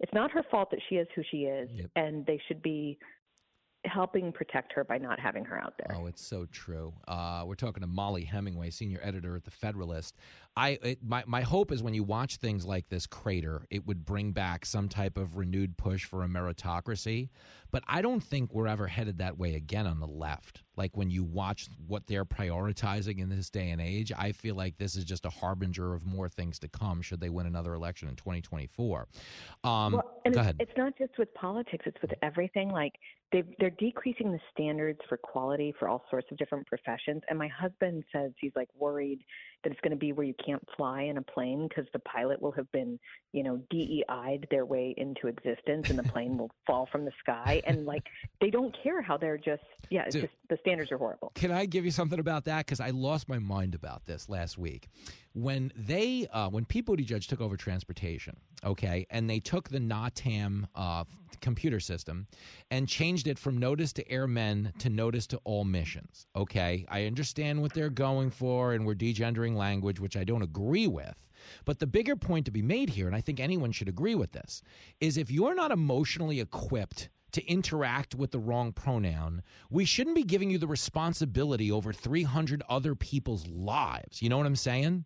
[0.00, 2.98] it's not her fault that she is who she is, and they should be
[3.84, 5.96] helping protect her by not having her out there.
[5.98, 6.92] Oh, it's so true.
[7.08, 10.16] Uh, we're talking to Mollie Hemingway, senior editor at the Federalist.
[10.56, 14.04] I it, my my hope is when you watch things like this crater, it would
[14.04, 17.30] bring back some type of renewed push for a meritocracy.
[17.70, 20.64] But I don't think we're ever headed that way again on the left.
[20.76, 24.76] Like when you watch what they're prioritizing in this day and age, I feel like
[24.76, 28.08] this is just a harbinger of more things to come should they win another election
[28.08, 29.06] in 2024.
[29.62, 30.56] Um, well, and go it's, ahead.
[30.58, 32.70] it's not just with politics; it's with everything.
[32.70, 32.94] Like
[33.32, 37.22] they they're decreasing the standards for quality for all sorts of different professions.
[37.28, 39.20] And my husband says he's like worried
[39.62, 42.40] that it's going to be where you can't fly in a plane because the pilot
[42.40, 42.98] will have been,
[43.32, 47.62] you know, DEI'd their way into existence, and the plane will fall from the sky.
[47.66, 48.06] And like
[48.40, 50.22] they don't care how they're just yeah, it's Dude.
[50.22, 51.32] just the standards are horrible.
[51.34, 52.64] Can I give you something about that?
[52.64, 54.88] Because I lost my mind about this last week.
[55.32, 60.66] When they, uh, when Pete Buttigieg took over transportation, okay, and they took the NOTAM
[60.74, 61.04] uh,
[61.40, 62.26] computer system
[62.70, 66.84] and changed it from notice to airmen to notice to all missions, okay?
[66.88, 71.14] I understand what they're going for, and we're degendering language, which I don't agree with.
[71.64, 74.32] But the bigger point to be made here, and I think anyone should agree with
[74.32, 74.62] this,
[75.00, 80.24] is if you're not emotionally equipped to interact with the wrong pronoun, we shouldn't be
[80.24, 84.20] giving you the responsibility over 300 other people's lives.
[84.20, 85.04] You know what I'm saying?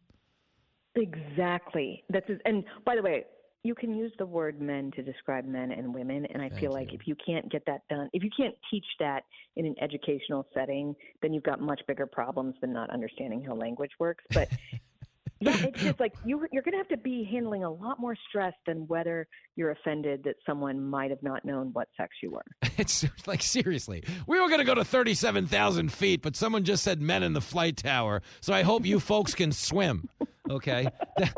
[0.96, 2.04] Exactly.
[2.08, 3.24] That's and by the way,
[3.64, 6.72] you can use the word men to describe men and women, and I Thank feel
[6.72, 9.24] like if you can't get that done, if you can't teach that
[9.56, 13.92] in an educational setting, then you've got much bigger problems than not understanding how language
[13.98, 14.22] works.
[14.34, 14.50] But
[15.40, 18.16] yeah, it's just like you you're going to have to be handling a lot more
[18.28, 19.26] stress than whether
[19.56, 22.44] you're offended that someone might have not known what sex you were.
[22.78, 27.00] It's like seriously, we were going to go to 37,000 feet, but someone just said
[27.00, 28.20] men in the flight tower.
[28.40, 30.08] So I hope you folks can swim.
[30.50, 31.36] Okay, That-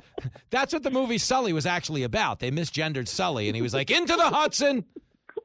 [0.51, 2.39] that's what the movie Sully was actually about.
[2.41, 4.85] They misgendered Sully, and he was like, "Into the Hudson,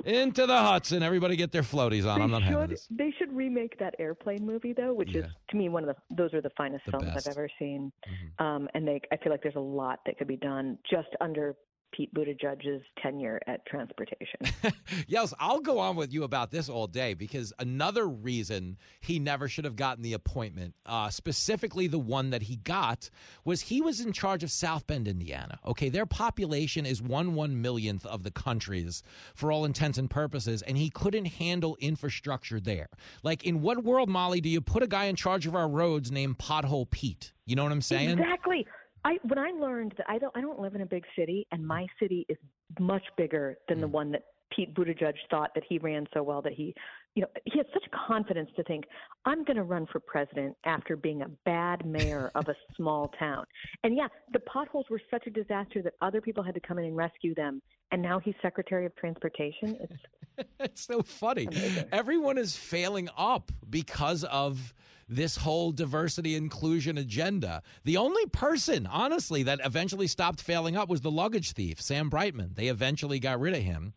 [0.05, 2.19] into the Hudson." Everybody get their floaties on.
[2.19, 2.87] They I'm not having should this.
[2.89, 6.33] they should remake that airplane movie though, which is to me one of the those
[6.33, 7.27] are the finest The films best.
[7.27, 7.91] I've ever seen.
[8.07, 8.43] Mm-hmm.
[8.45, 11.55] Um, and they I feel like there's a lot that could be done just under
[11.91, 14.39] Pete Buttigieg's tenure at transportation.
[15.07, 19.47] Yes, I'll go on with you about this all day because another reason he never
[19.47, 23.09] should have gotten the appointment, uh, specifically the one that he got,
[23.43, 25.59] was he was in charge of South Bend, Indiana.
[25.65, 30.61] Okay, their population is one one millionth of the country's for all intents and purposes,
[30.61, 32.89] and he couldn't handle infrastructure there.
[33.23, 36.11] Like, in what world, Mollie, do you put a guy in charge of our roads
[36.11, 37.33] named Pothole Pete?
[37.45, 38.19] You know what I'm saying?
[38.19, 38.65] Exactly.
[39.05, 41.65] I when I learned that I don't I don't live in a big city and
[41.65, 42.37] my city is
[42.79, 43.81] much bigger than Mm.
[43.81, 44.23] the one that
[44.55, 46.73] Pete Buttigieg thought that he ran so well that he
[47.15, 48.85] you know he had such confidence to think
[49.25, 53.45] I'm going to run for president after being a bad mayor of a small town.
[53.83, 56.85] And yeah, the potholes were such a disaster that other people had to come in
[56.85, 57.61] and rescue them.
[57.91, 59.77] And now he's secretary of transportation.
[59.81, 61.47] It's it's so funny.
[61.91, 64.73] Everyone is failing up because of
[65.11, 67.61] this whole diversity inclusion agenda.
[67.83, 72.51] The only person, honestly, that eventually stopped failing up was the luggage thief, Sam Brightman.
[72.55, 73.93] They eventually got rid of him.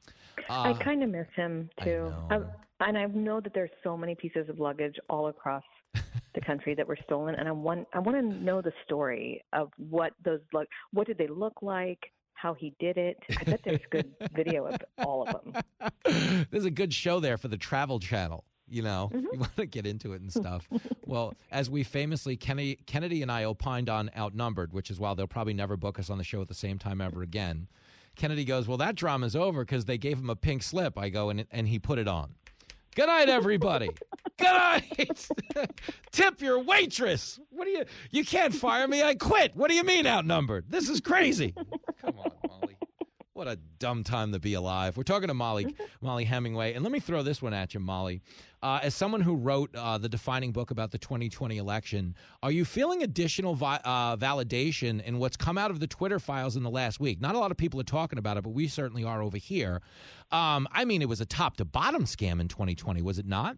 [0.50, 2.12] I Uh, kind of miss him too.
[2.30, 2.40] I
[2.80, 5.62] and I know that there's so many pieces of luggage all across
[6.34, 9.70] the country that were stolen, and I want I want to know the story of
[9.78, 10.66] what those look.
[10.92, 12.00] what did they look like,
[12.34, 13.16] how he did it.
[13.40, 16.46] I bet there's good video of all of them.
[16.50, 18.44] There's a good show there for the Travel Channel.
[18.74, 19.26] You know, Mm-hmm.
[19.32, 20.68] you want to get into it and stuff.
[21.06, 25.26] well, as we famously, Kennedy, Kennedy and I opined on Outnumbered, which is why they'll
[25.28, 27.68] probably never book us on the show at the same time ever again.
[28.16, 30.98] Kennedy goes, Well, that drama's over because they gave him a pink slip.
[30.98, 32.34] I go, and, and he put it on.
[32.96, 33.88] Good night, everybody.
[34.38, 35.28] Good night.
[36.12, 37.40] Tip your waitress.
[37.50, 37.84] What do you?
[38.12, 39.02] You can't fire me.
[39.02, 39.54] I quit.
[39.56, 40.66] What do you mean outnumbered?
[40.68, 41.54] This is crazy.
[42.00, 42.30] Come on.
[43.34, 44.96] What a dumb time to be alive.
[44.96, 48.22] We're talking to Mollie, Mollie Hemingway, and let me throw this one at you, Mollie.
[48.62, 52.14] Uh, as someone who wrote uh, the defining book about the 2020 election,
[52.44, 56.54] are you feeling additional vi- uh, validation in what's come out of the Twitter files
[56.54, 57.20] in the last week?
[57.20, 59.82] Not a lot of people are talking about it, but we certainly are over here.
[60.30, 63.56] Um, I mean, it was a top to bottom scam in 2020, was it not?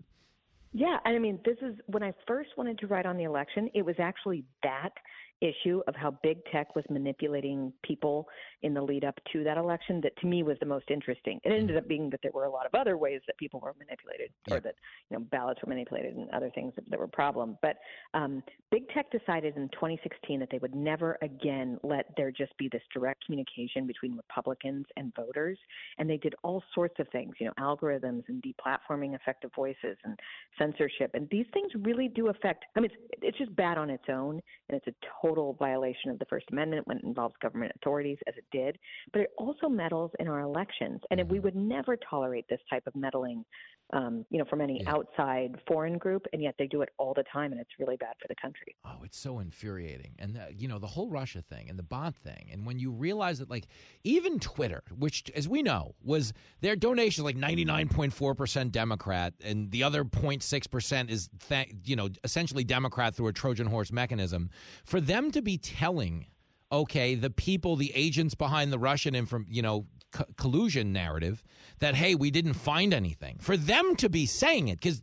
[0.73, 3.69] Yeah, and I mean, this is when I first wanted to write on the election,
[3.75, 4.95] it was actually that
[5.41, 8.27] issue of how big tech was manipulating people
[8.63, 11.39] in the lead up to that election that to me was the most interesting.
[11.45, 13.75] It ended up being that there were a lot of other ways that people were
[13.79, 14.75] manipulated or that
[15.11, 17.59] you know ballots were manipulated and other things that, that were a problem.
[17.61, 17.77] But
[18.15, 22.69] um, big tech decided in 2016 that they would never again let there just be
[22.73, 25.59] this direct communication between Republicans and voters,
[25.99, 30.19] and they did all sorts of things, you know, algorithms and deplatforming effective voices and
[30.59, 32.65] censorship, and these things really do affect.
[32.75, 36.19] I mean, it's, it's just bad on its own, and it's a total violation of
[36.19, 38.79] the First Amendment when it involves government authorities, as it did.
[39.13, 42.87] But it also meddles in our elections, and if we would never tolerate this type
[42.87, 43.45] of meddling,
[43.93, 47.23] um, you know, from any outside foreign group, and yet they do it all the
[47.33, 48.75] time, and it's really bad for the country.
[48.85, 50.17] Oh, it's so infuriating.
[50.19, 52.49] And, the, you know, the whole Russia thing and the bot thing.
[52.53, 53.69] And when you realize that, like,
[54.03, 60.05] even Twitter, which, as we know, was their donation like 99.4% Democrat, and the other
[60.05, 64.51] 0.6% is, th- you know, essentially Democrat through a Trojan horse mechanism,
[64.85, 66.27] for them to be telling,
[66.71, 69.87] okay, the people, the agents behind the Russian, inform, you know,
[70.17, 71.43] co- collusion narrative
[71.81, 73.39] that hey we didn't find anything.
[73.41, 75.03] For them to be saying it because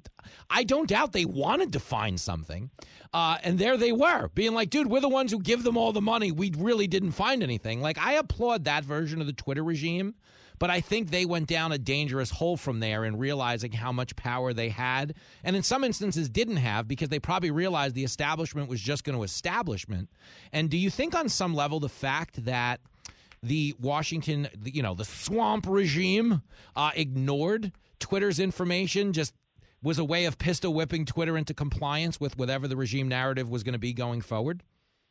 [0.50, 2.70] i don't doubt they wanted to find something
[3.14, 5.92] uh, and there they were being like dude we're the ones who give them all
[5.92, 6.32] the money.
[6.32, 7.82] We really didn't find anything.
[7.82, 10.16] Like i applaud that version of the twitter regime
[10.60, 14.16] but I think they went down a dangerous hole from there in realizing how much
[14.16, 18.70] power they had, and in some instances didn't have because they probably realized the establishment
[18.70, 20.10] was just going to establishment.
[20.52, 22.80] And do you think, on some level, the fact that
[23.42, 26.42] the Washington, you know, the swamp regime
[26.76, 29.34] uh, ignored Twitter's information, just
[29.82, 33.64] was a way of pistol whipping Twitter into compliance with whatever the regime narrative was
[33.64, 34.64] going to be going forward?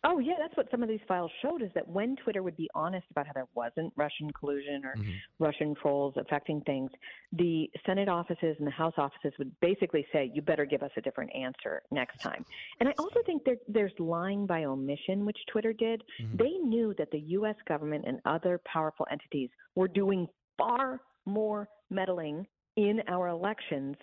[0.04, 2.68] Oh yeah, that's what some of these files showed is that when Twitter would be
[2.74, 5.44] honest about how there wasn't Russian collusion or Mm-hmm.
[5.44, 6.90] Russian trolls affecting things,
[7.32, 11.00] the Senate offices and the House offices would basically say, "You better give us a
[11.00, 12.44] different answer next time."
[12.80, 16.02] And I also think there, there's lying by omission, which Twitter did.
[16.20, 16.36] Mm-hmm.
[16.36, 17.56] They knew that the U.S.
[17.66, 20.28] government and other powerful entities were doing
[20.58, 22.46] far more meddling
[22.76, 23.96] in our elections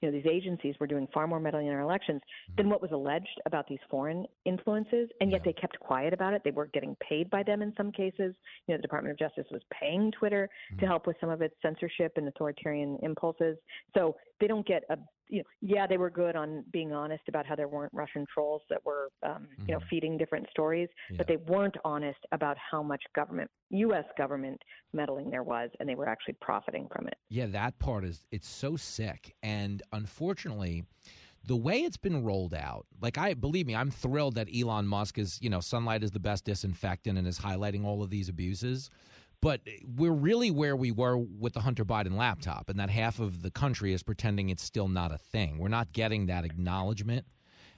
[0.00, 2.56] you know, these agencies were doing far more meddling in our elections mm-hmm.
[2.56, 6.42] than what was alleged about these foreign influences, and yet they kept quiet about it.
[6.44, 8.34] They were getting paid by them in some cases.
[8.66, 10.86] You know, the Department of Justice was paying Twitter to mm-hmm.
[10.86, 13.56] help with some of its censorship and authoritarian impulses.
[13.94, 14.98] So they don't get a,
[15.28, 18.62] you know, yeah, they were good on being honest about how there weren't Russian trolls
[18.70, 23.02] that were, um, you know, feeding different stories, but they weren't honest about how much
[23.14, 24.04] government, U.S.
[24.16, 24.60] government
[24.92, 27.14] meddling there was, and they were actually profiting from it.
[27.28, 29.34] Yeah, that part is it's so sick.
[29.42, 30.84] And unfortunately,
[31.44, 35.18] the way it's been rolled out, like I believe me, I'm thrilled that Elon Musk
[35.18, 38.90] is, you know, sunlight is the best disinfectant and is highlighting all of these abuses.
[39.40, 39.60] But
[39.96, 43.50] we're really where we were with the Hunter Biden laptop, and that half of the
[43.50, 45.58] country is pretending it's still not a thing.
[45.58, 47.26] We're not getting that acknowledgement.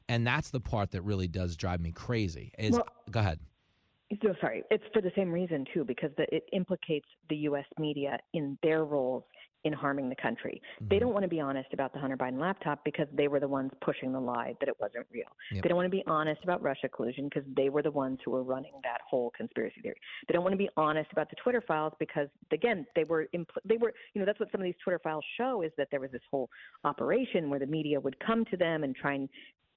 [0.08, 2.52] And that's the part that really does drive me crazy.
[2.58, 3.40] Is Well- go ahead.
[4.22, 7.66] So sorry, it's for the same reason too, because the, it implicates the U.S.
[7.78, 9.24] media in their roles
[9.64, 10.60] in harming the country.
[10.76, 10.88] Mm-hmm.
[10.88, 13.48] They don't want to be honest about the Hunter Biden laptop because they were the
[13.48, 15.24] ones pushing the lie that it wasn't real.
[15.52, 15.62] Yep.
[15.62, 18.30] They don't want to be honest about Russia collusion because they were the ones who
[18.30, 19.96] were running that whole conspiracy theory.
[20.26, 23.62] They don't want to be honest about the Twitter files because again, they were impl-
[23.64, 26.00] they were you know that's what some of these Twitter files show is that there
[26.00, 26.48] was this whole
[26.84, 29.28] operation where the media would come to them and try and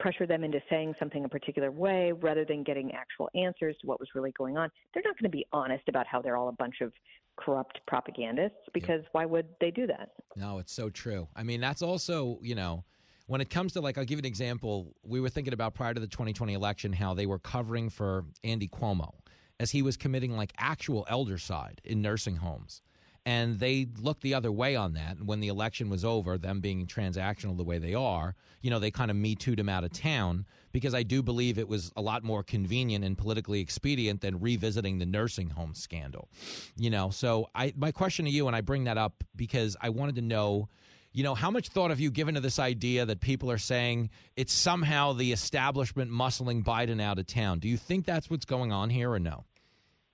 [0.02, 4.00] pressure them into saying something a particular way rather than getting actual answers to what
[4.00, 4.70] was really going on.
[4.94, 6.92] They're not going to be honest about how they're all a bunch of
[7.38, 10.12] corrupt propagandists because why would they do that?
[10.36, 11.28] No, it's so true.
[11.36, 12.84] I mean, that's also, you know,
[13.28, 14.94] when it comes to like, I'll give an example.
[15.04, 18.68] We were thinking about prior to the 2020 election how they were covering for Andy
[18.68, 19.14] Cuomo
[19.60, 22.82] as he was committing like actual elder side in nursing homes.
[23.26, 25.18] And they looked the other way on that.
[25.18, 28.80] And when the election was over, them being transactional the way they are, you know,
[28.80, 31.92] they kind of me too'd him out of town because I do believe it was
[31.96, 36.30] a lot more convenient and politically expedient than revisiting the nursing home scandal.
[36.76, 39.90] You know, so I my question to you, and I bring that up because I
[39.90, 40.70] wanted to know
[41.14, 44.10] you know, how much thought have you given to this idea that people are saying
[44.38, 47.60] it's somehow the establishment muscling Biden out of town?
[47.60, 49.44] Do you think that's what's going on here or no?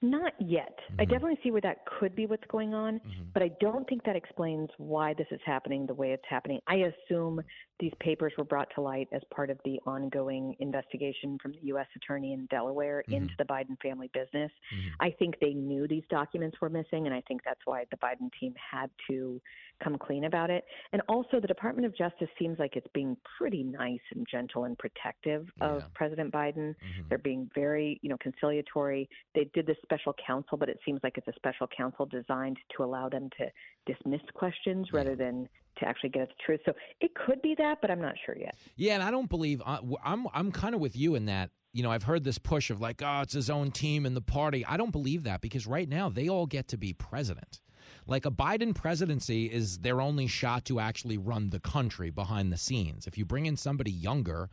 [0.01, 0.77] Not yet.
[0.99, 1.11] I mm-hmm.
[1.11, 3.23] definitely see where that could be what's going on, mm-hmm.
[3.33, 6.59] but I don't think that explains why this is happening the way it's happening.
[6.67, 7.41] I assume
[7.79, 11.87] these papers were brought to light as part of the ongoing investigation from the U.S.
[11.95, 13.23] Attorney in Delaware mm-hmm.
[13.23, 14.51] into the Biden family business.
[14.73, 14.87] Mm-hmm.
[14.99, 18.29] I think they knew these documents were missing, and I think that's why the Biden
[18.39, 19.39] team had to
[19.83, 20.65] come clean about it.
[20.91, 24.77] And also, the Department of Justice seems like it's being pretty nice and gentle and
[24.77, 26.69] protective of President Biden.
[26.69, 27.01] Mm-hmm.
[27.09, 29.07] They're being very, you know, conciliatory.
[29.35, 32.83] They did this special counsel, but it seems like it's a special counsel designed to
[32.83, 35.47] allow them to dismiss questions rather than
[35.79, 36.61] to actually get at the truth.
[36.65, 38.55] So it could be that, but I'm not sure yet.
[38.75, 40.27] Yeah, and I don't believe I- I'm.
[40.33, 41.51] I'm kind of with you in that.
[41.73, 44.21] You know, I've heard this push of like, oh, it's his own team and the
[44.21, 44.65] party.
[44.65, 47.61] I don't believe that because right now they all get to be president.
[48.07, 52.57] Like a Biden presidency is their only shot to actually run the country behind the
[52.57, 53.05] scenes.
[53.05, 54.49] If you bring in somebody younger,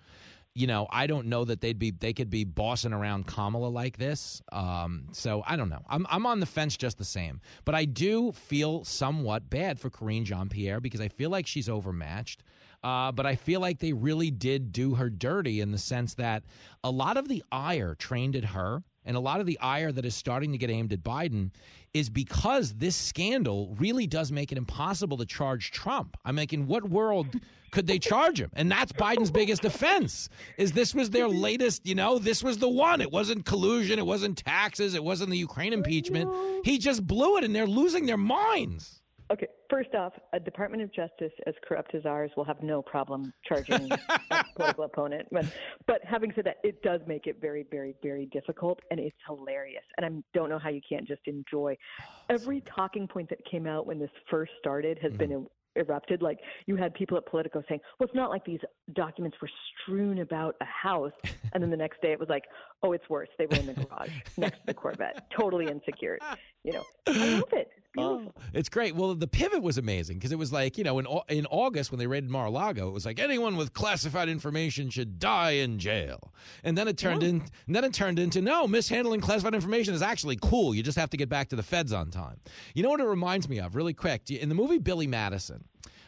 [0.54, 3.96] you know, I don't know that they'd be they could be bossing around Kamala like
[3.96, 4.40] this.
[4.52, 5.82] Um, so I don't know.
[5.88, 7.40] I'm I'm on the fence just the same.
[7.64, 11.68] But I do feel somewhat bad for Karine Jean Pierre because I feel like she's
[11.68, 12.44] overmatched.
[12.84, 16.44] Uh, but I feel like they really did do her dirty in the sense that
[16.84, 20.04] a lot of the ire trained at her and a lot of the ire that
[20.04, 21.50] is starting to get aimed at Biden
[21.92, 26.16] is because this scandal really does make it impossible to charge Trump.
[26.24, 27.26] I'm like, in what world
[27.70, 28.50] could they charge him?
[28.54, 30.28] And that's Biden's biggest defense
[30.58, 33.00] Is this was their latest, you know, this was the one.
[33.00, 36.30] It wasn't collusion, it wasn't taxes, it wasn't the Ukraine impeachment.
[36.64, 39.00] He just blew it and they're losing their minds.
[39.30, 43.32] Okay, first off, a Department of Justice as corrupt as ours will have no problem
[43.46, 43.90] charging
[44.30, 45.26] a political opponent.
[45.32, 45.46] But,
[45.86, 49.84] but having said that, it does make it very, very, very difficult, and it's hilarious.
[49.96, 51.76] And I don't know how you can't just enjoy
[52.30, 55.44] every talking point that came out when this first started has been er-
[55.76, 56.20] erupted.
[56.20, 58.60] Like you had people at Politico saying, "Well, it's not like these
[58.92, 59.50] documents were
[59.82, 61.12] strewn about a house,"
[61.52, 62.44] and then the next day it was like,
[62.84, 63.28] "Oh, it's worse.
[63.38, 66.18] They were in the garage next to the Corvette, totally insecure.
[66.62, 67.70] You know, I love it.
[67.96, 68.42] Oh, beautiful.
[68.52, 68.94] It's great.
[68.94, 71.98] Well, the pivot was amazing because it was like, you know, in, in August when
[71.98, 75.78] they raided Mar a Lago, it was like anyone with classified information should die in
[75.78, 76.32] jail.
[76.64, 80.02] And then it turned in, and then it turned into no, mishandling classified information is
[80.02, 80.74] actually cool.
[80.74, 82.40] You just have to get back to the feds on time.
[82.74, 84.30] You know what it reminds me of, really quick?
[84.30, 85.64] In the movie Billy Madison,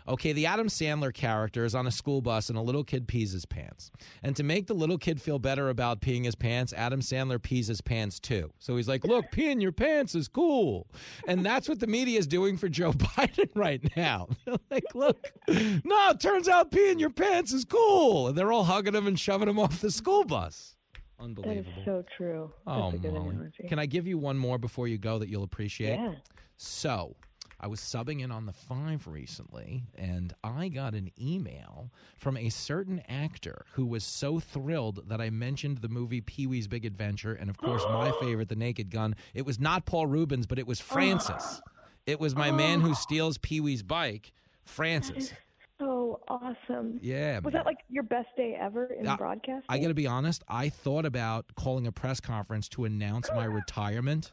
[0.09, 3.33] Okay, the Adam Sandler character is on a school bus and a little kid pees
[3.33, 3.91] his pants.
[4.23, 7.67] And to make the little kid feel better about peeing his pants, Adam Sandler pees
[7.67, 8.51] his pants too.
[8.59, 10.87] So he's like, look, peeing your pants is cool.
[11.27, 14.29] And that's what the media is doing for Joe Biden right now.
[14.45, 18.29] They're like, look, no, it turns out peeing your pants is cool.
[18.29, 20.75] And they're all hugging him and shoving him off the school bus.
[21.19, 21.73] That Unbelievable.
[21.79, 22.53] is so true.
[22.67, 23.09] That's Oh, Mollie.
[23.09, 23.67] analogy.
[23.69, 25.97] Can I give you one more before you go that you'll appreciate?
[25.99, 26.13] Yeah.
[26.59, 27.17] So,
[27.59, 32.51] I was subbing in on the five recently, and I got an email from a
[32.51, 37.33] certain actor who was so thrilled that I mentioned the movie Pee Wee's Big Adventure,
[37.33, 39.17] and of course, my favorite, The Naked Gun.
[39.35, 41.61] It was not Paul Reubens, but it was Francis.
[42.07, 44.33] It was my man who steals Pee Wee's bike,
[44.65, 45.33] Francis.
[45.79, 46.99] So awesome.
[47.03, 47.53] Yeah, Was man.
[47.53, 49.67] that like your best day ever in Uh, broadcast?
[49.69, 50.43] I got to be honest.
[50.49, 54.33] I thought about calling a press conference to announce my retirement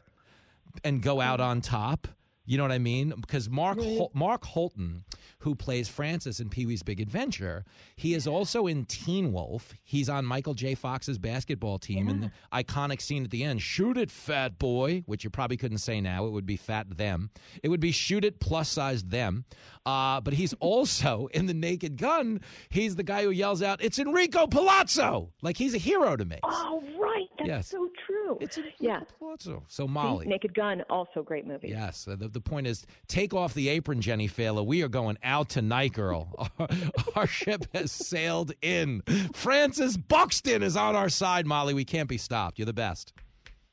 [0.84, 2.08] and go out on top.
[2.46, 3.14] You know what I mean?
[3.18, 5.04] Because Mark Hol- Mark Holton,
[5.38, 7.64] who plays Francis in Pee Wee's Big Adventure,
[7.96, 9.72] he is also in Teen Wolf.
[9.82, 10.74] He's on Michael J.
[10.74, 15.24] Fox's basketball team, and the iconic scene at the end: "Shoot it, fat boy," which
[15.24, 16.26] you probably couldn't say now.
[16.26, 17.30] It would be fat them.
[17.62, 19.46] It would be shoot it plus size them.
[19.86, 22.40] Uh, but he's also in the Naked Gun.
[22.68, 26.40] He's the guy who yells out, "It's Enrico Palazzo!" Like he's a hero to me.
[26.42, 27.28] Oh, right.
[27.46, 27.68] That's Yes.
[27.68, 28.38] so true.
[28.40, 29.00] It's Enrico yeah.
[29.18, 29.62] Palazzo.
[29.68, 30.26] So Mollie.
[30.26, 31.68] Naked Gun, also great movie.
[31.68, 32.04] Yes.
[32.04, 34.64] The, the point is, take off the apron, Jenny Failla.
[34.64, 36.28] We are going out tonight, girl.
[36.58, 36.68] Our,
[37.16, 39.02] our ship has sailed in.
[39.34, 41.74] Francis Buxton is on our side, Mollie.
[41.74, 42.58] We can't be stopped.
[42.58, 43.12] You're the best.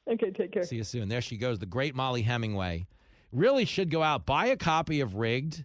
[0.10, 0.64] Okay, take care.
[0.64, 1.10] See you soon.
[1.10, 2.88] There she goes, the great Mollie Hemingway.
[3.31, 5.64] Really should go out, buy a copy of Rigged,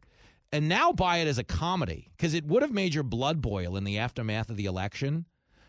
[0.52, 3.76] and now buy it as a comedy because it would have made your blood boil
[3.76, 5.24] in the aftermath of the election.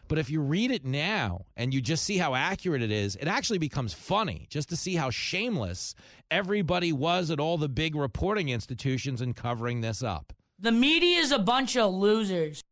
[0.07, 3.27] But if you read it now and you just see how accurate it is, it
[3.27, 5.95] actually becomes funny just to see how shameless
[6.31, 10.33] everybody was at all the big reporting institutions in covering this up.
[10.59, 12.63] The media is a bunch of losers.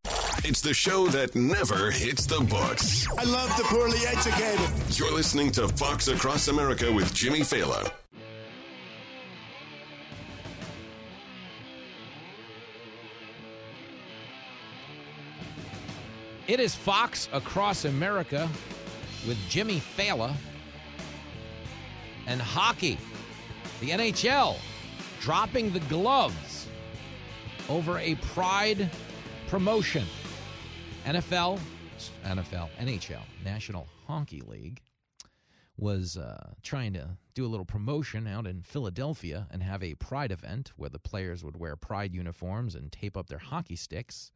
[0.43, 3.07] It's the show that never hits the books.
[3.17, 4.97] I love the poorly educated.
[4.97, 7.91] You're listening to Fox Across America with Jimmy Failla.
[16.47, 18.47] It is Fox Across America
[19.27, 20.31] with Jimmy Failla
[22.27, 22.99] and hockey.
[23.81, 24.57] The NHL
[25.19, 26.67] dropping the gloves
[27.67, 28.91] over a pride
[29.47, 30.05] promotion.
[31.05, 31.59] NFL,
[32.23, 34.83] NFL, NHL, National Hockey League
[35.77, 40.31] was uh, trying to do a little promotion out in Philadelphia and have a pride
[40.31, 44.31] event where the players would wear pride uniforms and tape up their hockey sticks.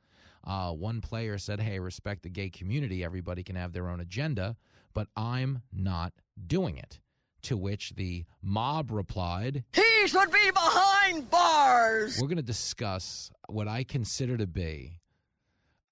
[0.45, 3.03] Uh, one player said, Hey, respect the gay community.
[3.03, 4.55] Everybody can have their own agenda,
[4.93, 6.13] but I'm not
[6.47, 6.99] doing it.
[7.43, 12.17] To which the mob replied, He should be behind bars.
[12.19, 14.99] We're going to discuss what I consider to be.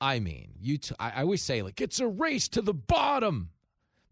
[0.02, 0.78] I mean, you.
[0.78, 3.50] T- I I always say like it's a race to the bottom,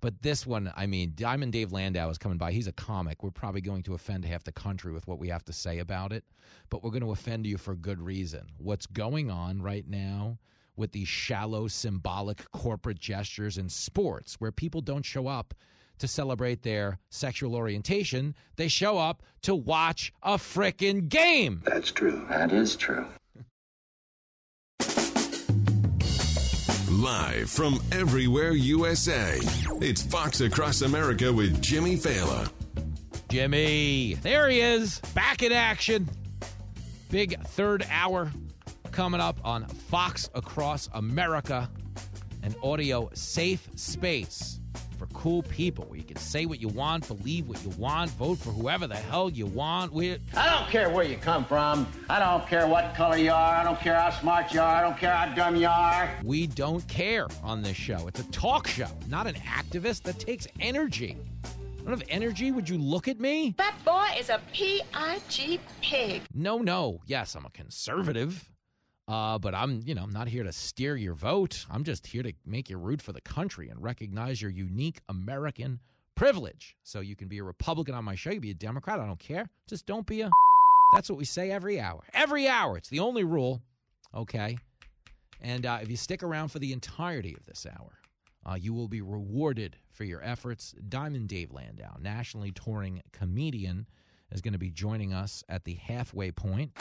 [0.05, 2.51] but this one, I mean, Diamond Dave Landau is coming by.
[2.51, 3.23] He's a comic.
[3.23, 6.11] We're probably going to offend half the country with what we have to say about
[6.11, 6.23] it,
[6.69, 8.45] but we're going to offend you for good reason.
[8.59, 10.37] What's going on right now
[10.75, 15.55] with these shallow, symbolic corporate gestures in sports, where people don't show up
[15.97, 18.35] to celebrate their sexual orientation.
[18.57, 21.63] They show up to watch a frickin' game.
[21.65, 22.27] That's true.
[22.29, 23.07] That is true.
[27.05, 29.37] Live from everywhere USA,
[29.79, 32.51] it's Fox Across America with Jimmy Failla.
[33.29, 36.09] Jimmy, there he is, back in action.
[37.11, 38.31] Big third hour
[38.91, 41.69] coming up on Fox Across America,
[42.41, 44.59] an audio safe space
[44.95, 48.37] for cool people where you can say what you want, believe what you want, vote
[48.37, 49.93] for whoever the hell you want.
[49.93, 51.87] We I don't care where you come from.
[52.09, 53.55] I don't care what color you are.
[53.55, 54.75] I don't care how smart you are.
[54.75, 56.09] I don't care how dumb you are.
[56.23, 58.07] we don't care on this show.
[58.07, 60.03] It's a talk show, not an activist.
[60.03, 61.17] That takes energy.
[61.43, 62.51] I don't have energy.
[62.51, 63.53] Would you look at me?
[63.57, 66.23] That boy is a P-I-G pig.
[66.33, 67.01] No, no.
[67.05, 68.49] Yes, I'm a conservative.
[69.07, 71.65] Uh, but I'm, you know, I'm not here to steer your vote.
[71.69, 75.79] I'm just here to make you root for the country and recognize your unique American
[76.15, 76.75] privilege.
[76.83, 78.99] So you can be a Republican on my show, you be a Democrat.
[78.99, 79.47] I don't care.
[79.67, 80.31] Just don't be a.
[80.93, 82.03] That's what we say every hour.
[82.13, 82.77] Every hour.
[82.77, 83.61] It's the only rule.
[84.13, 84.57] Okay.
[85.41, 87.99] And uh, if you stick around for the entirety of this hour,
[88.45, 90.73] uh, you will be rewarded for your efforts.
[90.87, 93.87] Diamond Dave Landau, nationally touring comedian,
[94.31, 96.71] is going to be joining us at the halfway point.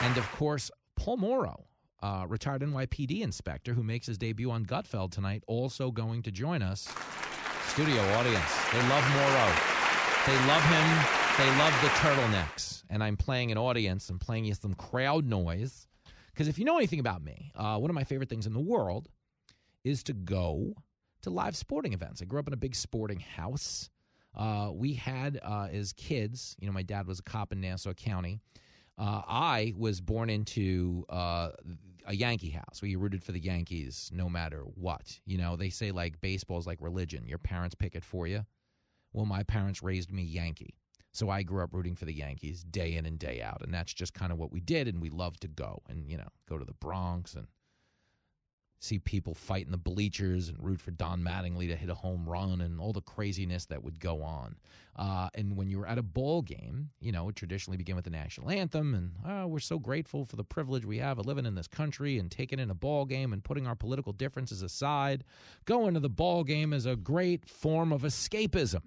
[0.00, 1.66] And of course, Paul Mauro,
[2.02, 6.62] uh, retired NYPD inspector who makes his debut on Gutfeld tonight, also going to join
[6.62, 6.88] us.
[7.68, 8.70] Studio audience.
[8.72, 9.52] They love Mauro.
[10.26, 11.18] They love him.
[11.38, 12.82] They love the turtlenecks.
[12.90, 14.08] And I'm playing an audience.
[14.10, 15.86] I'm playing you some crowd noise.
[16.32, 18.60] Because if you know anything about me, uh, one of my favorite things in the
[18.60, 19.08] world
[19.84, 20.74] is to go
[21.22, 22.22] to live sporting events.
[22.22, 23.90] I grew up in a big sporting house.
[24.36, 27.92] Uh, we had, uh, as kids, you know, my dad was a cop in Nassau
[27.92, 28.40] County.
[28.98, 31.50] Uh, I was born into uh,
[32.06, 35.20] a Yankee house where you rooted for the Yankees no matter what.
[35.24, 37.26] You know, they say like baseball is like religion.
[37.26, 38.44] Your parents pick it for you.
[39.12, 40.74] Well, my parents raised me Yankee.
[41.12, 43.62] So I grew up rooting for the Yankees day in and day out.
[43.62, 44.88] And that's just kind of what we did.
[44.88, 47.46] And we loved to go and, you know, go to the Bronx and
[48.80, 52.28] see people fight in the bleachers and root for Don Mattingly to hit a home
[52.28, 54.56] run and all the craziness that would go on.
[54.96, 58.04] Uh, and when you were at a ball game, you know, it traditionally began with
[58.04, 61.46] the national anthem, and oh, we're so grateful for the privilege we have of living
[61.46, 65.24] in this country and taking in a ball game and putting our political differences aside.
[65.64, 68.82] Going to the ball game is a great form of escapism.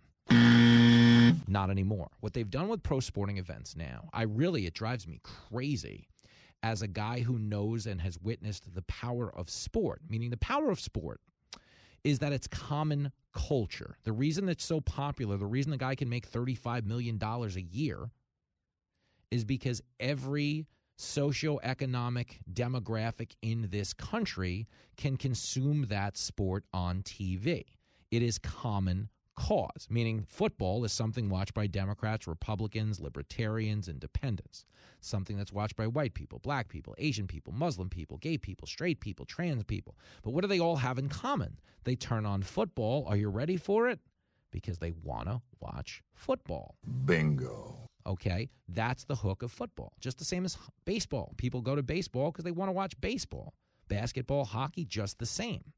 [1.47, 2.09] Not anymore.
[2.19, 6.07] What they've done with pro sporting events now, I really, it drives me crazy
[6.63, 10.69] as a guy who knows and has witnessed the power of sport, meaning the power
[10.69, 11.19] of sport
[12.03, 13.97] is that it's common culture.
[14.03, 18.09] The reason it's so popular, the reason the guy can make $35 million a year
[19.29, 20.67] is because every
[20.99, 24.67] socioeconomic demographic in this country
[24.97, 27.65] can consume that sport on TV.
[28.11, 34.65] It is common cause, meaning football is something watched by Democrats, Republicans, libertarians, independents.
[34.99, 38.99] Something that's watched by white people, black people, Asian people, Muslim people, gay people, straight
[38.99, 39.97] people, trans people.
[40.23, 41.59] But what do they all have in common?
[41.83, 43.05] They turn on football.
[43.07, 43.99] Are you ready for it?
[44.51, 46.75] Because they want to watch football.
[47.05, 47.89] Bingo.
[48.05, 49.93] Okay, that's the hook of football.
[49.99, 51.33] Just the same as baseball.
[51.37, 53.53] People go to baseball because they want to watch baseball.
[53.87, 55.73] Basketball, hockey, just the same.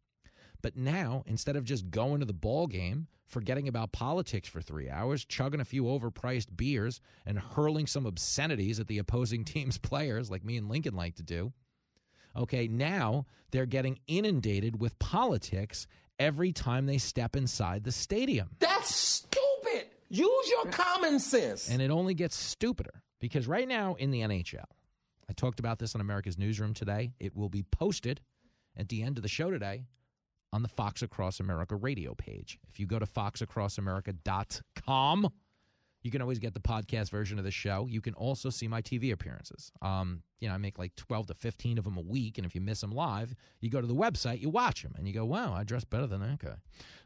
[0.64, 4.90] But now, instead of just going to the ball game, forgetting about politics for three
[4.90, 10.32] hours, chugging a few overpriced beers, and hurling some obscenities at the opposing team's players,
[10.32, 11.52] like me and Lincoln like to do,
[12.36, 15.86] okay, now they're getting inundated with politics
[16.18, 18.50] every time they step inside the stadium.
[18.60, 19.88] That's stupid.
[20.08, 21.70] Use your common sense.
[21.70, 24.64] And it only gets stupider because right now in the NHL,
[25.30, 27.12] I talked about this on America's Newsroom today.
[27.20, 28.22] It will be posted
[28.78, 29.84] at the end of the show today
[30.54, 32.60] on the Fox Across America radio page.
[32.70, 35.30] If you go to foxacrossamerica.com,
[36.06, 37.88] You can always get the podcast version of the show.
[37.90, 39.72] You can also see my TV appearances.
[39.82, 42.38] Um, you know, I make like 12 to 15 of them a week.
[42.38, 45.08] And if you miss them live, you go to the website, you watch them, and
[45.08, 46.58] you go, wow, I dress better than that guy.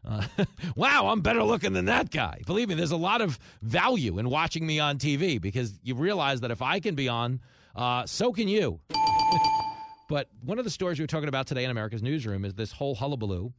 [0.04, 0.24] Uh,
[0.76, 2.42] wow, I'm better looking than that guy.
[2.48, 6.42] Believe me, there's a lot of value in watching me on TV because you realize
[6.42, 7.40] that if I can be on,
[7.76, 8.80] uh, so can you.
[10.08, 12.72] but one of the stories we were talking about today in America's Newsroom is this
[12.72, 13.54] whole hullabaloo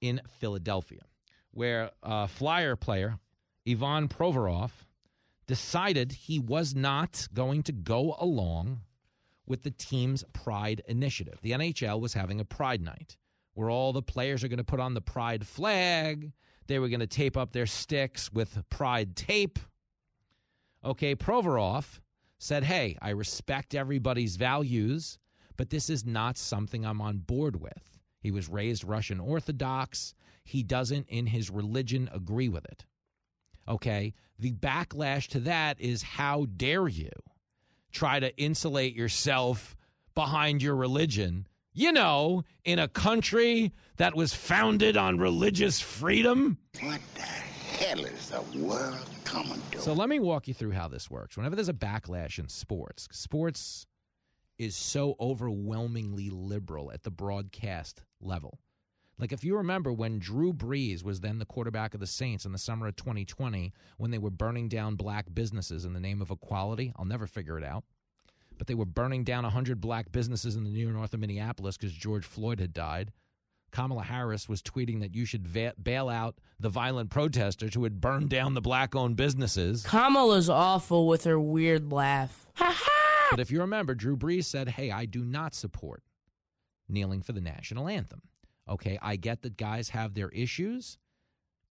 [0.00, 1.02] in Philadelphia,
[1.52, 3.18] where a Flyer player,
[3.68, 4.70] Ivan Provorov,
[5.46, 8.80] decided he was not going to go along
[9.46, 11.38] with the team's Pride initiative.
[11.42, 13.16] The NHL was having a Pride night
[13.54, 16.32] where all the players are going to put on the Pride flag.
[16.66, 19.58] They were going to tape up their sticks with Pride tape.
[20.84, 22.00] Okay, Provorov
[22.38, 25.18] said, Hey, I respect everybody's values,
[25.56, 27.98] but this is not something I'm on board with.
[28.20, 30.14] He was raised Russian Orthodox.
[30.44, 32.86] He doesn't, in his religion, agree with it.
[33.68, 37.10] Okay, the backlash to that is how dare you
[37.92, 39.76] try to insulate yourself
[40.14, 41.46] behind your religion?
[41.72, 46.58] You know, in a country that was founded on religious freedom.
[46.80, 49.80] What the hell is the world coming to?
[49.80, 51.36] So let me walk you through how this works.
[51.36, 53.86] Whenever there's a backlash in sports, sports
[54.58, 58.58] is so overwhelmingly liberal at the broadcast level.
[59.18, 62.52] Like if you remember when Drew Brees was then the quarterback of the Saints in
[62.52, 66.30] the summer of 2020 when they were burning down black businesses in the name of
[66.30, 67.84] equality, I'll never figure it out.
[68.58, 71.92] But they were burning down 100 black businesses in the near north of Minneapolis because
[71.92, 73.12] George Floyd had died.
[73.70, 78.00] Kamala Harris was tweeting that you should va- bail out the violent protesters who had
[78.00, 79.82] burned down the black owned businesses.
[79.82, 82.46] Kamala's awful with her weird laugh.
[83.34, 86.04] But if you remember, Drew Brees said, Hey, I do not support
[86.88, 88.22] kneeling for the national anthem.
[88.68, 90.98] Okay, I get that guys have their issues,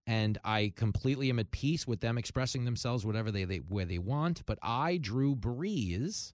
[0.06, 3.98] and I completely am at peace with them expressing themselves whatever they, they where they
[3.98, 4.46] want.
[4.46, 6.34] But I, Drew Brees,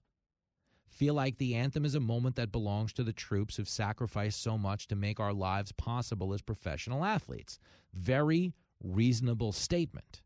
[0.88, 4.58] feel like the anthem is a moment that belongs to the troops who've sacrificed so
[4.58, 7.60] much to make our lives possible as professional athletes.
[7.94, 8.52] Very
[8.82, 10.22] reasonable statement.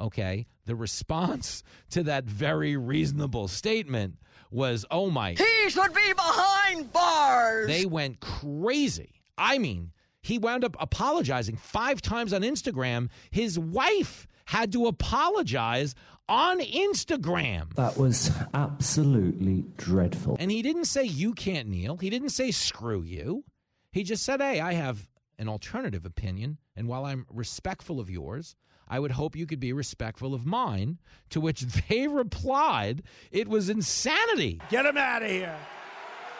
[0.00, 4.16] Okay, the response to that very reasonable statement
[4.50, 7.66] was, "Oh my!" He should be behind bars.
[7.66, 9.22] They went crazy.
[9.36, 13.08] I mean, he wound up apologizing five times on Instagram.
[13.30, 15.94] His wife had to apologize
[16.28, 17.74] on Instagram.
[17.74, 20.36] That was absolutely dreadful.
[20.38, 21.96] And he didn't say, you can't kneel.
[21.96, 23.44] He didn't say, screw you.
[23.92, 25.08] He just said, hey, I have
[25.38, 26.58] an alternative opinion.
[26.76, 28.54] And while I'm respectful of yours,
[28.90, 30.98] I would hope you could be respectful of mine.
[31.30, 34.60] To which they replied, it was insanity.
[34.68, 35.56] Get him out of here.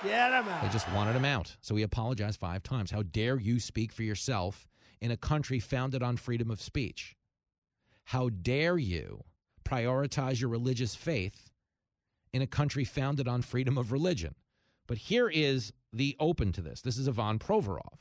[0.03, 0.63] Get him out.
[0.63, 1.57] They just wanted him out.
[1.61, 2.91] So he apologized five times.
[2.91, 4.67] How dare you speak for yourself
[5.01, 7.17] in a country founded on freedom of speech?
[8.05, 9.23] How dare you
[9.65, 11.51] prioritize your religious faith
[12.33, 14.35] in a country founded on freedom of religion?
[14.89, 16.81] But here is the open to this.
[16.81, 17.99] This is Ivan Provorov.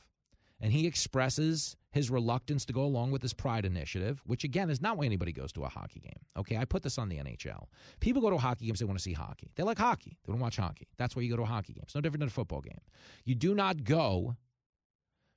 [0.60, 4.80] And he expresses his reluctance to go along with this Pride initiative, which again is
[4.80, 6.20] not why anybody goes to a hockey game.
[6.36, 7.64] Okay, I put this on the NHL.
[8.00, 9.50] People go to hockey games, they want to see hockey.
[9.56, 10.88] They like hockey, they want to watch hockey.
[10.98, 11.82] That's why you go to a hockey game.
[11.84, 12.80] It's no different than a football game.
[13.24, 14.36] You do not go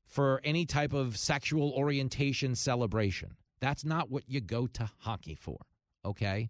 [0.05, 3.37] for any type of sexual orientation celebration.
[3.59, 5.57] That's not what you go to hockey for.
[6.05, 6.49] Okay?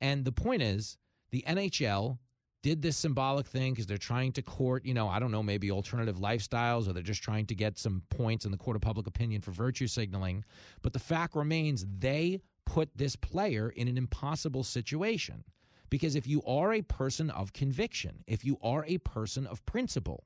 [0.00, 0.96] And the point is,
[1.30, 2.18] the NHL
[2.64, 5.70] did this symbolic thing because they're trying to court, you know, I don't know, maybe
[5.70, 9.06] alternative lifestyles, or they're just trying to get some points in the court of public
[9.06, 10.42] opinion for virtue signaling.
[10.80, 15.44] But the fact remains, they put this player in an impossible situation.
[15.90, 20.24] Because if you are a person of conviction, if you are a person of principle,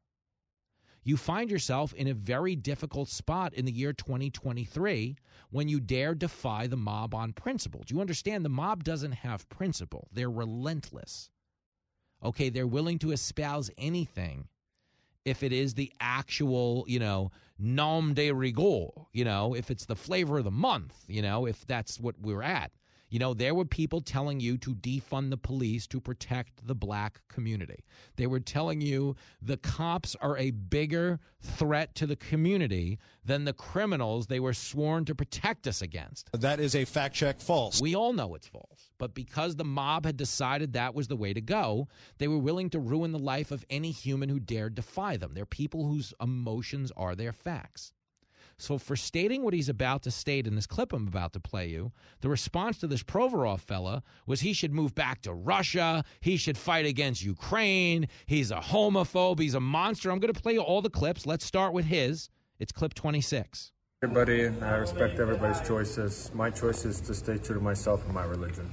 [1.03, 5.17] you find yourself in a very difficult spot in the year 2023
[5.51, 7.83] when you dare defy the mob on principle.
[7.85, 8.45] Do you understand?
[8.45, 11.31] The mob doesn't have principle, they're relentless.
[12.23, 14.49] Okay, they're willing to espouse anything
[15.25, 19.97] if it is the actual, you know, nom de rigueur, you know, if it's the
[19.97, 22.71] flavor of the month, you know, if that's what we're at.
[23.09, 27.21] You know, there were people telling you to defund the police to protect the black
[27.29, 27.85] community.
[28.17, 33.53] They were telling you the cops are a bigger threat to the community than the
[33.53, 36.29] criminals they were sworn to protect us against.
[36.33, 37.81] That is a fact check false.
[37.81, 38.91] We all know it's false.
[38.99, 42.69] But because the mob had decided that was the way to go, they were willing
[42.71, 45.33] to ruin the life of any human who dared defy them.
[45.35, 47.93] They're people whose emotions are their facts.
[48.61, 51.69] So, for stating what he's about to state in this clip I'm about to play
[51.69, 56.05] you, the response to this Provorov fella was he should move back to Russia.
[56.21, 58.09] He should fight against Ukraine.
[58.27, 59.39] He's a homophobe.
[59.39, 60.11] He's a monster.
[60.11, 61.25] I'm going to play you all the clips.
[61.25, 62.31] Let's start with his.
[62.59, 63.71] It's clip 26.
[64.03, 66.33] Everybody, I respect everybody's choices.
[66.35, 68.69] My choice is to stay true to myself and my religion.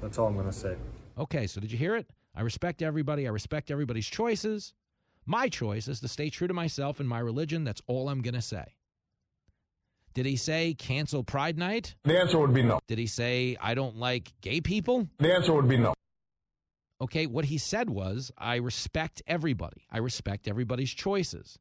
[0.00, 0.76] That's all I'm going to say.
[1.18, 2.06] Okay, so did you hear it?
[2.36, 3.26] I respect everybody.
[3.26, 4.74] I respect everybody's choices.
[5.26, 7.64] My choice is to stay true to myself and my religion.
[7.64, 8.64] That's all I'm going to say.
[10.14, 11.94] Did he say cancel Pride Night?
[12.04, 12.80] The answer would be no.
[12.86, 15.08] Did he say I don't like gay people?
[15.18, 15.94] The answer would be no.
[17.00, 19.86] Okay, what he said was I respect everybody.
[19.90, 21.58] I respect everybody's choices.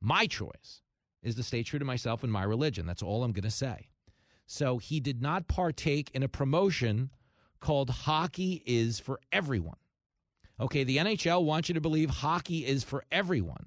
[0.00, 0.82] My choice
[1.22, 2.86] is to stay true to myself and my religion.
[2.86, 3.88] That's all I'm going to say.
[4.46, 7.10] So he did not partake in a promotion
[7.60, 9.76] called Hockey is for Everyone.
[10.60, 13.66] Okay, the NHL wants you to believe hockey is for everyone.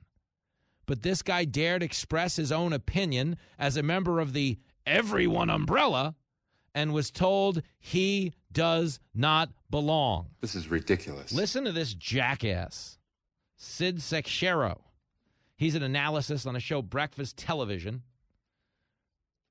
[0.86, 6.16] But this guy dared express his own opinion as a member of the Everyone umbrella
[6.76, 10.28] and was told he does not belong.
[10.42, 11.32] This is ridiculous.
[11.32, 13.00] Listen to this jackass,
[13.56, 14.82] Sid Seixeiro.
[15.58, 18.04] He's an analyst on a show, Breakfast Television.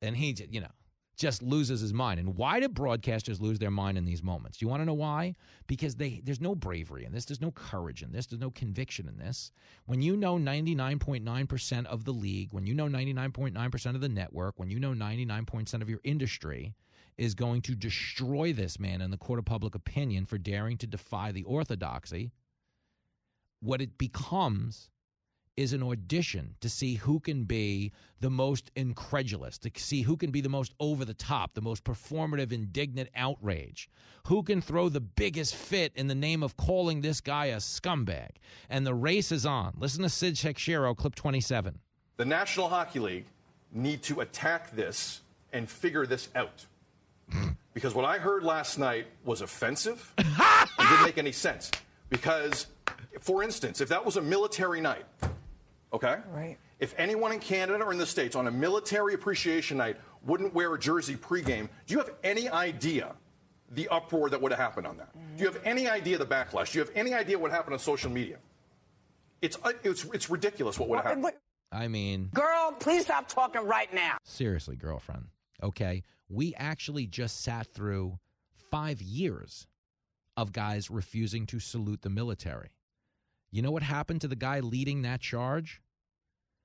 [0.03, 0.69] And he, you know,
[1.17, 2.19] just loses his mind.
[2.19, 4.59] And why do broadcasters lose their mind in these moments?
[4.59, 5.35] Do you want to know why?
[5.67, 9.09] Because they there's no bravery in this, there's no courage in this, there's no conviction
[9.09, 9.53] in this.
[9.87, 14.71] When you know 99.9% of the league, when you know 99.9% of the network, when
[14.71, 16.75] you know 99% of your industry
[17.17, 20.87] is going to destroy this man in the court of public opinion for daring to
[20.87, 22.33] defy the orthodoxy,
[23.61, 24.91] what it becomes
[25.57, 30.31] is an audition to see who can be the most incredulous, to see who can
[30.31, 33.89] be the most over the top, the most performative, indignant outrage,
[34.27, 38.31] who can throw the biggest fit in the name of calling this guy a scumbag.
[38.69, 39.75] And the race is on.
[39.79, 41.79] Listen to Sid Seixeiro, clip 27.
[42.17, 43.27] The National Hockey League
[43.73, 45.21] need to attack this
[45.53, 46.67] and figure this out.
[47.75, 50.27] because what I heard last night was offensive and
[50.79, 51.71] didn't make any sense.
[52.09, 52.67] Because,
[53.21, 55.05] for instance, if that was a military night,
[55.95, 56.17] okay?
[56.31, 56.59] Right.
[56.81, 59.97] If anyone in Canada or in the States on a military appreciation night
[60.27, 63.15] wouldn't wear a jersey pregame, do you have any idea
[63.71, 65.13] the uproar that would have happened on that?
[65.37, 66.73] Do you have any idea the backlash?
[66.73, 68.39] Do you have any idea what happened on social media?
[69.41, 71.27] It's, uh, it's, it's ridiculous what would have happened.
[71.73, 74.17] I mean, Girl, please stop talking right now.
[74.25, 75.27] seriously, girlfriend.
[75.63, 76.03] Okay.
[76.29, 78.19] We actually just sat through
[78.71, 79.67] five years
[80.37, 82.71] of guys refusing to salute the military.
[83.51, 85.81] You know what happened to the guy leading that charge?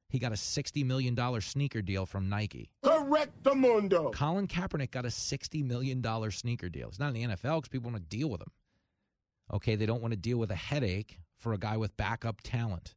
[0.10, 2.72] He got a $60 million sneaker deal from Nike.
[2.84, 4.10] Correct the mundo.
[4.10, 6.88] Colin Kaepernick got a $60 million sneaker deal.
[6.88, 8.52] It's not in the NFL because people want to deal with him.
[9.53, 12.95] Okay, they don't want to deal with a headache for a guy with backup talent.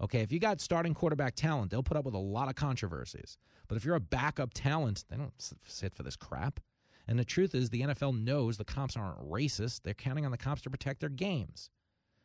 [0.00, 3.36] Okay, if you got starting quarterback talent, they'll put up with a lot of controversies.
[3.68, 5.32] But if you're a backup talent, they don't
[5.66, 6.60] sit for this crap.
[7.06, 9.82] And the truth is, the NFL knows the cops aren't racist.
[9.82, 11.68] They're counting on the cops to protect their games.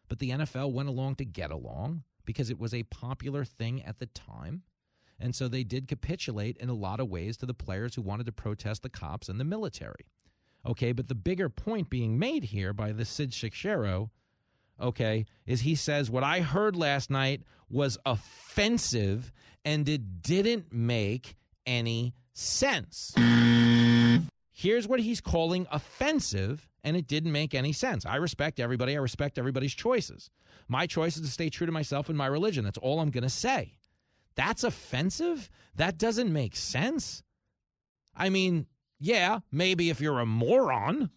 [0.08, 3.98] But the NFL went along to get along because it was a popular thing at
[3.98, 4.62] the time.
[5.20, 8.28] And so they did capitulate in a lot of ways to the players who wanted
[8.28, 10.06] to protest the cops and the military.
[10.64, 14.12] Okay, but the bigger point being made here by the Sid Seixeiro,
[14.80, 19.32] okay, is he says what I heard last night was offensive
[19.66, 21.36] and it didn't make
[21.66, 23.12] any sense.
[24.60, 28.06] Here's what he's calling offensive, and it didn't make any sense.
[28.06, 28.94] I respect everybody.
[28.94, 30.30] I respect everybody's choices.
[30.68, 32.66] My choice is to stay true to myself and my religion.
[32.66, 33.78] That's all I'm going to say.
[34.36, 35.50] That's offensive?
[35.78, 37.24] That doesn't make sense.
[38.14, 38.66] I mean,
[39.00, 41.10] yeah, maybe if you're a moron,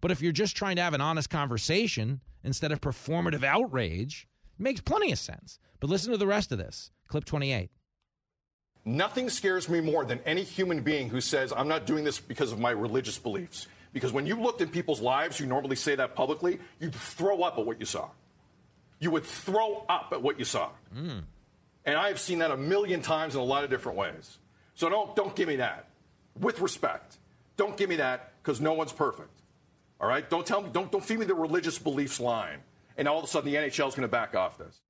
[0.00, 4.62] but if you're just trying to have an honest conversation instead of performative outrage, it
[4.62, 5.58] makes plenty of sense.
[5.80, 6.92] But listen to the rest of this.
[7.08, 7.72] Clip 28.
[8.88, 12.52] Nothing scares me more than any human being who says, I'm not doing this because
[12.52, 13.66] of my religious beliefs.
[13.92, 17.58] Because when you looked at people's lives, you normally say that publicly, you'd throw up
[17.58, 18.08] at what you saw.
[18.98, 20.70] You would throw up at what you saw.
[20.90, 21.18] Hmm.
[21.84, 24.38] And I have seen that a million times in a lot of different ways.
[24.74, 25.90] So don't, don't give me that.
[26.40, 27.18] With respect.
[27.58, 29.42] Don't give me that because no one's perfect.
[30.00, 30.28] All right?
[30.30, 32.60] Don't tell me, don't, don't feed me the religious beliefs line.
[32.96, 34.80] And all of a sudden the NHL is going to back off this.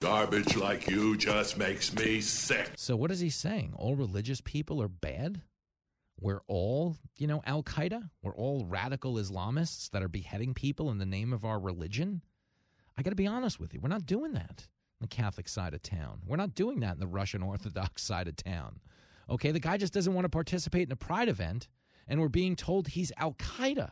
[0.00, 2.70] Garbage like you just makes me sick.
[2.76, 3.72] So what is he saying?
[3.74, 5.42] All religious people are bad?
[6.20, 8.08] We're all, you know, Al Qaeda?
[8.22, 12.22] We're all radical Islamists that are beheading people in the name of our religion?
[12.96, 13.80] I got to be honest with you.
[13.80, 14.68] We're not doing that
[15.00, 16.20] in the Catholic side of town.
[16.24, 18.78] We're not doing that in the Russian Orthodox side of town.
[19.28, 21.66] Okay, the guy just doesn't want to participate in a pride event,
[22.06, 23.90] and we're being told he's Al Qaeda.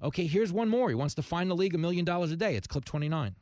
[0.00, 0.88] Okay, here's one more.
[0.88, 2.54] He wants to fine the league a million dollars a day.
[2.54, 3.34] It's clip 29.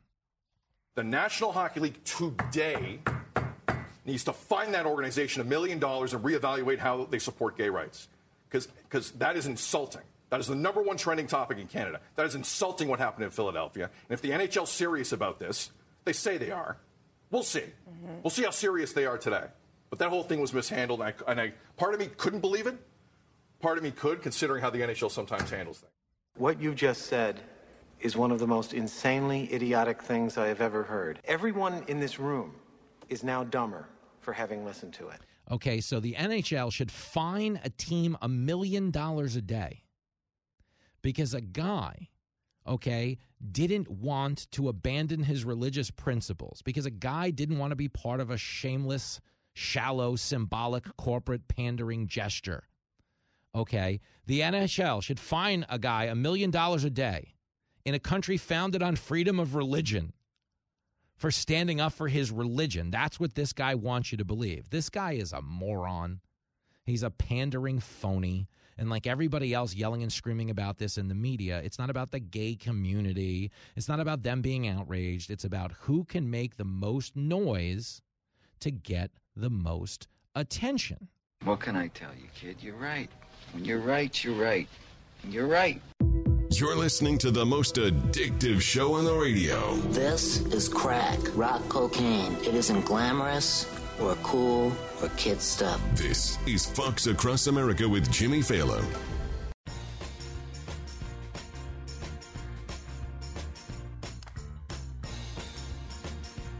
[0.99, 2.99] The National Hockey League today
[4.03, 8.09] needs to find that organization a million dollars and reevaluate how they support gay rights.
[8.49, 10.01] Because that is insulting.
[10.29, 12.01] That is the number one trending topic in Canada.
[12.17, 13.85] That is insulting what happened in Philadelphia.
[13.85, 15.71] And if the NHL is serious about this,
[16.03, 16.75] they say they are.
[17.31, 17.61] We'll see.
[17.61, 18.21] Mm-hmm.
[18.21, 19.45] We'll see how serious they are today.
[19.89, 22.67] But that whole thing was mishandled, and I, and I part of me couldn't believe
[22.67, 22.75] it.
[23.61, 25.93] Part of me could, considering how the NHL sometimes handles things.
[26.35, 27.39] What you just said
[27.99, 31.19] is one of the most insanely idiotic things I have ever heard.
[31.25, 32.55] Everyone in this room
[33.09, 33.87] is now dumber
[34.19, 35.19] for having listened to it.
[35.51, 39.83] Okay, so the NHL should fine a team a million dollars a day
[41.01, 42.09] because a guy,
[42.67, 43.17] okay,
[43.51, 48.19] didn't want to abandon his religious principles because a guy didn't want to be part
[48.19, 49.19] of a shameless,
[49.53, 52.67] shallow, symbolic, corporate pandering gesture.
[53.55, 57.33] Okay, the NHL should fine a guy a million dollars a day
[57.89, 60.13] in a country founded on freedom of religion
[61.17, 62.91] for standing up for his religion.
[62.91, 64.69] That's what this guy wants you to believe.
[64.69, 66.21] This guy is a moron.
[66.85, 68.47] He's a pandering phony.
[68.77, 72.11] And like everybody else yelling and screaming about this in the media, it's not about
[72.11, 73.51] the gay community.
[73.75, 75.31] It's not about them being outraged.
[75.31, 78.01] It's about who can make the most noise
[78.59, 81.07] to get the most attention.
[81.43, 82.57] What can I tell you, kid?
[82.61, 83.09] You're right.
[83.51, 84.69] When you're right, you're right.
[85.27, 85.81] You're right.
[86.59, 89.77] You're listening to the most addictive show on the radio.
[89.93, 92.35] This is crack, rock cocaine.
[92.41, 93.65] It isn't glamorous
[93.97, 95.79] or cool or kid stuff.
[95.93, 98.83] This is Fox Across America with Jimmy Failla.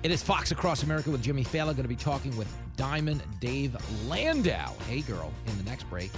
[0.02, 1.74] It is Fox Across America with Jimmy Failla.
[1.74, 2.48] Going to be talking with
[2.78, 3.76] Diamond Dave
[4.08, 4.72] Landau.
[4.88, 6.12] Hey, girl, in the next break.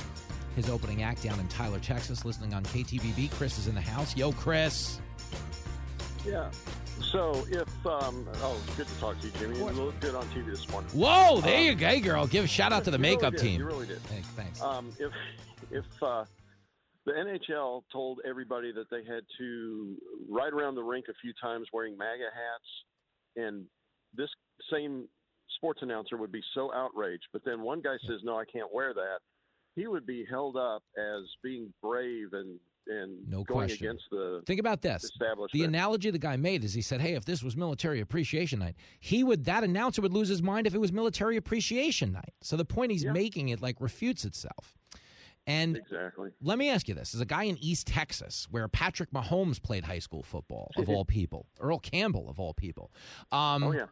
[0.56, 3.32] His opening act down in Tyler, Texas, listening on KTBB.
[3.32, 4.16] Chris is in the house.
[4.18, 5.00] Yo, Chris.
[6.26, 6.50] Yeah.
[7.02, 9.58] So if um, oh, good to talk to you, Jimmy.
[9.58, 10.90] You look good on TV this morning.
[10.92, 12.28] Whoa, there Um, you go, girl.
[12.28, 13.60] Give a shout out to the you really makeup team.
[13.60, 14.02] You really did.
[14.04, 14.28] Thanks.
[14.30, 14.62] thanks.
[14.62, 15.12] Um, if
[15.72, 16.26] if uh,
[17.06, 19.96] the NHL told everybody that they had to
[20.30, 23.66] ride around the rink a few times wearing MAGA hats, and
[24.14, 24.30] this
[24.72, 25.08] same
[25.58, 28.94] sports announcer would be so outraged, but then one guy says, "No, I can't wear
[28.94, 29.20] that,"
[29.76, 33.86] he would be held up as being brave and and No going question.
[33.86, 35.08] against the Think about this.
[35.54, 38.76] The analogy the guy made is he said, "Hey, if this was Military Appreciation Night,
[39.00, 42.58] he would that announcer would lose his mind if it was Military Appreciation Night." So
[42.58, 44.76] the point he's making it like refutes itself.
[45.48, 46.30] And exactly.
[46.42, 49.84] let me ask you this: as a guy in East Texas, where Patrick Mahomes played
[49.84, 52.92] high school football, of all people, Earl Campbell, of all people.
[53.32, 53.86] Um, oh yeah.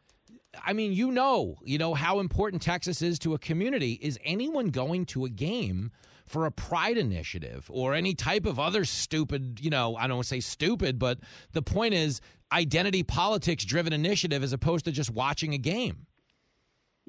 [0.64, 3.94] I mean, you know, you know how important Texas is to a community.
[4.02, 5.92] Is anyone going to a game
[6.30, 10.26] for a pride initiative or any type of other stupid, you know, I don't want
[10.26, 11.20] to say stupid, but
[11.54, 12.22] the point is
[12.52, 16.06] identity politics driven initiative as opposed to just watching a game.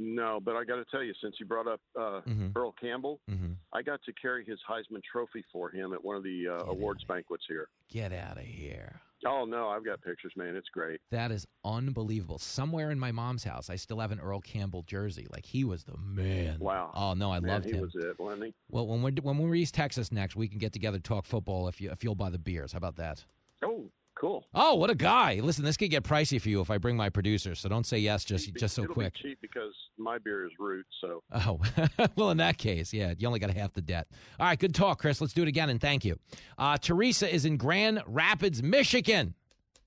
[0.03, 2.57] No, but I got to tell you, since you brought up uh, Mhm.
[2.57, 3.57] Earl Campbell, Mhm.
[3.75, 7.05] I got to carry his Heisman Trophy for him at one of the uh, awards
[7.05, 7.69] banquets here.
[7.89, 9.01] Get out of here.
[9.27, 10.57] Oh no, I've got pictures, man.
[10.57, 11.03] It's great.
[11.11, 12.39] That is unbelievable.
[12.39, 15.27] Somewhere in my mom's house, I still have an Earl Campbell jersey.
[15.31, 16.59] Like he was the man.
[16.59, 16.93] Wow.
[16.95, 17.83] Oh no, I Man, loved he him.
[17.83, 18.55] was it, wasn't he?
[18.71, 21.79] Well, when we're when we're East Texas next, we can get together talk football if
[21.83, 22.73] you if you'll buy the beers.
[22.73, 23.23] How about that?
[23.63, 23.91] Oh,
[24.21, 24.47] cool.
[24.55, 25.41] Oh, what a guy!
[25.43, 27.55] Listen, this could get pricey for you if I bring my producer.
[27.55, 29.15] So don't say yes just just so It'll quick.
[29.15, 30.87] Be cheap because my beer is root.
[31.01, 31.61] So Oh,
[32.17, 34.07] well, in that case, yeah, you only got half the debt.
[34.39, 35.21] All right, good talk, Chris.
[35.21, 36.19] Let's do it again, and thank you.
[36.59, 39.35] Uh, Teresa is in Grand Rapids, Michigan.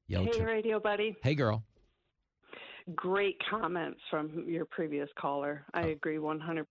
[0.07, 1.15] Yo, hey, Ter- radio buddy.
[1.23, 1.63] hey, girl.
[2.95, 5.65] Great comments from your previous caller.
[5.73, 5.91] I oh.
[5.91, 6.65] agree 100%.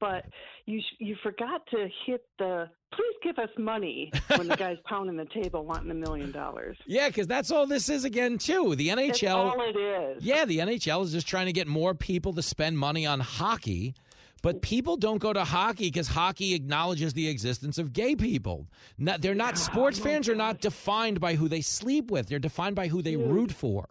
[0.00, 0.24] But
[0.66, 5.16] you sh- you forgot to hit the please give us money when the guy's pounding
[5.16, 6.76] the table wanting a million dollars.
[6.86, 8.74] Yeah, because that's all this is again, too.
[8.74, 9.08] The NHL.
[9.08, 10.24] That's all it is.
[10.24, 13.94] Yeah, the NHL is just trying to get more people to spend money on hockey.
[14.42, 18.66] But people don't go to hockey because hockey acknowledges the existence of gay people.
[18.98, 22.26] Not, they're not sports oh fans are not defined by who they sleep with.
[22.26, 23.88] They're defined by who they root for.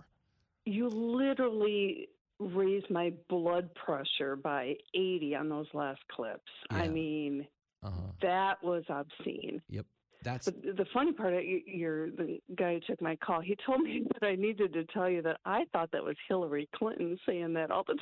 [0.66, 2.10] You literally
[2.40, 6.52] raised my blood pressure by 80 on those last clips.
[6.70, 7.48] I mean,
[7.84, 8.12] Uh-huh.
[8.22, 9.62] that was obscene.
[9.70, 9.86] Yep.
[10.24, 13.42] That's But the funny part, you- you're the guy who took my call.
[13.42, 16.68] He told me that I needed to tell you that I thought that was Hillary
[16.76, 17.98] Clinton saying that all the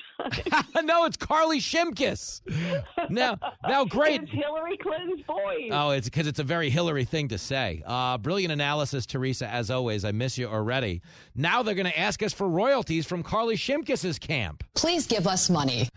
[0.51, 0.65] time.
[0.85, 2.41] no, it's Carly Shimkus.
[3.09, 3.37] Now,
[3.67, 4.21] now, great.
[4.21, 5.69] It's Hillary Clinton's voice.
[5.71, 7.81] Oh, it's because it's a very Hillary thing to say.
[7.85, 9.47] Uh, brilliant analysis, Teresa.
[9.47, 11.01] As always, I miss you already.
[11.35, 14.63] Now they're going to ask us for royalties from Carly Shimkus's camp.
[14.75, 15.89] Please give us money.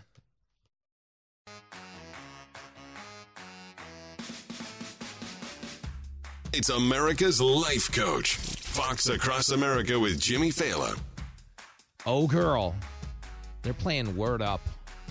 [6.57, 8.37] It's America's Life Coach.
[8.37, 10.97] Fox Across America with Jimmy Failla.
[12.07, 12.77] Oh, girl.
[13.63, 14.61] They're playing Word Up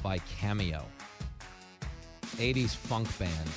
[0.01, 0.85] by Cameo.
[2.37, 3.49] 80s funk band.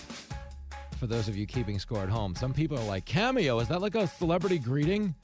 [0.98, 3.80] For those of you keeping score at home, some people are like, Cameo, is that
[3.80, 5.14] like a celebrity greeting?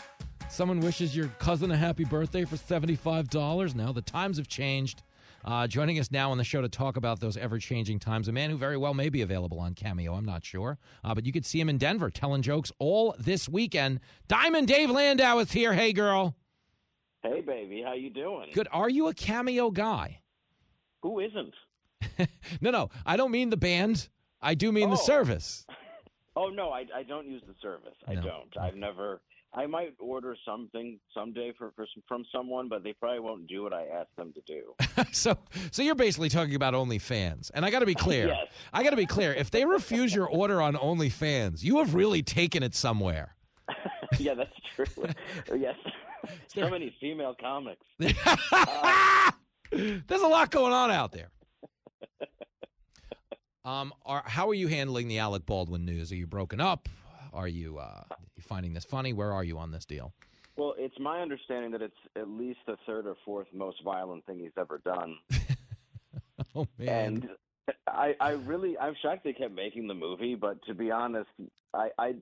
[0.48, 3.74] Someone wishes your cousin a happy birthday for $75?
[3.74, 5.02] Now the times have changed.
[5.44, 8.32] Uh, joining us now on the show to talk about those ever changing times, a
[8.32, 10.14] man who very well may be available on Cameo.
[10.14, 10.78] I'm not sure.
[11.02, 14.01] Uh, but you could see him in Denver telling jokes all this weekend.
[14.28, 15.73] Diamond Dave Landau is here.
[15.73, 16.36] Hey, girl.
[17.23, 17.82] Hey, baby.
[17.85, 18.51] How you doing?
[18.52, 18.69] Good.
[18.73, 20.20] Are you a Cameo guy?
[21.02, 21.55] Who isn't?
[22.60, 22.90] no, no.
[23.05, 24.09] I don't mean the band.
[24.40, 25.05] I do mean the Oh.
[25.05, 25.66] service.
[26.35, 27.93] Oh no, I, I don't use the service.
[28.09, 28.56] I don't.
[28.59, 29.20] I've never.
[29.55, 33.62] I might order something someday for, for some- from someone, but they probably won't do
[33.62, 34.74] what I ask them to do.
[35.12, 35.37] so,
[35.70, 38.29] so you're basically talking about OnlyFans, and I got to be clear.
[38.29, 38.49] Yes.
[38.73, 39.35] I got to be clear.
[39.35, 43.35] If they refuse your order on OnlyFans, you have really taken it somewhere.
[44.19, 45.07] yeah, that's true.
[45.59, 45.77] yes.
[46.49, 47.85] so many female comics.
[47.99, 48.15] There's
[50.23, 51.29] a lot going on out there.
[53.65, 56.11] Um, are how are you handling the Alec Baldwin news?
[56.11, 56.89] Are you broken up?
[57.32, 58.04] Are you uh,
[58.36, 59.12] you finding this funny?
[59.12, 60.12] Where are you on this deal?
[60.56, 64.38] Well, it's my understanding that it's at least the third or fourth most violent thing
[64.38, 65.16] he's ever done.
[66.54, 66.88] Oh man.
[66.88, 67.28] And
[67.86, 70.34] I, I really, I'm shocked they kept making the movie.
[70.34, 71.30] But to be honest,
[71.72, 72.14] I, I,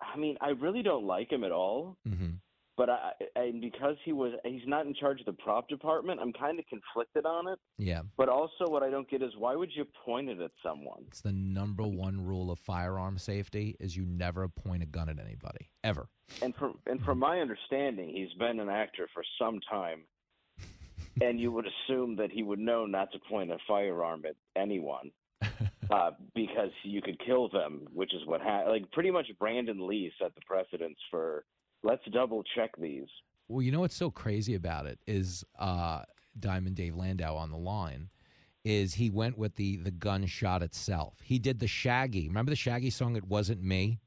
[0.00, 1.96] I mean, I really don't like him at all.
[2.08, 2.36] Mm-hmm.
[2.78, 6.20] But I, and because he was, he's not in charge of the prop department.
[6.22, 7.58] I'm kind of conflicted on it.
[7.76, 11.02] Yeah, But also, what I don't get is why would you point it at someone?
[11.08, 15.18] it's the number one rule of firearm safety: is you never point a gun at
[15.18, 16.08] anybody ever.
[16.40, 20.04] And from and from my understanding, he's been an actor for some time,
[21.20, 25.10] and you would assume that he would know not to point a firearm at anyone,
[25.90, 30.12] uh, because you could kill them, which is what ha- like pretty much Brandon Lee
[30.22, 31.44] set the precedence for.
[31.82, 33.06] Let's double check these.
[33.48, 36.02] Well, you know what's so crazy about it is uh,
[36.38, 38.10] Diamond Dave Landau on the line.
[38.64, 41.14] Is he went with the the gunshot itself?
[41.22, 42.28] He did the Shaggy.
[42.28, 43.16] Remember the Shaggy song?
[43.16, 44.00] It wasn't me.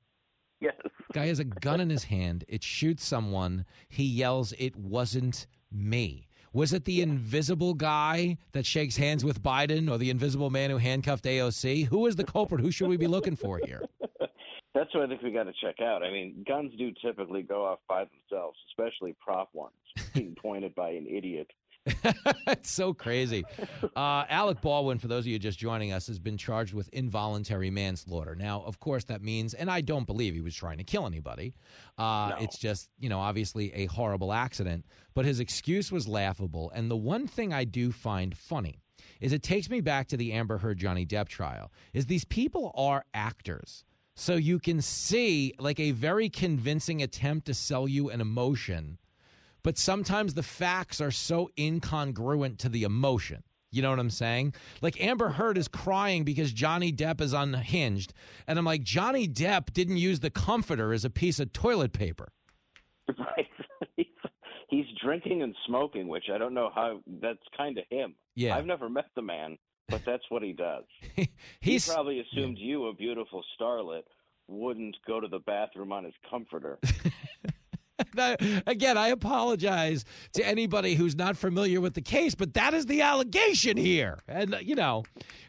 [0.60, 0.76] Yes.
[1.14, 2.44] Guy has a gun in his hand.
[2.48, 3.66] It shoots someone.
[3.90, 9.90] He yells, "It wasn't me." Was it the invisible guy that shakes hands with Biden,
[9.90, 11.86] or the invisible man who handcuffed AOC?
[11.86, 12.62] Who is the culprit?
[12.62, 13.82] Who should we be looking for here?
[14.74, 16.02] That's what I think we got to check out.
[16.04, 19.74] I mean, guns do typically go off by themselves, especially prop ones
[20.14, 21.52] being pointed by an idiot.
[22.48, 23.44] it's so crazy.
[23.96, 27.72] Uh, Alec Baldwin, for those of you just joining us, has been charged with involuntary
[27.72, 28.36] manslaughter.
[28.36, 31.56] Now, of course, that means, and I don't believe he was trying to kill anybody.
[31.98, 34.86] Uh, It's just, you know, obviously a horrible accident.
[35.16, 36.72] But his excuse was laughable.
[36.76, 38.80] And the one thing I do find funny
[39.20, 41.72] is it takes me back to the Amber Heard Johnny Depp trial.
[41.94, 43.84] Is these people are actors.
[44.22, 49.00] So you can see like a very convincing attempt to sell you an emotion
[49.64, 53.44] but sometimes the facts are so incongruent to the emotion.
[53.72, 54.54] You know what I'm saying?
[54.82, 58.14] Like Amber Heard is crying because Johnny Depp is unhinged.
[58.48, 62.30] And I'm like, Johnny Depp didn't use the comforter as a piece of toilet paper.
[63.18, 63.48] Right.
[64.70, 67.02] he's, drinking and smoking, which I don't know how.
[67.22, 68.16] That's kind of him.
[68.36, 68.56] Yeah.
[68.56, 69.58] I've never met the man,
[69.92, 70.84] but that's what he does.
[71.60, 74.04] He probably assumed you, a beautiful starlet,
[74.48, 76.80] wouldn't go to the bathroom on his comforter.
[78.18, 82.88] I- Again, I apologize to anybody who's not familiar with the case, but that is
[82.88, 84.20] the allegation here.
[84.28, 85.04] And, you know,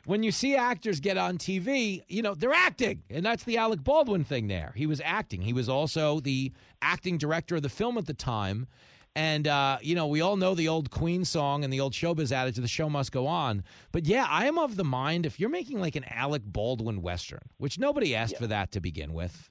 [0.05, 3.03] when you see actors get on TV, you know, they're acting.
[3.11, 4.73] And that's the Alec Baldwin thing there.
[4.77, 5.41] He was acting.
[5.43, 6.53] He was also the
[6.83, 8.67] acting director of the film at the time.
[9.15, 12.33] And, uh, you know, we all know the old Queen song and the old showbiz
[12.33, 13.63] adage, the show must go on.
[13.93, 17.43] But yeah, I am of the mind if you're making like an Alec Baldwin Western,
[17.59, 19.51] which nobody asked for that to begin with.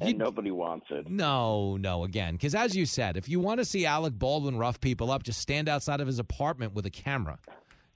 [0.00, 1.08] and nobody wants it.
[1.08, 4.80] No, no, again, because as you said, if you want to see Alec Baldwin rough
[4.80, 7.38] people up, just stand outside of his apartment with a camera.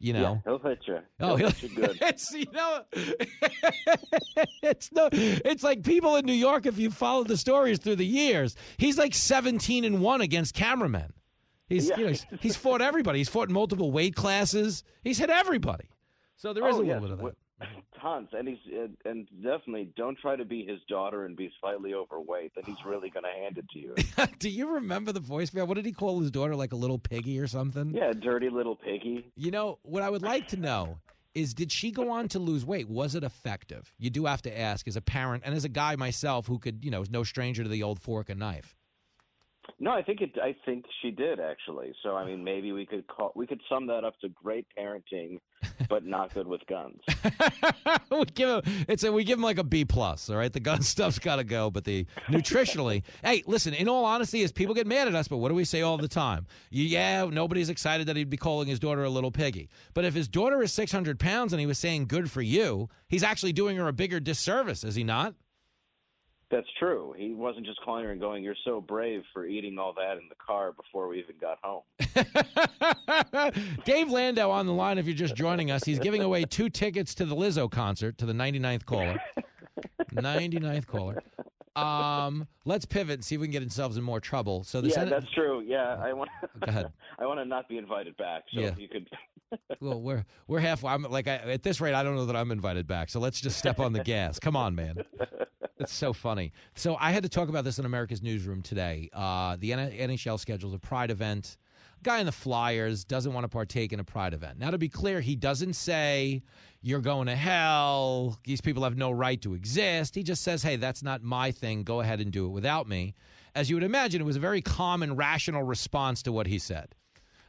[0.03, 0.21] You know.
[0.21, 0.99] Yeah, he'll hit you.
[1.21, 1.99] Oh, he'll hit you good.
[2.03, 2.83] it's you know,
[4.63, 6.67] it's no, it's like people in New York.
[6.67, 11.13] If you follow the stories through the years, he's like seventeen and one against cameramen.
[11.69, 11.97] He's Yeah.
[11.99, 13.21] you know he's, he's fought everybody.
[13.21, 14.83] He's fought in multiple weight classes.
[15.05, 15.89] He's hit everybody.
[16.37, 17.37] So there oh, is oh, a little bit of that.
[18.01, 21.95] Tons, and he's and- and definitely don't try to be his daughter and be slightly
[21.95, 22.53] overweight.
[22.55, 23.95] Then he's really going to hand it to you.
[24.39, 25.67] Do you remember the voicemail?
[25.67, 26.55] What did he call his daughter?
[26.57, 27.95] Like a little piggy or something?
[27.95, 29.31] yeah, dirty little piggy.
[29.37, 30.99] You know, what I would like to know
[31.35, 32.89] is did she go on to lose weight?
[32.89, 33.93] Was it effective?
[33.99, 36.85] You do have to ask as a parent and as a guy myself who could,
[36.85, 38.75] you know, is no stranger to the old fork and knife.
[39.83, 40.39] No, I think it.
[40.41, 41.93] I think she did actually.
[42.05, 43.33] So I mean, maybe we could call.
[43.35, 45.41] We could sum that up to great parenting,
[45.89, 47.01] but not good with guns.
[48.13, 50.31] we give him, it's a, we give him like a B plus.
[50.31, 53.03] All right, the gun stuff's got to go, but the nutritionally.
[53.25, 53.75] hey, listen.
[53.75, 55.99] In all honesty, as people get mad at us, but what do we say all
[55.99, 56.47] the time?
[56.71, 59.69] Yeah, nobody's excited that he'd be calling his daughter a little piggy.
[59.95, 62.89] But if his daughter is six hundred pounds and he was saying good for you,
[63.09, 65.35] he's actually doing her a bigger disservice, is he not?
[66.53, 67.15] That's true.
[67.17, 70.29] He wasn't just calling her and going, "You're so brave for eating all that in
[70.29, 71.83] the car before we even got home."
[73.87, 74.99] Dave Landau on the line.
[74.99, 78.27] If you're just joining us, he's giving away two tickets to the Lizzo concert to
[78.27, 79.19] the 99th caller.
[80.13, 81.23] 99th caller.
[81.77, 84.63] Um, let's pivot and see if we can get ourselves in more trouble.
[84.65, 85.63] So the yeah, Senate, that's true.
[85.67, 86.31] Yeah, I want.
[86.61, 86.93] Go ahead.
[87.19, 88.45] I want to not be invited back.
[88.53, 88.75] So Yeah.
[88.77, 89.09] you could.
[89.81, 90.93] well, we're we're halfway.
[90.93, 93.11] I'm like I, at this rate, I don't know that I'm invited back.
[93.11, 94.39] So let's just step on the gas.
[94.39, 94.97] Come on, man.
[95.79, 96.53] It's so funny.
[96.75, 99.11] So I had to talk about this in America's newsroom today.
[99.13, 101.57] Uh, the N- NHL schedules a Pride event.
[102.03, 104.59] Guy in the Flyers doesn't want to partake in a Pride event.
[104.59, 106.43] Now, to be clear, he doesn't say
[106.81, 108.39] you're going to hell.
[108.45, 110.15] These people have no right to exist.
[110.15, 111.83] He just says, "Hey, that's not my thing.
[111.85, 113.15] Go ahead and do it without me."
[113.55, 116.95] As you would imagine, it was a very common, rational response to what he said.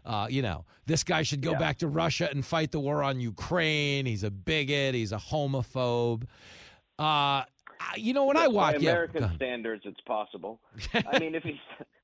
[0.06, 3.22] Uh, you know, this guy should go back to Russia and fight the war on
[3.22, 4.06] Ukraine.
[4.06, 4.94] He's a bigot.
[4.96, 6.24] He's a homophobe.
[7.00, 7.44] Uh,
[7.96, 9.36] you know, when I By watch, yeah, American ahead.
[9.38, 10.60] standards, it's possible.
[10.94, 11.56] I mean, if he's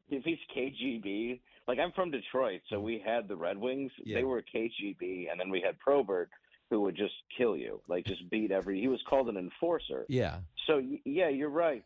[0.10, 1.40] if he's KGB,
[1.70, 2.82] like I'm from Detroit, so mm.
[2.82, 3.92] we had the Red Wings.
[4.04, 4.18] Yeah.
[4.18, 6.32] They were KGB, and then we had Probert,
[6.72, 8.82] who would just kill you, like just beat every.
[8.82, 10.06] He was called an enforcer.
[10.10, 10.38] yeah.
[10.66, 11.84] So yeah, you're right.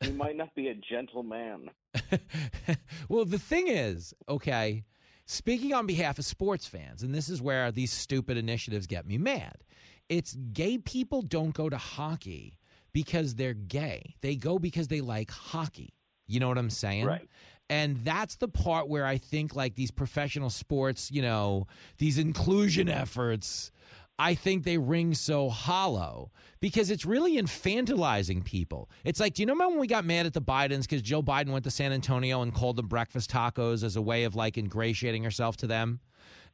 [0.00, 1.70] He might not be a gentleman.
[3.08, 4.84] well, the thing is, okay,
[5.24, 9.18] speaking on behalf of sports fans, and this is where these stupid initiatives get me
[9.18, 9.64] mad.
[10.08, 12.58] It's gay people don't go to hockey
[12.92, 14.14] because they're gay.
[14.20, 15.94] They go because they like hockey.
[16.28, 17.06] You know what I'm saying?
[17.06, 17.28] Right.
[17.68, 21.66] And that's the part where I think like these professional sports, you know,
[21.98, 23.72] these inclusion efforts,
[24.18, 26.30] I think they ring so hollow
[26.60, 28.88] because it's really infantilizing people.
[29.04, 31.50] It's like, do you remember when we got mad at the Bidens because Joe Biden
[31.50, 35.24] went to San Antonio and called them breakfast tacos as a way of like ingratiating
[35.24, 36.00] herself to them?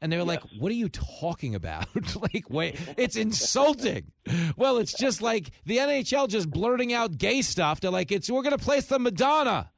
[0.01, 1.87] And they were like, "What are you talking about?
[2.21, 4.11] like, wait, it's insulting."
[4.57, 7.79] Well, it's just like the NHL just blurting out gay stuff.
[7.79, 9.71] They're like, "It's we're going to place the Madonna."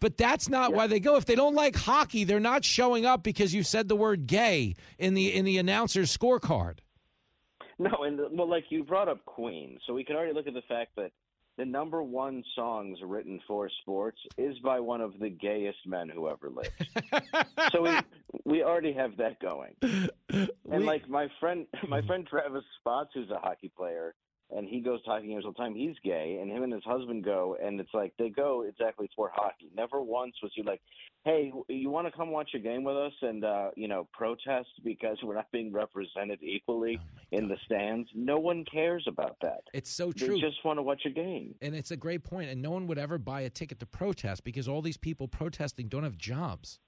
[0.00, 1.16] But that's not why they go.
[1.16, 4.74] If they don't like hockey, they're not showing up because you said the word gay
[4.98, 6.78] in the in the announcer's scorecard.
[7.78, 10.62] No, and well, like you brought up Queen, so we can already look at the
[10.62, 11.12] fact that
[11.58, 16.28] the number one songs written for sports is by one of the gayest men who
[16.28, 16.88] ever lived.
[17.72, 17.98] so we
[18.44, 19.74] we already have that going.
[20.70, 24.14] And like my friend, my friend Travis Spots, who's a hockey player,
[24.50, 25.74] and he goes to hockey games all the time.
[25.74, 29.30] He's gay, and him and his husband go, and it's like they go exactly for
[29.34, 29.70] hockey.
[29.76, 30.80] Never once was he like,
[31.24, 34.68] "Hey, you want to come watch a game with us and uh, you know protest
[34.84, 37.00] because we're not being represented equally
[37.32, 39.60] in the stands." No one cares about that.
[39.74, 40.34] It's so true.
[40.34, 41.54] They just want to watch a game.
[41.60, 42.50] And it's a great point.
[42.50, 45.88] And no one would ever buy a ticket to protest because all these people protesting
[45.88, 46.78] don't have jobs.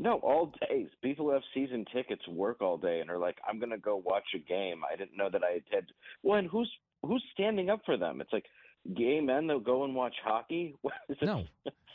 [0.00, 0.86] No, all days.
[1.02, 3.96] People who have season tickets work all day and are like, "I'm going to go
[3.96, 5.88] watch a game." I didn't know that I had.
[5.88, 5.94] To.
[6.22, 6.70] Well, and who's
[7.04, 8.20] who's standing up for them?
[8.20, 8.44] It's like
[8.94, 10.76] gay men that go and watch hockey.
[10.82, 11.26] What is this?
[11.26, 11.44] No,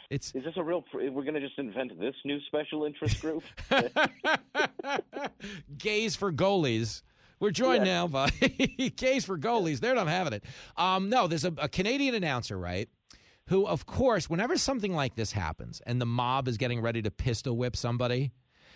[0.09, 0.84] it's is this a real?
[0.93, 3.43] We're going to just invent this new special interest group?
[5.77, 7.03] Gays for goalies.
[7.39, 8.30] We're joined now by
[8.95, 9.80] Gays for goalies.
[9.80, 10.43] They're not having it.
[10.77, 12.89] Um, no, there's a, a Canadian announcer, right?
[13.48, 17.11] Who, of course, whenever something like this happens and the mob is getting ready to
[17.11, 18.32] pistol whip somebody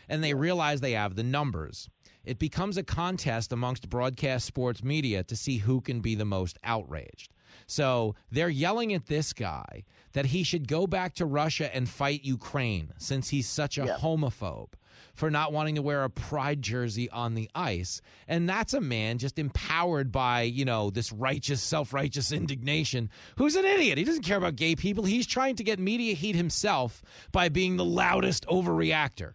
[0.10, 1.90] and they realize they have the numbers,
[2.26, 6.58] it becomes a contest amongst broadcast sports media to see who can be the most
[6.64, 7.32] outraged.
[7.66, 12.26] So they're yelling at this guy that he should go back to Russia and fight
[12.26, 14.74] Ukraine since he's such a homophobe
[15.14, 18.02] for not wanting to wear a pride jersey on the ice.
[18.28, 23.56] And that's a man just empowered by, you know, this righteous, self righteous indignation who's
[23.56, 23.98] an idiot.
[23.98, 25.04] He doesn't care about gay people.
[25.04, 29.34] He's trying to get media heat himself by being the loudest overreactor.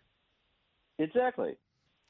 [0.98, 1.56] exactly.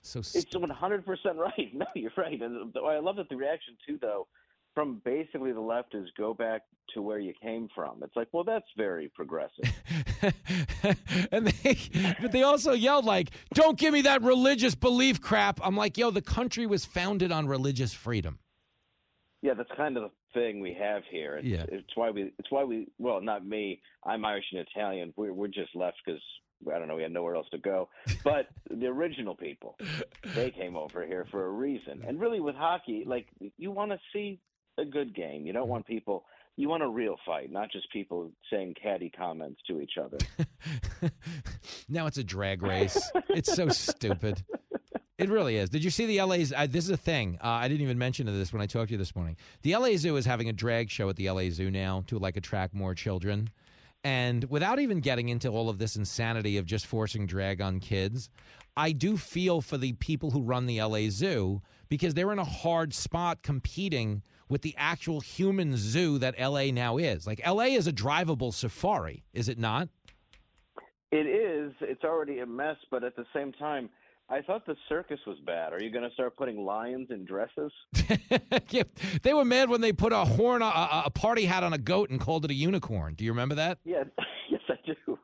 [0.04, 1.70] So It's 100 percent right.
[1.74, 2.40] No, you're right.
[2.40, 4.26] And I love that the reaction too, though,
[4.74, 6.62] from basically the left is go back
[6.94, 8.03] to where you came from.
[8.03, 9.70] It's like, well, that's very progressive.
[11.32, 11.78] and they
[12.20, 16.11] but they also yelled like don't give me that religious belief crap i'm like yo
[16.11, 18.39] the country was founded on religious freedom
[19.43, 21.36] Yeah, that's kind of the thing we have here.
[21.39, 21.65] It's, Yeah.
[21.69, 22.32] it's why we.
[22.39, 22.86] It's why we.
[22.99, 23.81] Well, not me.
[24.05, 25.12] I'm Irish and Italian.
[25.16, 26.23] We're we're just left because
[26.73, 26.94] I don't know.
[26.94, 27.89] We had nowhere else to go.
[28.23, 29.77] But the original people,
[30.36, 32.05] they came over here for a reason.
[32.07, 33.27] And really, with hockey, like
[33.59, 34.39] you want to see
[34.78, 35.47] a good game.
[35.47, 36.24] You don't want people.
[36.57, 40.19] You want a real fight, not just people saying catty comments to each other.
[41.89, 44.43] now it's a drag race it's so stupid
[45.19, 47.69] it really is did you see the la's uh, this is a thing uh, i
[47.69, 50.27] didn't even mention this when i talked to you this morning the la zoo is
[50.27, 53.51] having a drag show at the la zoo now to like attract more children
[54.05, 58.31] and without even getting into all of this insanity of just forcing drag on kids
[58.77, 62.44] i do feel for the people who run the la zoo because they're in a
[62.44, 67.26] hard spot competing with the actual human zoo that LA now is.
[67.26, 69.88] Like LA is a drivable safari, is it not?
[71.10, 71.72] It is.
[71.80, 73.88] It's already a mess, but at the same time,
[74.28, 75.72] I thought the circus was bad.
[75.72, 77.72] Are you going to start putting lions in dresses?
[78.70, 78.82] yeah,
[79.22, 82.10] they were mad when they put a horn, a, a party hat on a goat
[82.10, 83.14] and called it a unicorn.
[83.14, 83.78] Do you remember that?
[83.84, 84.04] Yeah,
[84.50, 85.18] yes, I do.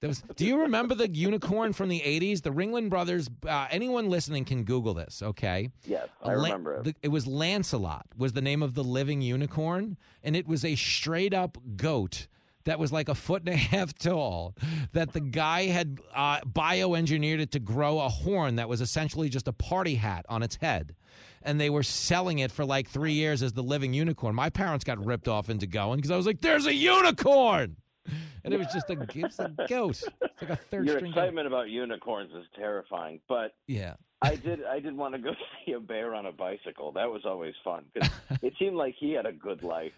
[0.00, 2.40] There was, do you remember the unicorn from the 80s?
[2.40, 5.68] The Ringling Brothers, uh, anyone listening can Google this, okay?
[5.84, 6.84] Yes, I La- remember it.
[6.84, 10.74] the- it was Lancelot was the name of the living unicorn, and it was a
[10.74, 12.28] straight up goat
[12.64, 14.54] that was like a foot and a half tall.
[14.94, 19.48] That the guy had uh, bioengineered it to grow a horn that was essentially just
[19.48, 20.94] a party hat on its head.
[21.42, 24.34] And they were selling it for like three years as the living unicorn.
[24.34, 27.76] My parents got ripped off into going because I was like, "There's a unicorn,"
[28.44, 30.02] and it was just a, it a goat.
[30.22, 31.12] It's like a third Your string.
[31.12, 31.18] goat.
[31.20, 33.94] excitement about unicorns is terrifying, but Yeah.
[34.22, 34.62] I did.
[34.66, 35.32] I did want to go
[35.64, 36.92] see a bear on a bicycle.
[36.92, 38.10] That was always fun because
[38.42, 39.92] it seemed like he had a good life.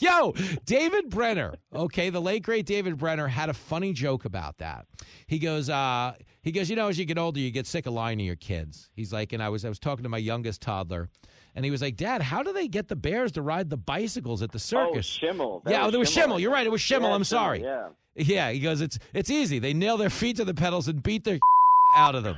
[0.00, 0.32] Yo,
[0.64, 1.54] David Brenner.
[1.72, 4.86] Okay, the late great David Brenner had a funny joke about that.
[5.28, 7.92] He goes, uh, he goes, you know, as you get older, you get sick of
[7.92, 8.90] lying to your kids.
[8.96, 11.08] He's like, and I was, I was talking to my youngest toddler,
[11.54, 14.42] and he was like, Dad, how do they get the bears to ride the bicycles
[14.42, 15.18] at the oh, circus?
[15.22, 15.62] Oh, Schimmel.
[15.64, 16.38] That yeah, oh, there was Schimmel.
[16.38, 16.66] You're right.
[16.66, 17.10] It was Schimmel.
[17.10, 17.62] Yeah, I'm sorry.
[17.62, 17.88] Yeah.
[18.16, 19.58] Yeah, he goes, it's it's easy.
[19.58, 21.38] They nail their feet to the pedals and beat their
[21.96, 22.36] out of them.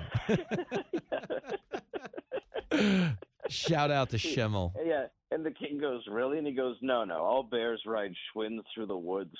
[3.48, 4.72] Shout out to Schimmel.
[4.84, 7.16] Yeah, and the king goes, "Really?" And he goes, "No, no.
[7.16, 9.34] All bears ride Schwinn through the woods."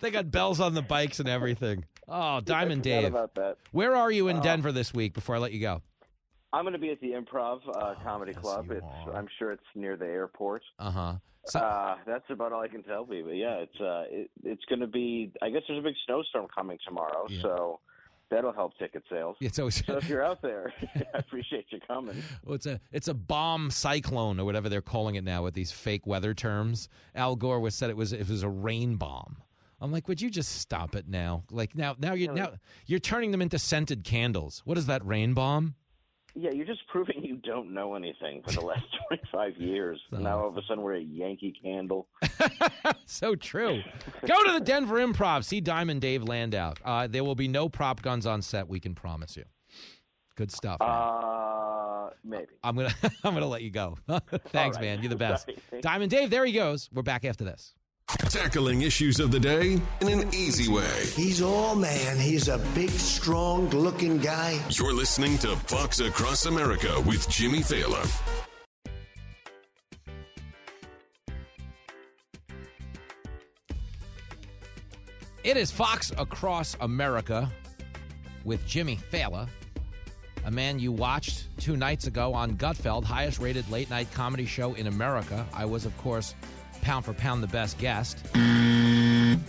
[0.00, 1.84] they got bells on the bikes and everything.
[2.08, 3.04] Oh, Diamond Dave.
[3.06, 3.56] about that.
[3.70, 5.82] Where are you in Uh, Denver this week before I let you go?
[6.52, 8.70] I'm going to be at the Improv Oh, uh, Comedy Club.
[8.70, 8.84] It's,
[9.14, 10.62] I'm sure it's near the airport.
[10.78, 11.14] Uh huh.
[11.58, 13.24] uh, that's about all I can tell you.
[13.24, 15.32] But yeah, it's uh, it, it's going to be.
[15.40, 17.80] I guess there's a big snowstorm coming tomorrow, so
[18.30, 19.36] that'll help ticket sales.
[19.40, 20.72] It's always- so if you're out there,
[21.14, 22.22] I appreciate you coming.
[22.44, 25.72] Well, it's a it's a bomb cyclone or whatever they're calling it now with these
[25.72, 26.88] fake weather terms.
[27.14, 29.36] Al Gore was said it was it was a rain bomb.
[29.82, 31.42] I'm like, would you just stop it now?
[31.50, 32.52] Like now now you're now
[32.86, 34.62] you're turning them into scented candles.
[34.64, 35.74] What is that rain bomb?
[36.34, 40.00] Yeah, you're just proving you don't know anything for the last 25 years.
[40.12, 42.06] Now all of a sudden we're a Yankee Candle.
[43.04, 43.82] so true.
[44.26, 45.44] Go to the Denver Improv.
[45.44, 46.72] See Diamond Dave Landau.
[46.84, 48.68] Uh, there will be no prop guns on set.
[48.68, 49.44] We can promise you.
[50.36, 50.78] Good stuff.
[50.80, 50.88] man.
[50.88, 52.46] Uh, maybe.
[52.64, 52.94] I'm gonna
[53.24, 53.98] I'm gonna let you go.
[54.08, 54.80] Thanks, right.
[54.80, 55.02] man.
[55.02, 55.50] You're the best.
[55.68, 55.82] Sorry.
[55.82, 56.30] Diamond Dave.
[56.30, 56.88] There he goes.
[56.94, 57.74] We're back after this.
[58.08, 61.04] Tackling issues of the day in an easy way.
[61.14, 62.18] He's all man.
[62.18, 64.60] He's a big, strong looking guy.
[64.70, 68.08] You're listening to Fox Across America with Jimmy Failla.
[75.44, 77.50] It is Fox Across America
[78.44, 79.48] with Jimmy Failla,
[80.44, 84.74] a man you watched two nights ago on Gutfeld, highest rated late night comedy show
[84.74, 85.44] in America.
[85.52, 86.34] I was, of course,
[86.82, 88.18] pound for pound the best guest.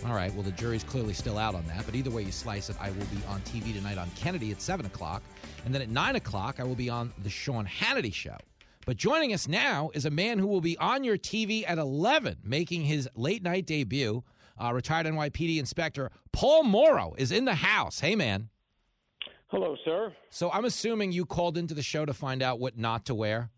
[0.06, 2.70] All right, well, the jury's clearly still out on that, but either way you slice
[2.70, 5.22] it, I will be on TV tonight on Kennedy at 7 o'clock.
[5.64, 8.36] And then at 9 o'clock, I will be on The Sean Hannity Show.
[8.86, 12.38] But joining us now is a man who will be on your TV at 11,
[12.44, 14.22] making his late night debut.
[14.62, 17.98] Uh, retired NYPD Inspector Paul Mauro is in the house.
[18.00, 18.50] Hey, man.
[19.48, 20.12] Hello, sir.
[20.30, 23.50] So I'm assuming you called into the show to find out what not to wear.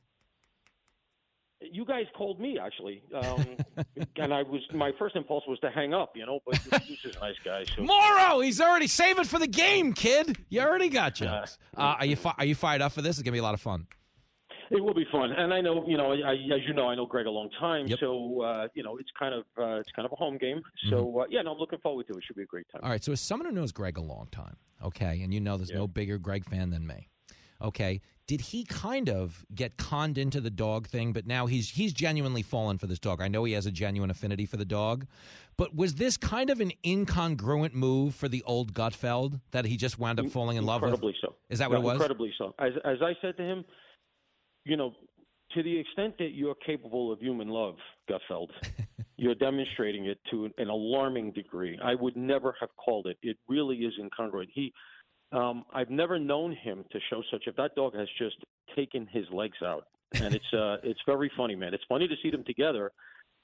[1.73, 3.57] You guys called me actually, um,
[4.17, 6.41] and I was my first impulse was to hang up, you know.
[6.47, 7.65] But this is a nice guy.
[7.65, 7.83] So.
[7.83, 10.37] Mauro, he's already saving for the game, kid.
[10.49, 11.59] You already got jokes.
[11.77, 13.17] Uh, are you fi- are you fired up for this?
[13.17, 13.87] It's gonna be a lot of fun.
[14.71, 17.07] It will be fun, and I know you know, I, as you know, I know
[17.07, 20.13] Greg a long time, so uh, you know, it's kind of uh, it's kind of
[20.13, 20.61] a home game.
[20.91, 22.19] So uh, yeah, no, I'm looking forward to it.
[22.19, 22.25] It.
[22.25, 22.81] Should be a great time.
[22.83, 23.03] All right.
[23.03, 25.87] So as someone who knows Greg a long time, okay, and you know there's no
[25.87, 27.09] bigger Greg fan than me.
[27.63, 31.13] Okay, did he kind of get conned into the dog thing?
[31.13, 33.21] But now he's he's genuinely fallen for this dog.
[33.21, 35.07] I know he has a genuine affinity for the dog,
[35.57, 39.99] but was this kind of an incongruent move for the old Gutfeld that he just
[39.99, 40.91] wound up falling in love with?
[40.91, 41.35] Incredibly so.
[41.49, 41.95] Is that what No, it was?
[41.95, 42.55] Incredibly so.
[42.59, 43.65] As as I said to him,
[44.65, 44.93] you know,
[45.55, 47.77] to the extent that you're capable of human love,
[48.11, 48.49] Gutfeld,
[49.17, 51.79] you're demonstrating it to an alarming degree.
[51.83, 53.17] I would never have called it.
[53.23, 54.49] It really is incongruent.
[54.53, 54.73] He,
[55.33, 57.45] um, I've never known him to show such.
[57.47, 58.37] If that dog has just
[58.75, 61.75] taken his legs out, and it's uh, it's very funny, man.
[61.75, 62.93] It's funny to see them together.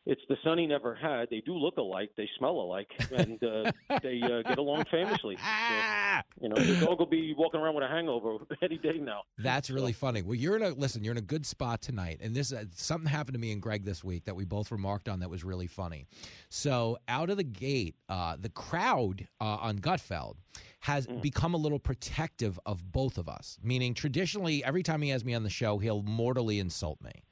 [0.05, 1.31] It's the son he never had.
[1.31, 2.11] They do look alike.
[2.17, 3.71] They smell alike, and uh,
[4.03, 5.37] they uh, get along famously.
[5.37, 9.23] So, you know, the dog will be walking around with a hangover any day now.
[9.39, 10.23] That's really funny.
[10.23, 11.05] Well, you're in a listen.
[11.05, 13.85] You're in a good spot tonight, and this uh, something happened to me and Greg
[13.85, 16.07] this week that we both remarked on that was really funny.
[16.49, 20.35] So out of the gate, uh, the crowd uh, on Gutfeld
[20.81, 23.57] has become a little protective of both of us.
[23.63, 27.23] Meaning, traditionally, every time he has me on the show, he'll mortally insult me.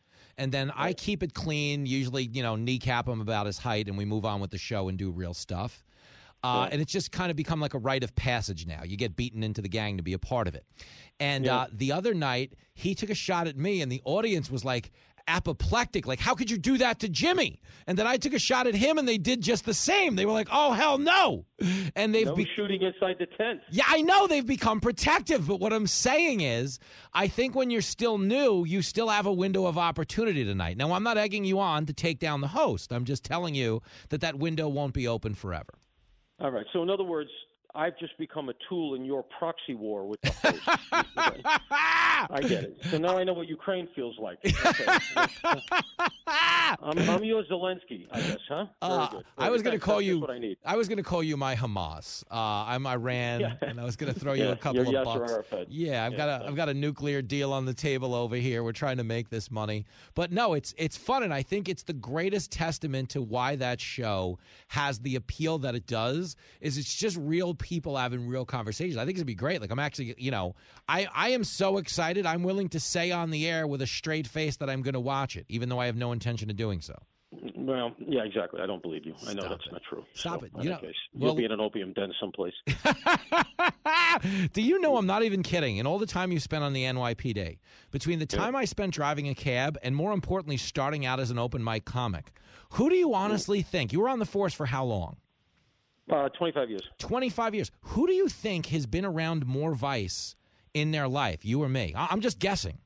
[0.40, 3.98] And then I keep it clean, usually, you know, kneecap him about his height, and
[3.98, 5.84] we move on with the show and do real stuff.
[6.42, 8.82] Uh, And it's just kind of become like a rite of passage now.
[8.82, 10.64] You get beaten into the gang to be a part of it.
[11.18, 14.64] And uh, the other night, he took a shot at me, and the audience was
[14.64, 14.90] like
[15.30, 16.06] apoplectic.
[16.06, 17.60] Like, how could you do that to Jimmy?
[17.86, 20.16] And then I took a shot at him, and they did just the same.
[20.16, 21.46] They were like, oh, hell no.
[21.96, 23.60] And they've no be- shooting inside the tent.
[23.70, 26.78] yeah, I know they've become protective, but what I'm saying is,
[27.12, 30.76] I think when you're still new, you still have a window of opportunity tonight.
[30.76, 32.92] Now, I'm not egging you on to take down the host.
[32.92, 35.74] I'm just telling you that that window won't be open forever.
[36.40, 36.66] All right.
[36.72, 37.30] So in other words,
[37.74, 40.62] I've just become a tool in your proxy war with the host.
[41.70, 42.76] I get it.
[42.90, 44.38] So now I know what Ukraine feels like.
[44.44, 45.00] Okay.
[46.82, 48.66] I'm, I'm your Zelensky, I guess, huh?
[48.82, 49.24] Very Uh, good.
[49.36, 50.20] I was going to call you.
[50.20, 50.56] what I need.
[50.64, 52.22] I was going to call you my Hamas.
[52.30, 53.54] Uh, I'm Iran, Yeah.
[53.62, 55.66] and I was going to throw you Yeah, a couple of Yasser bucks.
[55.68, 58.62] Yeah, I've Yeah, got a have got a nuclear deal on the table over here.
[58.62, 61.82] We're trying to make this money, but no, it's it's fun, and I think it's
[61.82, 64.38] the greatest testament to why that show
[64.68, 66.36] has the appeal that it does.
[66.60, 68.96] Is it's just real people having real conversations.
[68.96, 69.60] I think gonna be great.
[69.60, 70.56] Like I'm actually, you know,
[70.88, 72.26] I I am so excited.
[72.26, 75.00] I'm willing to say on the air with a straight face that I'm going to
[75.00, 76.98] watch it, even though I have no intention of doing so.
[77.54, 78.60] Well, yeah, exactly.
[78.60, 79.14] I don't believe you.
[79.26, 79.72] I know that's it.
[79.72, 80.04] not true.
[80.14, 80.52] Stop So, it.
[80.60, 82.54] You know- case, well- you'll be in an opium den someplace.
[84.52, 85.78] Do you know I'm not even kidding?
[85.78, 87.58] And all the time you spent on the NYPD,
[87.92, 91.38] between the time I spent driving a cab and more importantly starting out as an
[91.38, 92.32] open mic comic,
[92.70, 93.14] who do you mm.
[93.16, 95.16] honestly think you were on the force for how long?
[96.10, 96.82] Uh, 25 years.
[96.98, 97.70] 25 years.
[97.82, 100.34] Who do you think has been around more vice
[100.74, 101.92] in their life, you or me?
[101.96, 102.78] I- I'm just guessing.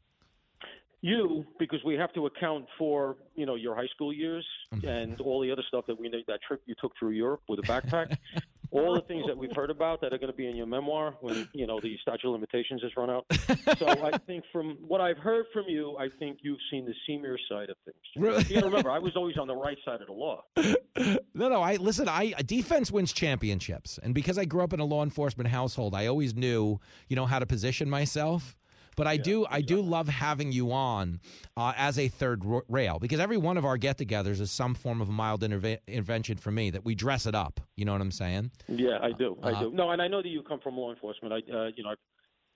[1.01, 4.89] You, because we have to account for you know your high school years Mm-hmm.
[4.89, 7.61] and all the other stuff that we know that trip you took through Europe with
[7.61, 8.17] a backpack,
[8.75, 11.15] all the things that we've heard about that are going to be in your memoir
[11.21, 13.25] when you know the statute of limitations has run out.
[13.79, 17.39] so I think from what I've heard from you, I think you've seen the senior
[17.49, 17.97] side of things.
[18.17, 18.43] Really?
[18.45, 20.43] You gotta remember, I was always on the right side of the law.
[21.37, 21.63] No, no.
[21.63, 22.09] I listen.
[22.09, 26.07] I defense wins championships, and because I grew up in a law enforcement household, I
[26.07, 28.57] always knew, you know, how to position myself.
[28.97, 31.21] But I do, I do love having you on
[31.57, 35.01] uh, as a third ro- rail because every one of our get-togethers is some form
[35.01, 37.61] of mild interve- intervention for me that we dress it up.
[37.77, 38.51] You know what I'm saying?
[38.69, 39.37] Yeah, I do.
[39.43, 39.71] I Uh, do.
[39.73, 41.33] No, and I know that you come from law enforcement.
[41.33, 41.99] I, uh, you know, I've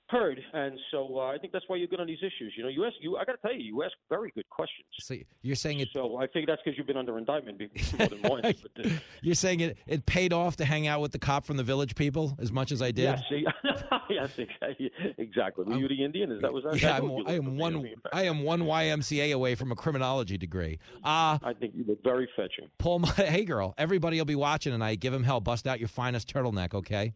[0.08, 2.54] heard, and so uh, I think that's why you're good on these issues.
[2.56, 4.86] You know, you ask, you, I got to tell you, you ask very good questions.
[5.00, 5.88] So you're saying it.
[5.92, 7.60] So I think that's because you've been under indictment
[7.98, 8.58] more than once.
[8.76, 8.88] But, uh,
[9.22, 9.78] You're saying it.
[9.86, 12.72] It paid off to hang out with the cop from the Village People as much
[12.72, 13.04] as I did.
[13.04, 13.44] yes, see,
[14.10, 14.90] yes, exactly.
[15.18, 15.64] exactly.
[15.64, 16.32] Were you the Indian?
[16.32, 16.80] Is that was that?
[16.80, 17.90] Yeah, I'm, I am one.
[18.12, 20.78] I am one YMCA away from a criminology degree.
[21.04, 22.68] Uh I think you look very fetching.
[22.78, 25.00] Paul, hey girl, everybody will be watching tonight.
[25.00, 25.40] Give him hell.
[25.40, 27.14] Bust out your finest turtleneck, okay?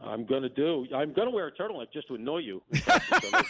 [0.00, 0.86] I'm gonna do.
[0.94, 2.62] I'm gonna wear a turtleneck just to annoy you.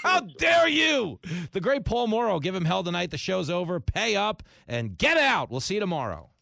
[0.03, 1.19] How dare you?
[1.53, 2.41] The great Paul Mauro.
[2.41, 3.11] Give him hell tonight.
[3.11, 3.81] The show's over.
[3.81, 5.51] Pay up and get out.
[5.51, 6.33] We'll see you tomorrow.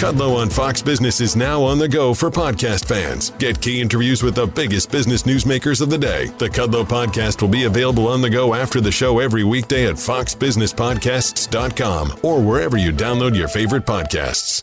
[0.00, 3.28] Kudlow on Fox Business is now on the go for podcast fans.
[3.32, 6.28] Get key interviews with the biggest business newsmakers of the day.
[6.38, 9.96] The Kudlow podcast will be available on the go after the show every weekday at
[9.96, 14.62] foxbusinesspodcasts.com or wherever you download your favorite podcasts.